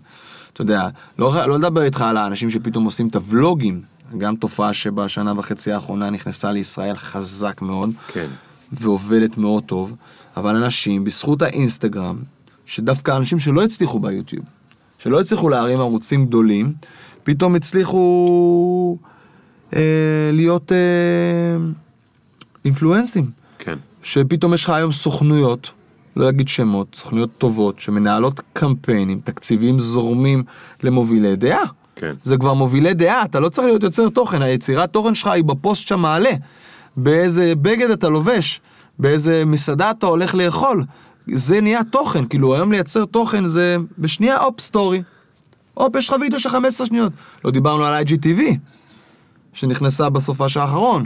אתה 0.52 0.62
יודע, 0.62 0.88
לא, 1.18 1.46
לא 1.46 1.58
לדבר 1.58 1.82
איתך 1.82 2.00
על 2.00 2.16
האנשים 2.16 2.50
שפתאום 2.50 2.84
עושים 2.84 3.08
את 3.08 3.14
הוולוגים, 3.14 3.82
גם 4.18 4.36
תופעה 4.36 4.72
שבשנה 4.72 5.32
וחצי 5.36 5.72
האחרונה 5.72 6.10
נכנסה 6.10 6.52
לישראל 6.52 6.96
חזק 6.96 7.62
מאוד. 7.62 7.90
כן. 8.12 8.26
ועובדת 8.72 9.38
מאוד 9.38 9.62
טוב, 9.62 9.92
אבל 10.36 10.56
אנשים, 10.56 11.04
בזכות 11.04 11.42
האינסטגרם, 11.42 12.16
שדווקא 12.66 13.16
אנשים 13.16 13.38
שלא 13.38 13.64
הצליחו 13.64 14.00
ביוטיוב, 14.00 14.44
שלא 15.02 15.20
הצליחו 15.20 15.48
להרים 15.48 15.80
ערוצים 15.80 16.26
גדולים, 16.26 16.72
פתאום 17.22 17.54
הצליחו 17.54 18.96
אה, 19.76 20.30
להיות 20.32 20.72
אה, 20.72 20.76
אינפלואנסים. 22.64 23.30
כן. 23.58 23.78
שפתאום 24.02 24.54
יש 24.54 24.64
לך 24.64 24.70
היום 24.70 24.92
סוכנויות, 24.92 25.70
לא 26.16 26.28
אגיד 26.28 26.48
שמות, 26.48 26.94
סוכנויות 26.94 27.30
טובות, 27.38 27.78
שמנהלות 27.78 28.40
קמפיינים, 28.52 29.20
תקציבים 29.24 29.80
זורמים 29.80 30.42
למובילי 30.82 31.36
דעה. 31.36 31.64
כן. 31.96 32.14
זה 32.22 32.36
כבר 32.36 32.54
מובילי 32.54 32.94
דעה, 32.94 33.24
אתה 33.24 33.40
לא 33.40 33.48
צריך 33.48 33.66
להיות 33.66 33.82
יוצר 33.82 34.08
תוכן, 34.08 34.42
היצירת 34.42 34.92
תוכן 34.92 35.14
שלך 35.14 35.26
היא 35.26 35.44
בפוסט 35.44 35.82
שאתה 35.82 35.96
מעלה. 35.96 36.32
באיזה 36.96 37.52
בגד 37.62 37.90
אתה 37.90 38.08
לובש, 38.08 38.60
באיזה 38.98 39.44
מסעדה 39.44 39.90
אתה 39.90 40.06
הולך 40.06 40.34
לאכול. 40.34 40.84
זה 41.26 41.60
נהיה 41.60 41.84
תוכן, 41.84 42.24
כאילו 42.26 42.54
היום 42.54 42.72
לייצר 42.72 43.04
תוכן 43.04 43.46
זה 43.46 43.76
בשנייה 43.98 44.38
הופ 44.38 44.60
story. 44.60 45.02
הופ, 45.74 45.96
יש 45.96 46.08
לך 46.08 46.16
וידאו 46.20 46.40
של 46.40 46.48
15 46.48 46.86
שניות. 46.86 47.12
לא 47.44 47.50
דיברנו 47.50 47.84
על 47.84 48.02
IGTV, 48.02 48.40
שנכנסה 49.52 50.10
בסופש 50.10 50.56
האחרון. 50.56 51.04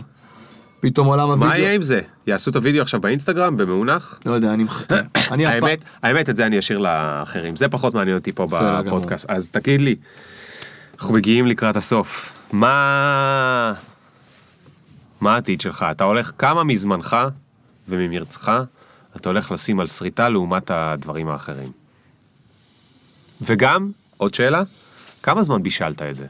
פתאום 0.80 1.06
עולם 1.06 1.28
הוידאו... 1.28 1.46
מה 1.46 1.58
יהיה 1.58 1.74
עם 1.74 1.82
זה? 1.82 2.00
יעשו 2.26 2.50
את 2.50 2.56
הוידאו 2.56 2.82
עכשיו 2.82 3.00
באינסטגרם, 3.00 3.56
במאונח? 3.56 4.20
לא 4.26 4.32
יודע, 4.32 4.54
אני 4.54 4.64
מחכה. 4.64 4.94
האמת, 5.30 5.84
האמת, 6.02 6.30
את 6.30 6.36
זה 6.36 6.46
אני 6.46 6.58
אשאיר 6.58 6.78
לאחרים. 6.78 7.56
זה 7.56 7.68
פחות 7.68 7.94
מעניין 7.94 8.16
אותי 8.16 8.32
פה. 8.32 8.46
בפודקאסט. 8.50 9.26
אז 9.30 9.48
תגיד 9.48 9.80
לי, 9.80 9.96
אנחנו 10.94 11.14
מגיעים 11.14 11.46
לקראת 11.46 11.76
הסוף. 11.76 12.38
מה... 12.52 13.72
מה 15.20 15.34
העתיד 15.34 15.60
שלך? 15.60 15.86
אתה 15.90 16.04
הולך, 16.04 16.32
כמה 16.38 16.64
מזמנך 16.64 17.16
וממרצך 17.88 18.52
אתה 19.16 19.28
הולך 19.28 19.50
לשים 19.50 19.80
על 19.80 19.86
שריטה 19.86 20.28
לעומת 20.28 20.70
הדברים 20.70 21.28
האחרים? 21.28 21.70
וגם, 23.40 23.90
עוד 24.16 24.34
שאלה, 24.34 24.62
כמה 25.22 25.42
זמן 25.42 25.62
בישלת 25.62 26.02
את 26.02 26.16
זה, 26.16 26.26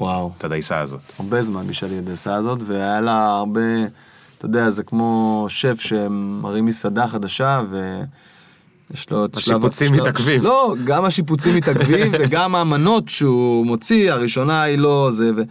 וואו. 0.00 0.32
את 0.38 0.44
הדייסה 0.44 0.80
הזאת? 0.80 1.00
הרבה 1.18 1.42
זמן 1.42 1.66
בשביל 1.66 1.98
הדסה 1.98 2.34
הזאת, 2.34 2.58
והיה 2.66 3.00
לה 3.00 3.36
הרבה, 3.36 3.60
אתה 4.38 4.46
יודע, 4.46 4.70
זה 4.70 4.82
כמו 4.82 5.46
שף 5.48 5.80
שמרים 5.80 6.66
מסעדה 6.66 7.06
חדשה, 7.06 7.60
ויש 7.70 9.10
לו 9.10 9.24
את 9.24 9.38
שלב... 9.38 9.56
השיפוצים 9.56 9.92
מתעכבים. 9.92 10.42
לא, 10.42 10.74
גם 10.84 11.04
השיפוצים 11.04 11.56
מתעכבים, 11.56 12.12
וגם 12.20 12.54
המנות 12.54 13.08
שהוא 13.08 13.66
מוציא, 13.66 14.12
הראשונה 14.12 14.62
היא 14.62 14.78
לא 14.78 15.08
זה, 15.12 15.30
ו... 15.36 15.42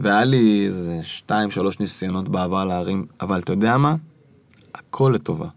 והיה 0.00 0.24
לי 0.24 0.66
איזה 0.66 0.98
שתיים, 1.02 1.50
שלוש 1.50 1.80
ניסיונות 1.80 2.28
בעבר 2.28 2.64
להרים, 2.64 3.06
אבל 3.20 3.40
אתה 3.40 3.52
יודע 3.52 3.76
מה? 3.76 3.94
הכל 4.78 5.12
לטובה. 5.14 5.48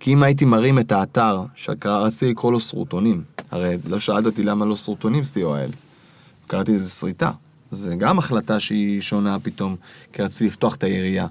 כי 0.00 0.12
אם 0.12 0.22
הייתי 0.22 0.44
מרים 0.44 0.78
את 0.78 0.92
האתר, 0.92 1.44
שרציתי 1.54 2.30
לקרוא 2.30 2.52
לו 2.52 2.60
סרוטונים, 2.60 3.22
הרי 3.50 3.76
לא 3.88 3.98
שאלת 3.98 4.26
אותי 4.26 4.42
למה 4.42 4.64
לא 4.64 4.76
סרוטונים 4.76 5.22
COIL, 5.22 5.72
קראתי 6.46 6.74
לזה 6.74 6.90
שריטה. 6.90 7.30
זה 7.70 7.94
גם 7.96 8.18
החלטה 8.18 8.60
שהיא 8.60 9.00
שונה 9.00 9.38
פתאום, 9.38 9.76
כי 10.12 10.22
רציתי 10.22 10.46
לפתוח 10.46 10.74
את 10.74 10.84
היריעה, 10.84 11.26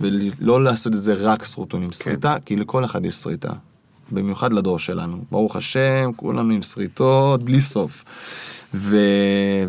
ולא 0.00 0.64
לעשות 0.64 0.94
את 0.94 1.02
זה 1.02 1.12
רק 1.12 1.44
סרוטונים. 1.44 1.92
שריטה, 1.92 2.36
כי 2.44 2.56
לכל 2.56 2.84
אחד 2.84 3.04
יש 3.04 3.14
שריטה. 3.14 3.52
במיוחד 4.10 4.52
לדור 4.52 4.78
שלנו. 4.78 5.24
ברוך 5.30 5.56
השם, 5.56 6.10
כולנו 6.16 6.54
עם 6.54 6.62
שריטות, 6.62 7.42
בלי 7.42 7.60
סוף. 7.60 8.04
ו... 8.74 8.96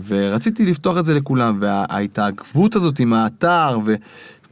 ורציתי 0.07 0.65
לפתוח 0.65 0.97
את 0.97 1.05
זה 1.05 1.13
לכולם, 1.13 1.57
וההתעכבות 1.59 2.75
הזאת 2.75 2.99
עם 2.99 3.13
האתר, 3.13 3.79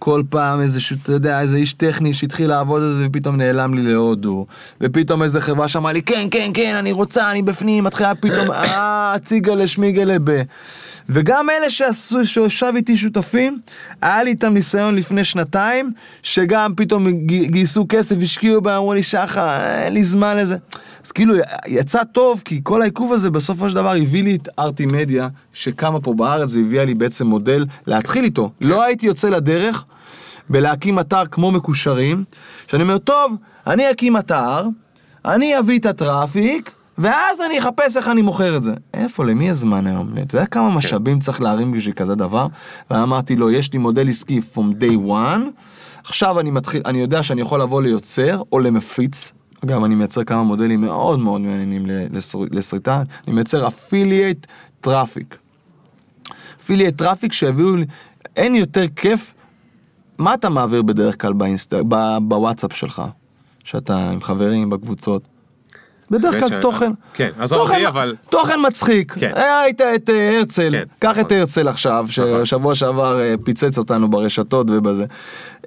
וכל 0.01 0.23
פעם 0.29 0.61
איזה, 0.61 0.79
אתה 1.03 1.11
יודע, 1.11 1.41
איזה 1.41 1.57
איש 1.57 1.73
טכני 1.73 2.13
שהתחיל 2.13 2.47
לעבוד 2.49 2.81
על 2.81 2.93
זה, 2.93 3.05
ופתאום 3.09 3.35
נעלם 3.35 3.73
לי 3.73 3.81
להודו, 3.81 4.45
ופתאום 4.81 5.23
איזה 5.23 5.41
חברה 5.41 5.67
שאמרה 5.67 5.93
לי, 5.93 6.01
כן, 6.01 6.27
כן, 6.31 6.51
כן, 6.53 6.75
אני 6.79 6.91
רוצה, 6.91 7.31
אני 7.31 7.41
בפנים, 7.41 7.83
מתחילה 7.83 8.15
פתאום, 8.15 8.51
אה, 8.51 9.15
ציגלה 9.23 9.67
שמיגלה 9.67 10.17
ב... 10.23 10.41
וגם 11.09 11.49
אלה 11.49 11.69
שעשו, 11.69 12.25
שיושב 12.25 12.73
איתי 12.75 12.97
שותפים, 12.97 13.59
היה 14.01 14.23
לי 14.23 14.29
איתם 14.29 14.53
ניסיון 14.53 14.95
לפני 14.95 15.23
שנתיים, 15.23 15.91
שגם 16.23 16.73
פתאום 16.75 17.11
גי- 17.11 17.47
גייסו 17.47 17.85
כסף, 17.89 18.15
השקיעו 18.21 18.61
בהם, 18.61 18.75
אמרו 18.75 18.93
לי, 18.93 19.03
שחר, 19.03 19.49
אין 19.83 19.93
לי 19.93 20.03
זמן 20.03 20.37
לזה. 20.37 20.57
אז 21.05 21.11
כאילו, 21.11 21.33
יצא 21.67 22.03
טוב, 22.03 22.41
כי 22.45 22.59
כל 22.63 22.81
העיכוב 22.81 23.13
הזה 23.13 23.29
בסופו 23.29 23.69
של 23.69 23.75
דבר 23.75 23.91
הביא 23.91 24.23
לי 24.23 24.35
את 24.35 24.49
ארטי 24.59 24.85
מדיה, 24.85 25.27
שקמה 25.53 25.99
פה 25.99 26.13
בארץ 26.13 26.55
והביאה 26.55 26.85
לי 26.85 26.93
בעצם 26.93 27.27
מודל 27.27 27.65
להתחיל 27.87 28.23
איתו. 28.23 28.51
לא 28.61 28.83
הייתי 28.83 29.05
יוצא 29.05 29.29
לדרך 29.29 29.85
בלהקים 30.49 30.99
אתר 30.99 31.25
כמו 31.25 31.51
מקושרים, 31.51 32.23
שאני 32.67 32.83
אומר, 32.83 32.97
טוב, 32.97 33.35
אני 33.67 33.91
אקים 33.91 34.17
אתר, 34.17 34.67
אני 35.25 35.59
אביא 35.59 35.79
את 35.79 35.85
ה 35.85 35.95
traffic, 35.95 36.71
ואז 36.97 37.41
אני 37.45 37.59
אחפש 37.59 37.97
איך 37.97 38.07
אני 38.07 38.21
מוכר 38.21 38.57
את 38.57 38.63
זה. 38.63 38.73
איפה, 38.93 39.25
למי 39.25 39.49
יש 39.49 39.68
זמן 39.68 39.87
היום? 39.87 40.13
אתה 40.21 40.35
יודע 40.35 40.45
כמה 40.45 40.69
משאבים 40.69 41.19
צריך 41.19 41.41
להרים 41.41 41.71
בשביל 41.71 41.93
כזה 41.95 42.15
דבר? 42.15 42.47
ואמרתי 42.91 43.35
לו, 43.35 43.51
יש 43.51 43.73
לי 43.73 43.79
מודל 43.79 44.09
עסקי 44.09 44.39
from 44.53 44.81
day 44.81 45.09
one, 45.09 45.41
עכשיו 46.03 46.39
אני 46.39 46.51
מתחיל, 46.51 46.81
אני 46.85 47.01
יודע 47.01 47.23
שאני 47.23 47.41
יכול 47.41 47.61
לבוא 47.61 47.81
ליוצר 47.81 48.41
או 48.51 48.59
למפיץ. 48.59 49.31
אגב, 49.63 49.83
אני 49.83 49.95
מייצר 49.95 50.23
כמה 50.23 50.43
מודלים 50.43 50.81
מאוד 50.81 51.19
מאוד 51.19 51.41
מעניינים 51.41 51.85
לסר- 51.85 52.39
לסריטה, 52.51 53.03
אני 53.27 53.35
מייצר 53.35 53.67
affiliate 53.67 54.47
traffic. 54.81 55.37
affiliate 56.61 56.97
traffic 56.97 57.33
שיביאו 57.33 57.75
לי, 57.75 57.85
אין 58.35 58.55
יותר 58.55 58.85
כיף. 58.95 59.33
מה 60.17 60.33
אתה 60.33 60.49
מעביר 60.49 60.81
בדרך 60.81 61.21
כלל 61.21 61.33
באינסט... 61.33 61.73
בוואטסאפ 62.27 62.73
שלך? 62.73 63.03
שאתה 63.63 64.09
עם 64.11 64.21
חברים 64.21 64.69
בקבוצות? 64.69 65.23
בדרך 66.11 66.39
כלל 66.39 66.49
ש- 66.49 66.61
תוכן, 66.61 66.91
כן, 67.13 67.29
תוכן- 67.49 67.85
אבל- 67.85 68.15
תוכן 68.29 68.59
מצחיק, 68.67 69.13
כן. 69.19 69.31
היה 69.35 69.59
היית 69.61 69.81
את 69.81 70.09
אה, 70.09 70.37
הרצל, 70.37 70.69
כן, 70.71 70.83
קח 70.99 71.09
נכון. 71.09 71.21
את 71.25 71.31
הרצל 71.31 71.67
עכשיו, 71.67 72.05
נכון. 72.09 72.45
ששבוע 72.45 72.75
שעבר 72.75 73.19
אה, 73.19 73.33
פיצץ 73.43 73.77
אותנו 73.77 74.09
ברשתות 74.09 74.67
ובזה. 74.69 75.05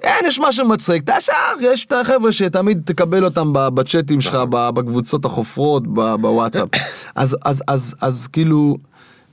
אין, 0.03 0.25
יש 0.25 0.39
משהו 0.39 0.67
מצחיק, 0.67 1.03
ישר, 1.17 1.33
יש 1.61 1.85
את 1.85 1.91
החבר'ה 1.93 2.31
שתמיד 2.31 2.81
תקבל 2.85 3.25
אותם 3.25 3.49
בצ'אטים 3.53 4.21
שלך, 4.21 4.33
נכון. 4.35 4.49
בקבוצות 4.75 5.25
החופרות, 5.25 5.87
בוואטסאפ. 5.93 6.69
אז, 7.15 7.37
אז, 7.45 7.63
אז, 7.67 7.95
אז 8.01 8.27
כאילו, 8.27 8.77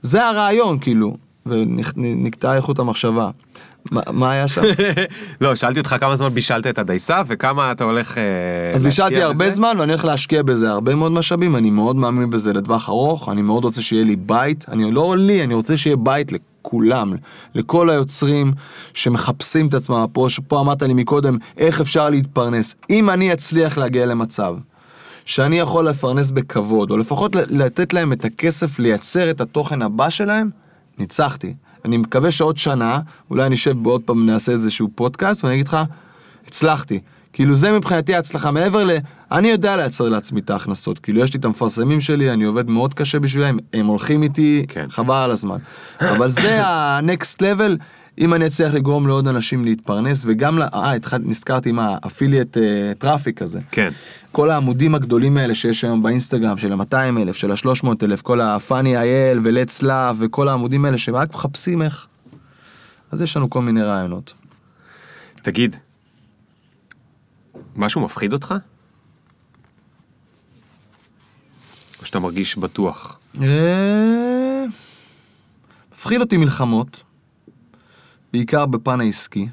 זה 0.01 0.25
הרעיון, 0.27 0.79
כאילו, 0.79 1.17
ונקטעה 1.45 2.55
איכות 2.55 2.79
המחשבה. 2.79 3.29
מה- 3.91 4.31
היה 4.31 4.47
שם? 4.47 4.61
לא, 5.41 5.55
שאלתי 5.55 5.79
אותך 5.79 5.95
כמה 5.99 6.15
זמן 6.15 6.29
בישלת 6.29 6.67
את 6.67 6.79
הדייסה 6.79 7.21
וכמה 7.27 7.71
אתה 7.71 7.83
הולך 7.83 8.17
אה, 8.17 8.23
אז 8.73 8.83
להשקיע 8.83 9.05
בישלתי 9.07 9.23
הרבה 9.23 9.45
בזה? 9.45 9.55
זמן 9.55 9.75
ואני 9.79 9.91
הולך 9.91 10.05
להשקיע 10.05 10.43
בזה 10.43 10.69
הרבה 10.71 10.95
מאוד 10.95 11.11
משאבים, 11.11 11.55
אני 11.55 11.69
מאוד 11.69 11.95
מאמין 11.95 12.29
בזה 12.29 12.53
לטווח 12.53 12.89
ארוך, 12.89 13.29
אני 13.29 13.41
מאוד 13.41 13.63
רוצה 13.63 13.81
שיהיה 13.81 14.03
לי 14.03 14.15
בית, 14.15 14.65
אני 14.69 14.91
לא 14.91 15.17
לי, 15.17 15.43
אני 15.43 15.53
רוצה 15.53 15.77
שיהיה 15.77 15.95
בית 15.95 16.31
לכולם, 16.31 17.13
לכל 17.55 17.89
היוצרים 17.89 18.53
שמחפשים 18.93 19.67
את 19.67 19.73
עצמם, 19.73 20.05
פה, 20.13 20.27
פה 20.47 20.59
אמרת 20.59 20.81
לי 20.81 20.93
מקודם, 20.93 21.37
איך 21.57 21.81
אפשר 21.81 22.09
להתפרנס. 22.09 22.75
אם 22.89 23.09
אני 23.09 23.33
אצליח 23.33 23.77
להגיע 23.77 24.05
למצב 24.05 24.55
שאני 25.25 25.59
יכול 25.59 25.87
לפרנס 25.87 26.31
בכבוד, 26.31 26.91
או 26.91 26.97
לפחות 26.97 27.35
לתת 27.49 27.93
להם 27.93 28.13
את 28.13 28.25
הכסף 28.25 28.79
לייצר 28.79 29.29
את 29.31 29.41
התוכן 29.41 29.81
הבא 29.81 30.09
שלהם, 30.09 30.49
ניצחתי. 30.99 31.53
אני 31.85 31.97
מקווה 31.97 32.31
שעוד 32.31 32.57
שנה, 32.57 32.99
אולי 33.29 33.49
נשב 33.49 33.83
בעוד 33.83 34.01
פעם, 34.01 34.25
נעשה 34.25 34.51
איזשהו 34.51 34.89
פודקאסט, 34.95 35.43
ואני 35.43 35.55
אגיד 35.55 35.67
לך, 35.67 35.77
הצלחתי. 36.47 36.99
כאילו 37.33 37.55
זה 37.55 37.71
מבחינתי 37.71 38.15
ההצלחה, 38.15 38.51
מעבר 38.51 38.83
ל... 38.83 38.91
אני 39.31 39.47
יודע 39.47 39.75
לייצר 39.75 40.09
לעצמי 40.09 40.39
את 40.39 40.49
ההכנסות, 40.49 40.99
כאילו 40.99 41.21
יש 41.21 41.33
לי 41.33 41.39
את 41.39 41.45
המפרסמים 41.45 42.01
שלי, 42.01 42.31
אני 42.31 42.43
עובד 42.43 42.69
מאוד 42.69 42.93
קשה 42.93 43.19
בשבילם, 43.19 43.57
הם 43.73 43.85
הולכים 43.85 44.23
איתי, 44.23 44.65
כן. 44.67 44.85
חבל 44.89 45.15
על 45.15 45.31
הזמן. 45.31 45.57
אבל 46.01 46.29
זה 46.29 46.65
ה-next 46.65 47.35
level, 47.39 47.83
אם 48.17 48.33
אני 48.33 48.47
אצליח 48.47 48.73
לגרום 48.73 49.07
לעוד 49.07 49.27
אנשים 49.27 49.63
להתפרנס, 49.63 50.23
וגם, 50.27 50.61
אה, 50.61 50.93
נזכרתי 51.23 51.69
עם 51.69 51.79
ה-affiliate 51.79 52.57
traffic 52.97 53.41
הזה. 53.41 53.59
כן. 53.71 53.89
כל 54.31 54.49
העמודים 54.49 54.95
הגדולים 54.95 55.37
האלה 55.37 55.55
שיש 55.55 55.83
היום 55.83 56.03
באינסטגרם, 56.03 56.57
של 56.57 56.73
ה-200 56.73 57.21
אלף, 57.21 57.35
של 57.35 57.51
ה-300 57.51 57.87
אלף, 58.03 58.21
כל 58.21 58.41
ה-funny 58.41 58.71
IL 58.71 59.39
ו-let's 59.43 59.83
love 59.83 60.15
וכל 60.19 60.47
העמודים 60.47 60.85
האלה 60.85 60.97
שרק 60.97 61.33
מחפשים 61.33 61.81
איך. 61.81 62.07
אז 63.11 63.21
יש 63.21 63.37
לנו 63.37 63.49
כל 63.49 63.61
מיני 63.61 63.83
רעיונות. 63.83 64.33
תגיד, 65.41 65.75
משהו 67.75 68.01
מפחיד 68.01 68.33
אותך? 68.33 68.55
או 71.99 72.05
שאתה 72.05 72.19
מרגיש 72.19 72.57
בטוח? 72.57 73.19
אה, 73.41 74.65
מפחיד 75.93 76.21
אותי 76.21 76.37
מלחמות, 76.37 77.03
בעיקר 78.33 78.65
בפן 78.65 79.01
העסקי, 79.01 79.47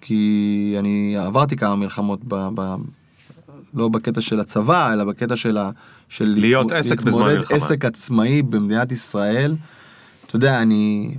כי 0.00 0.74
אני 0.78 1.16
עברתי 1.16 1.56
כמה 1.56 1.76
מלחמות, 1.76 2.20
ב, 2.28 2.34
ב, 2.54 2.74
לא 3.74 3.88
בקטע 3.88 4.20
של 4.20 4.40
הצבא, 4.40 4.92
אלא 4.92 5.04
בקטע 5.04 5.36
של, 5.36 5.58
ה, 5.58 5.70
של 6.08 6.24
להיות 6.38 6.64
להתמודד- 6.72 6.78
עסק 6.80 7.02
בזמן 7.02 7.22
מלחמה. 7.32 7.56
עסק 7.56 7.84
עצמאי 7.84 8.42
במדינת 8.42 8.92
ישראל. 8.92 9.56
אתה 10.26 10.36
יודע, 10.36 10.62
אני, 10.62 11.14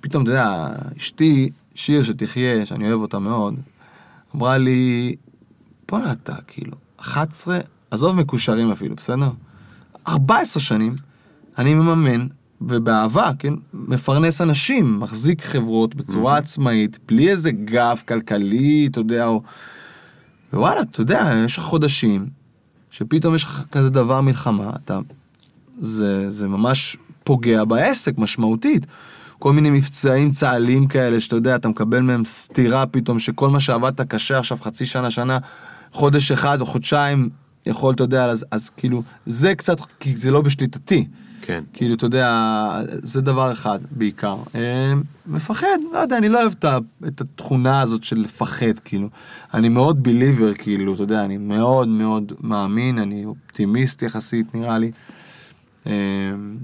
פתאום, 0.00 0.22
אתה 0.22 0.30
יודע, 0.30 0.66
אשתי, 0.96 1.50
שיר 1.74 2.02
שתחיה, 2.02 2.66
שאני 2.66 2.88
אוהב 2.90 3.00
אותה 3.00 3.18
מאוד, 3.18 3.54
אמרה 4.36 4.58
לי, 4.58 5.16
בואנה 5.88 6.12
אתה, 6.12 6.34
כאילו, 6.46 6.72
11, 6.96 7.58
עזוב 7.90 8.16
מקושרים 8.16 8.70
אפילו, 8.70 8.96
בסדר? 8.96 9.30
14 10.08 10.62
שנים, 10.62 10.94
אני 11.58 11.74
מממן, 11.74 12.26
ובאהבה, 12.60 13.30
כן, 13.38 13.54
מפרנס 13.74 14.40
אנשים, 14.40 15.00
מחזיק 15.00 15.44
חברות 15.44 15.94
בצורה 15.94 16.36
עצמאית, 16.36 16.98
בלי 17.08 17.30
איזה 17.30 17.50
גב 17.50 18.02
כלכלי, 18.08 18.88
אתה 18.90 19.00
יודע, 19.00 19.26
או... 19.26 19.42
ווואלה, 20.52 20.80
אתה 20.82 21.00
יודע, 21.00 21.32
יש 21.44 21.58
לך 21.58 21.62
חודשים, 21.62 22.26
שפתאום 22.90 23.34
יש 23.34 23.44
לך 23.44 23.62
כזה 23.72 23.90
דבר 23.90 24.20
מלחמה, 24.20 24.70
אתה... 24.84 24.98
זה, 25.80 26.30
זה 26.30 26.48
ממש 26.48 26.96
פוגע 27.24 27.64
בעסק, 27.64 28.18
משמעותית. 28.18 28.86
כל 29.38 29.52
מיני 29.52 29.70
מבצעים 29.70 30.30
צה"ליים 30.30 30.86
כאלה, 30.86 31.20
שאתה 31.20 31.36
יודע, 31.36 31.56
אתה 31.56 31.68
מקבל 31.68 32.00
מהם 32.00 32.24
סטירה 32.24 32.86
פתאום, 32.86 33.18
שכל 33.18 33.50
מה 33.50 33.60
שעבדת 33.60 34.00
קשה 34.00 34.38
עכשיו 34.38 34.58
חצי 34.60 34.86
שנה, 34.86 35.10
שנה, 35.10 35.38
חודש 35.92 36.32
אחד 36.32 36.60
או 36.60 36.66
חודשיים, 36.66 37.28
יכול, 37.66 37.94
אתה 37.94 38.02
יודע, 38.02 38.24
אז, 38.24 38.44
אז 38.50 38.70
כאילו, 38.70 39.02
זה 39.26 39.54
קצת, 39.54 39.76
כי 40.00 40.16
זה 40.16 40.30
לא 40.30 40.40
בשליטתי. 40.40 41.06
כן. 41.46 41.64
כאילו, 41.72 41.94
אתה 41.94 42.06
יודע, 42.06 42.80
זה 43.02 43.20
דבר 43.20 43.52
אחד 43.52 43.78
בעיקר. 43.90 44.36
אה, 44.54 44.92
מפחד, 45.26 45.66
לא 45.92 45.98
יודע, 45.98 46.18
אני 46.18 46.28
לא 46.28 46.42
אוהב 46.42 46.52
את 47.06 47.20
התכונה 47.20 47.80
הזאת 47.80 48.04
של 48.04 48.18
לפחד, 48.18 48.78
כאילו. 48.84 49.08
אני 49.54 49.68
מאוד 49.68 50.02
בליבר, 50.02 50.54
כאילו, 50.54 50.94
אתה 50.94 51.02
יודע, 51.02 51.24
אני 51.24 51.36
מאוד 51.36 51.88
מאוד 51.88 52.32
מאמין, 52.40 52.98
אני 52.98 53.24
אופטימיסט 53.24 54.02
יחסית, 54.02 54.54
נראה 54.54 54.78
לי. 54.78 54.90
אה, 55.86 55.92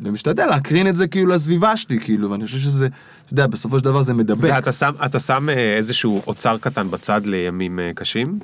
ומשתדל 0.03 0.47
להקרין 0.47 0.89
את 0.89 0.97
זה 0.97 1.07
כאילו 1.09 1.27
לסביבה 1.27 1.77
שלי, 1.77 2.01
כאילו, 2.01 2.31
ואני 2.31 2.45
חושב 2.45 2.59
שזה, 2.59 2.87
אתה 2.87 3.33
יודע, 3.33 3.47
בסופו 3.47 3.79
של 3.79 3.85
דבר 3.85 4.03
זה 4.03 4.15
מדבק. 4.15 4.51
ואתה 4.55 4.73
שם, 4.73 4.93
אתה 5.05 5.21
שם 5.21 5.49
אה, 5.49 5.77
איזשהו 5.77 6.23
אוצר 6.27 6.59
קטן 6.59 6.91
בצד 6.91 7.27
לימים 7.27 7.79
קשים? 7.95 8.39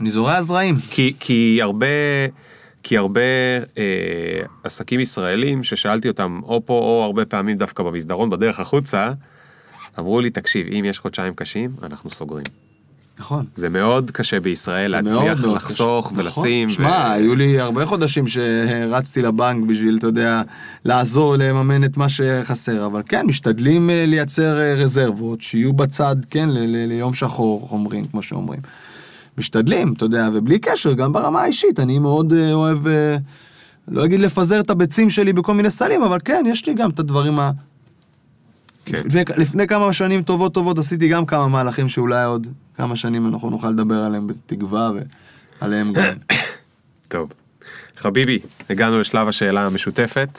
אני 0.00 0.10
זורע 0.10 0.42
זרעים. 0.42 0.76
כי, 0.90 1.14
כי 1.20 1.58
הרבה, 1.62 1.86
כי 2.90 2.96
הרבה 2.96 3.20
אה, 3.78 3.84
עסקים 4.64 5.00
ישראלים 5.00 5.64
ששאלתי 5.64 6.08
אותם 6.08 6.40
או 6.44 6.62
פה 6.66 6.72
או 6.72 7.02
הרבה 7.04 7.24
פעמים 7.24 7.56
דווקא 7.56 7.82
במסדרון 7.82 8.30
בדרך 8.30 8.60
החוצה, 8.60 9.12
אמרו 9.98 10.20
לי 10.20 10.30
תקשיב 10.30 10.66
אם 10.66 10.84
יש 10.84 10.98
חודשיים 10.98 11.34
קשים 11.34 11.70
אנחנו 11.82 12.10
סוגרים. 12.10 12.44
נכון. 13.18 13.44
זה 13.54 13.68
מאוד 13.68 14.10
קשה 14.10 14.40
בישראל 14.40 14.90
להצליח 14.90 15.44
מאוד 15.44 15.56
לחסוך 15.56 16.06
קשה. 16.12 16.20
ולשים. 16.20 16.68
נכון. 16.68 16.84
שמע, 16.84 17.12
היו 17.12 17.34
לי 17.34 17.60
הרבה 17.60 17.86
חודשים 17.86 18.24
שרצתי 18.26 19.22
לבנק 19.22 19.66
בשביל, 19.66 19.96
אתה 19.98 20.06
יודע, 20.06 20.42
לעזור 20.84 21.36
לממן 21.36 21.84
את 21.84 21.96
מה 21.96 22.08
שחסר, 22.08 22.86
אבל 22.86 23.02
כן, 23.06 23.26
משתדלים 23.26 23.90
אה, 23.90 24.04
לייצר 24.06 24.60
אה, 24.60 24.74
רזרבות, 24.74 25.40
שיהיו 25.40 25.72
בצד, 25.72 26.16
כן, 26.30 26.48
ל- 26.48 26.58
ל- 26.58 26.88
ליום 26.88 27.12
שחור, 27.12 27.68
אומרים, 27.72 28.04
כמו 28.04 28.22
שאומרים. 28.22 28.60
משתדלים, 29.40 29.92
אתה 29.92 30.04
יודע, 30.04 30.28
ובלי 30.34 30.58
קשר, 30.58 30.92
גם 30.92 31.12
ברמה 31.12 31.42
האישית, 31.42 31.80
אני 31.80 31.98
מאוד 31.98 32.32
אה, 32.32 32.52
אוהב, 32.52 32.86
אה, 32.86 33.16
לא 33.88 34.04
אגיד 34.04 34.20
לפזר 34.20 34.60
את 34.60 34.70
הביצים 34.70 35.10
שלי 35.10 35.32
בכל 35.32 35.54
מיני 35.54 35.70
סלים, 35.70 36.02
אבל 36.02 36.18
כן, 36.24 36.44
יש 36.48 36.66
לי 36.66 36.74
גם 36.74 36.90
את 36.90 36.98
הדברים 36.98 37.40
ה... 37.40 37.50
כן. 38.84 39.02
לפני, 39.06 39.22
לפני 39.36 39.66
כמה 39.66 39.92
שנים 39.92 40.22
טובות 40.22 40.54
טובות 40.54 40.78
עשיתי 40.78 41.08
גם 41.08 41.26
כמה 41.26 41.48
מהלכים 41.48 41.88
שאולי 41.88 42.24
עוד 42.24 42.46
כמה 42.76 42.96
שנים 42.96 43.26
אנחנו 43.26 43.50
נוכל 43.50 43.70
לדבר 43.70 43.94
עליהם 43.94 44.26
בתקווה 44.26 44.90
ועליהם 45.60 45.92
גם. 45.92 46.04
טוב. 47.08 47.32
חביבי, 47.96 48.38
הגענו 48.70 49.00
לשלב 49.00 49.28
השאלה 49.28 49.66
המשותפת. 49.66 50.38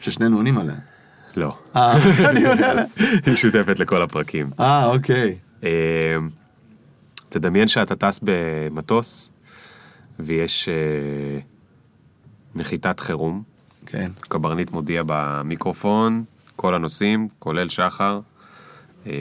ששנינו 0.00 0.36
עונים 0.36 0.58
עליה. 0.58 0.74
לא. 1.36 1.56
אה, 1.76 1.96
אני 2.30 2.46
עונה 2.46 2.70
עליה. 2.70 2.84
היא 2.98 3.34
משותפת 3.34 3.78
לכל 3.78 4.02
הפרקים. 4.02 4.50
אה, 4.60 4.86
אוקיי. 4.86 5.36
תדמיין 7.34 7.68
שאתה 7.68 7.96
טס 7.96 8.20
במטוס 8.22 9.30
ויש 10.18 10.68
אה, 10.68 10.74
נחיתת 12.54 13.00
חירום, 13.00 13.42
כן. 13.86 14.10
קברניט 14.20 14.70
מודיע 14.70 15.02
במיקרופון, 15.06 16.24
כל 16.56 16.74
הנוסעים, 16.74 17.28
כולל 17.38 17.68
שחר, 17.68 18.20
אה, 19.06 19.12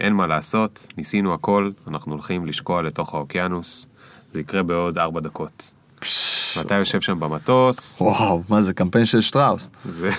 אין 0.00 0.12
מה 0.12 0.26
לעשות, 0.26 0.86
ניסינו 0.96 1.34
הכל, 1.34 1.70
אנחנו 1.88 2.12
הולכים 2.12 2.46
לשקוע 2.46 2.82
לתוך 2.82 3.14
האוקיינוס, 3.14 3.86
זה 4.32 4.40
יקרה 4.40 4.62
בעוד 4.62 4.98
ארבע 4.98 5.20
דקות. 5.20 5.72
ואתה 6.56 6.74
יושב 6.74 7.00
שם 7.00 7.20
במטוס, 7.20 8.00
וואו, 8.00 8.42
מה 8.48 8.62
זה 8.62 8.74
קמפיין 8.74 9.04
של 9.04 9.20
שטראוס. 9.20 9.70
זה... 9.84 10.10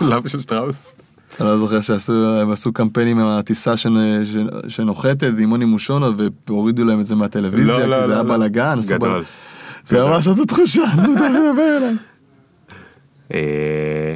למה 0.10 0.28
של 0.28 0.40
שטראוס? 0.40 0.94
אתה 1.34 1.44
לא 1.44 1.58
זוכר 1.58 1.80
שהם 1.80 2.50
עשו 2.52 2.72
קמפיינים 2.72 3.18
עם 3.18 3.26
הטיסה 3.26 3.74
שנוחתת 4.68 5.22
עם 5.38 5.48
מוני 5.48 5.64
מושונה 5.64 6.06
והורידו 6.48 6.84
להם 6.84 7.00
את 7.00 7.06
זה 7.06 7.14
מהטלוויזיה, 7.14 7.74
לא, 7.74 7.76
כי 7.76 7.80
זה 7.82 7.86
לא, 7.86 8.14
היה 8.14 8.22
לא. 8.22 8.36
בלאגן. 8.36 8.78
גדול. 8.88 9.24
זה 9.86 10.04
ממש 10.04 10.26
אותה 10.28 10.44
תחושה, 10.46 10.82
אליי. 11.76 11.94
אה, 13.34 14.14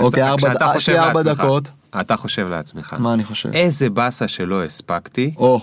אוקיי, 0.00 0.22
אתה- 0.22 0.30
ארבע- 0.30 0.48
יש 0.48 0.54
לי 0.68 0.74
חושב 0.74 0.92
ארבע 0.92 1.22
לעצמך- 1.22 1.40
דקות. 1.44 1.70
אתה 2.00 2.16
חושב 2.16 2.46
לעצמך, 2.48 2.94
מה 2.98 3.14
אני 3.14 3.24
חושב? 3.24 3.48
איזה 3.52 3.90
באסה 3.90 4.28
שלא 4.28 4.64
הספקתי, 4.64 5.34
או. 5.36 5.60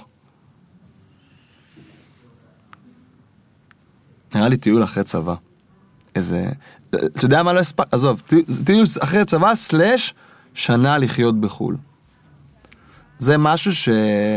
נראה 4.36 4.50
לי 4.50 4.58
טיול 4.58 4.84
אחרי 4.84 5.04
צבא. 5.04 5.36
איזה... 6.16 6.46
אתה 6.96 7.26
יודע 7.26 7.44
מה 7.44 7.54
לא 7.54 7.60
הספק? 7.60 7.86
עזוב, 7.92 8.22
טיול 8.64 8.86
אחרי 9.00 9.26
צבא 9.26 9.56
סלאש 9.56 10.14
שנה 10.54 10.98
לחיות 10.98 11.42
בחו"ל. 11.42 11.76
זה 13.20 13.38
משהו 13.38 13.74
ש... 13.74 13.90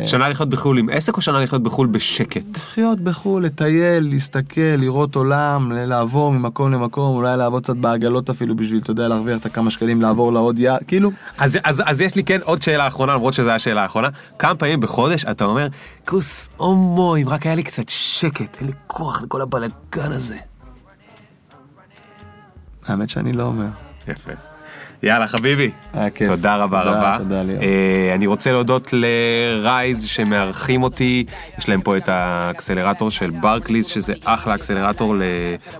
שנה 0.06 0.28
לחיות 0.28 0.48
בחו"ל 0.48 0.78
עם 0.78 0.88
עסק 0.92 1.16
או 1.16 1.22
שנה 1.22 1.40
לחיות 1.40 1.62
בחו"ל 1.62 1.86
בשקט? 1.86 2.56
לחיות 2.56 3.00
בחו"ל, 3.00 3.44
לטייל, 3.44 4.08
להסתכל, 4.08 4.60
לראות 4.60 5.16
עולם, 5.16 5.72
לעבור 5.72 6.32
ממקום 6.32 6.72
למקום, 6.72 7.16
אולי 7.16 7.36
לעבוד 7.36 7.62
קצת 7.62 7.76
בעגלות 7.76 8.30
אפילו 8.30 8.56
בשביל, 8.56 8.80
אתה 8.80 8.90
יודע, 8.90 9.08
להרוויח 9.08 9.40
את 9.40 9.46
הכמה 9.46 9.70
שקלים, 9.70 10.02
לעבור 10.02 10.32
לעוד 10.32 10.58
יעד, 10.58 10.82
כאילו, 10.86 11.10
אז, 11.38 11.58
אז, 11.64 11.82
אז 11.86 12.00
יש 12.00 12.14
לי 12.14 12.24
כן 12.24 12.38
עוד 12.42 12.62
שאלה 12.62 12.86
אחרונה, 12.86 13.14
למרות 13.14 13.34
שזו 13.34 13.50
השאלה 13.50 13.82
האחרונה. 13.82 14.08
כמה 14.38 14.54
פעמים 14.54 14.80
בחודש 14.80 15.24
אתה 15.24 15.44
אומר, 15.44 15.66
כוס 16.04 16.48
הומו, 16.56 17.16
אם 17.16 17.28
רק 17.28 17.46
היה 17.46 17.54
לי 17.54 17.62
קצת 17.62 17.88
שקט, 17.88 18.56
אין 18.60 18.66
לי 18.66 18.72
כוח 18.86 19.22
לכל 19.22 19.42
הבלאגן 19.42 20.12
הזה. 20.12 20.36
האמת 22.86 23.10
שאני 23.10 23.32
לא 23.32 23.42
אומר. 23.42 23.66
יפה. 24.08 24.32
יאללה 25.02 25.28
חביבי, 25.28 25.70
היה 25.92 26.10
כיף. 26.10 26.28
תודה 26.30 26.56
רבה 26.56 26.84
תודה, 26.84 26.98
רבה. 26.98 27.16
תודה, 27.18 27.42
ליאור. 27.42 27.62
אה, 27.62 28.14
אני 28.14 28.26
רוצה 28.26 28.52
להודות 28.52 28.92
ל-Rise 28.92 30.04
שמארחים 30.04 30.82
אותי, 30.82 31.24
יש 31.58 31.68
להם 31.68 31.80
פה 31.80 31.96
את 31.96 32.08
האקסלרטור 32.08 33.10
של 33.10 33.30
ברקליס, 33.30 33.86
שזה 33.86 34.12
אחלה 34.24 34.54
אקסלרטור 34.54 35.14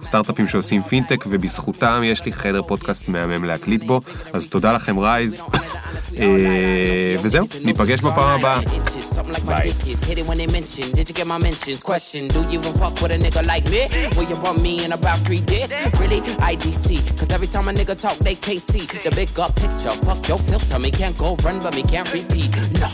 לסטארט-אפים 0.00 0.48
שעושים 0.48 0.82
פינטק, 0.82 1.24
ובזכותם 1.26 2.00
יש 2.04 2.24
לי 2.24 2.32
חדר 2.32 2.62
פודקאסט 2.62 3.08
מהמם 3.08 3.44
להקליט 3.44 3.82
בו, 3.82 4.00
אז 4.32 4.48
תודה 4.48 4.72
לכם 4.72 4.98
Rise. 4.98 5.40
אה, 6.19 7.15
וזהו, 7.23 7.45
ניפגש 7.63 7.99
בפעם 7.99 8.39
הבאה. 8.39 8.59
Something 9.19 9.33
like 9.33 9.45
Bye. 9.45 9.63
ridiculous. 9.63 10.03
Hit 10.09 10.17
it 10.19 10.27
when 10.29 10.37
they 10.37 10.47
mention. 10.47 10.85
Did 10.97 11.05
you 11.09 11.15
get 11.19 11.27
my 11.27 11.39
mentions? 11.47 11.79
Question. 11.91 12.21
Do 12.35 12.39
you 12.51 12.59
even 12.59 12.73
fuck 12.81 12.95
with 13.01 13.11
a 13.17 13.19
nigga 13.25 13.41
like 13.53 13.65
me? 13.73 13.81
Will 14.15 14.27
you 14.31 14.37
bump 14.43 14.57
me 14.67 14.73
in 14.85 14.91
about 14.99 15.19
three 15.25 15.43
days? 15.53 15.69
Really? 16.01 16.19
IDC. 16.51 16.87
Cause 17.19 17.29
every 17.35 17.49
time 17.53 17.67
a 17.71 17.73
nigga 17.79 17.95
talk, 18.05 18.17
they 18.27 18.35
KC. 18.45 18.71
The 19.05 19.11
big 19.19 19.29
up 19.43 19.51
picture. 19.61 19.93
Fuck 20.07 20.21
your 20.29 20.39
filter. 20.47 20.79
Me 20.85 20.89
can't 21.01 21.17
go 21.23 21.29
run, 21.45 21.57
but 21.63 21.73
me 21.77 21.83
can't 21.93 22.09
repeat. 22.17 22.49
No. 22.83 22.89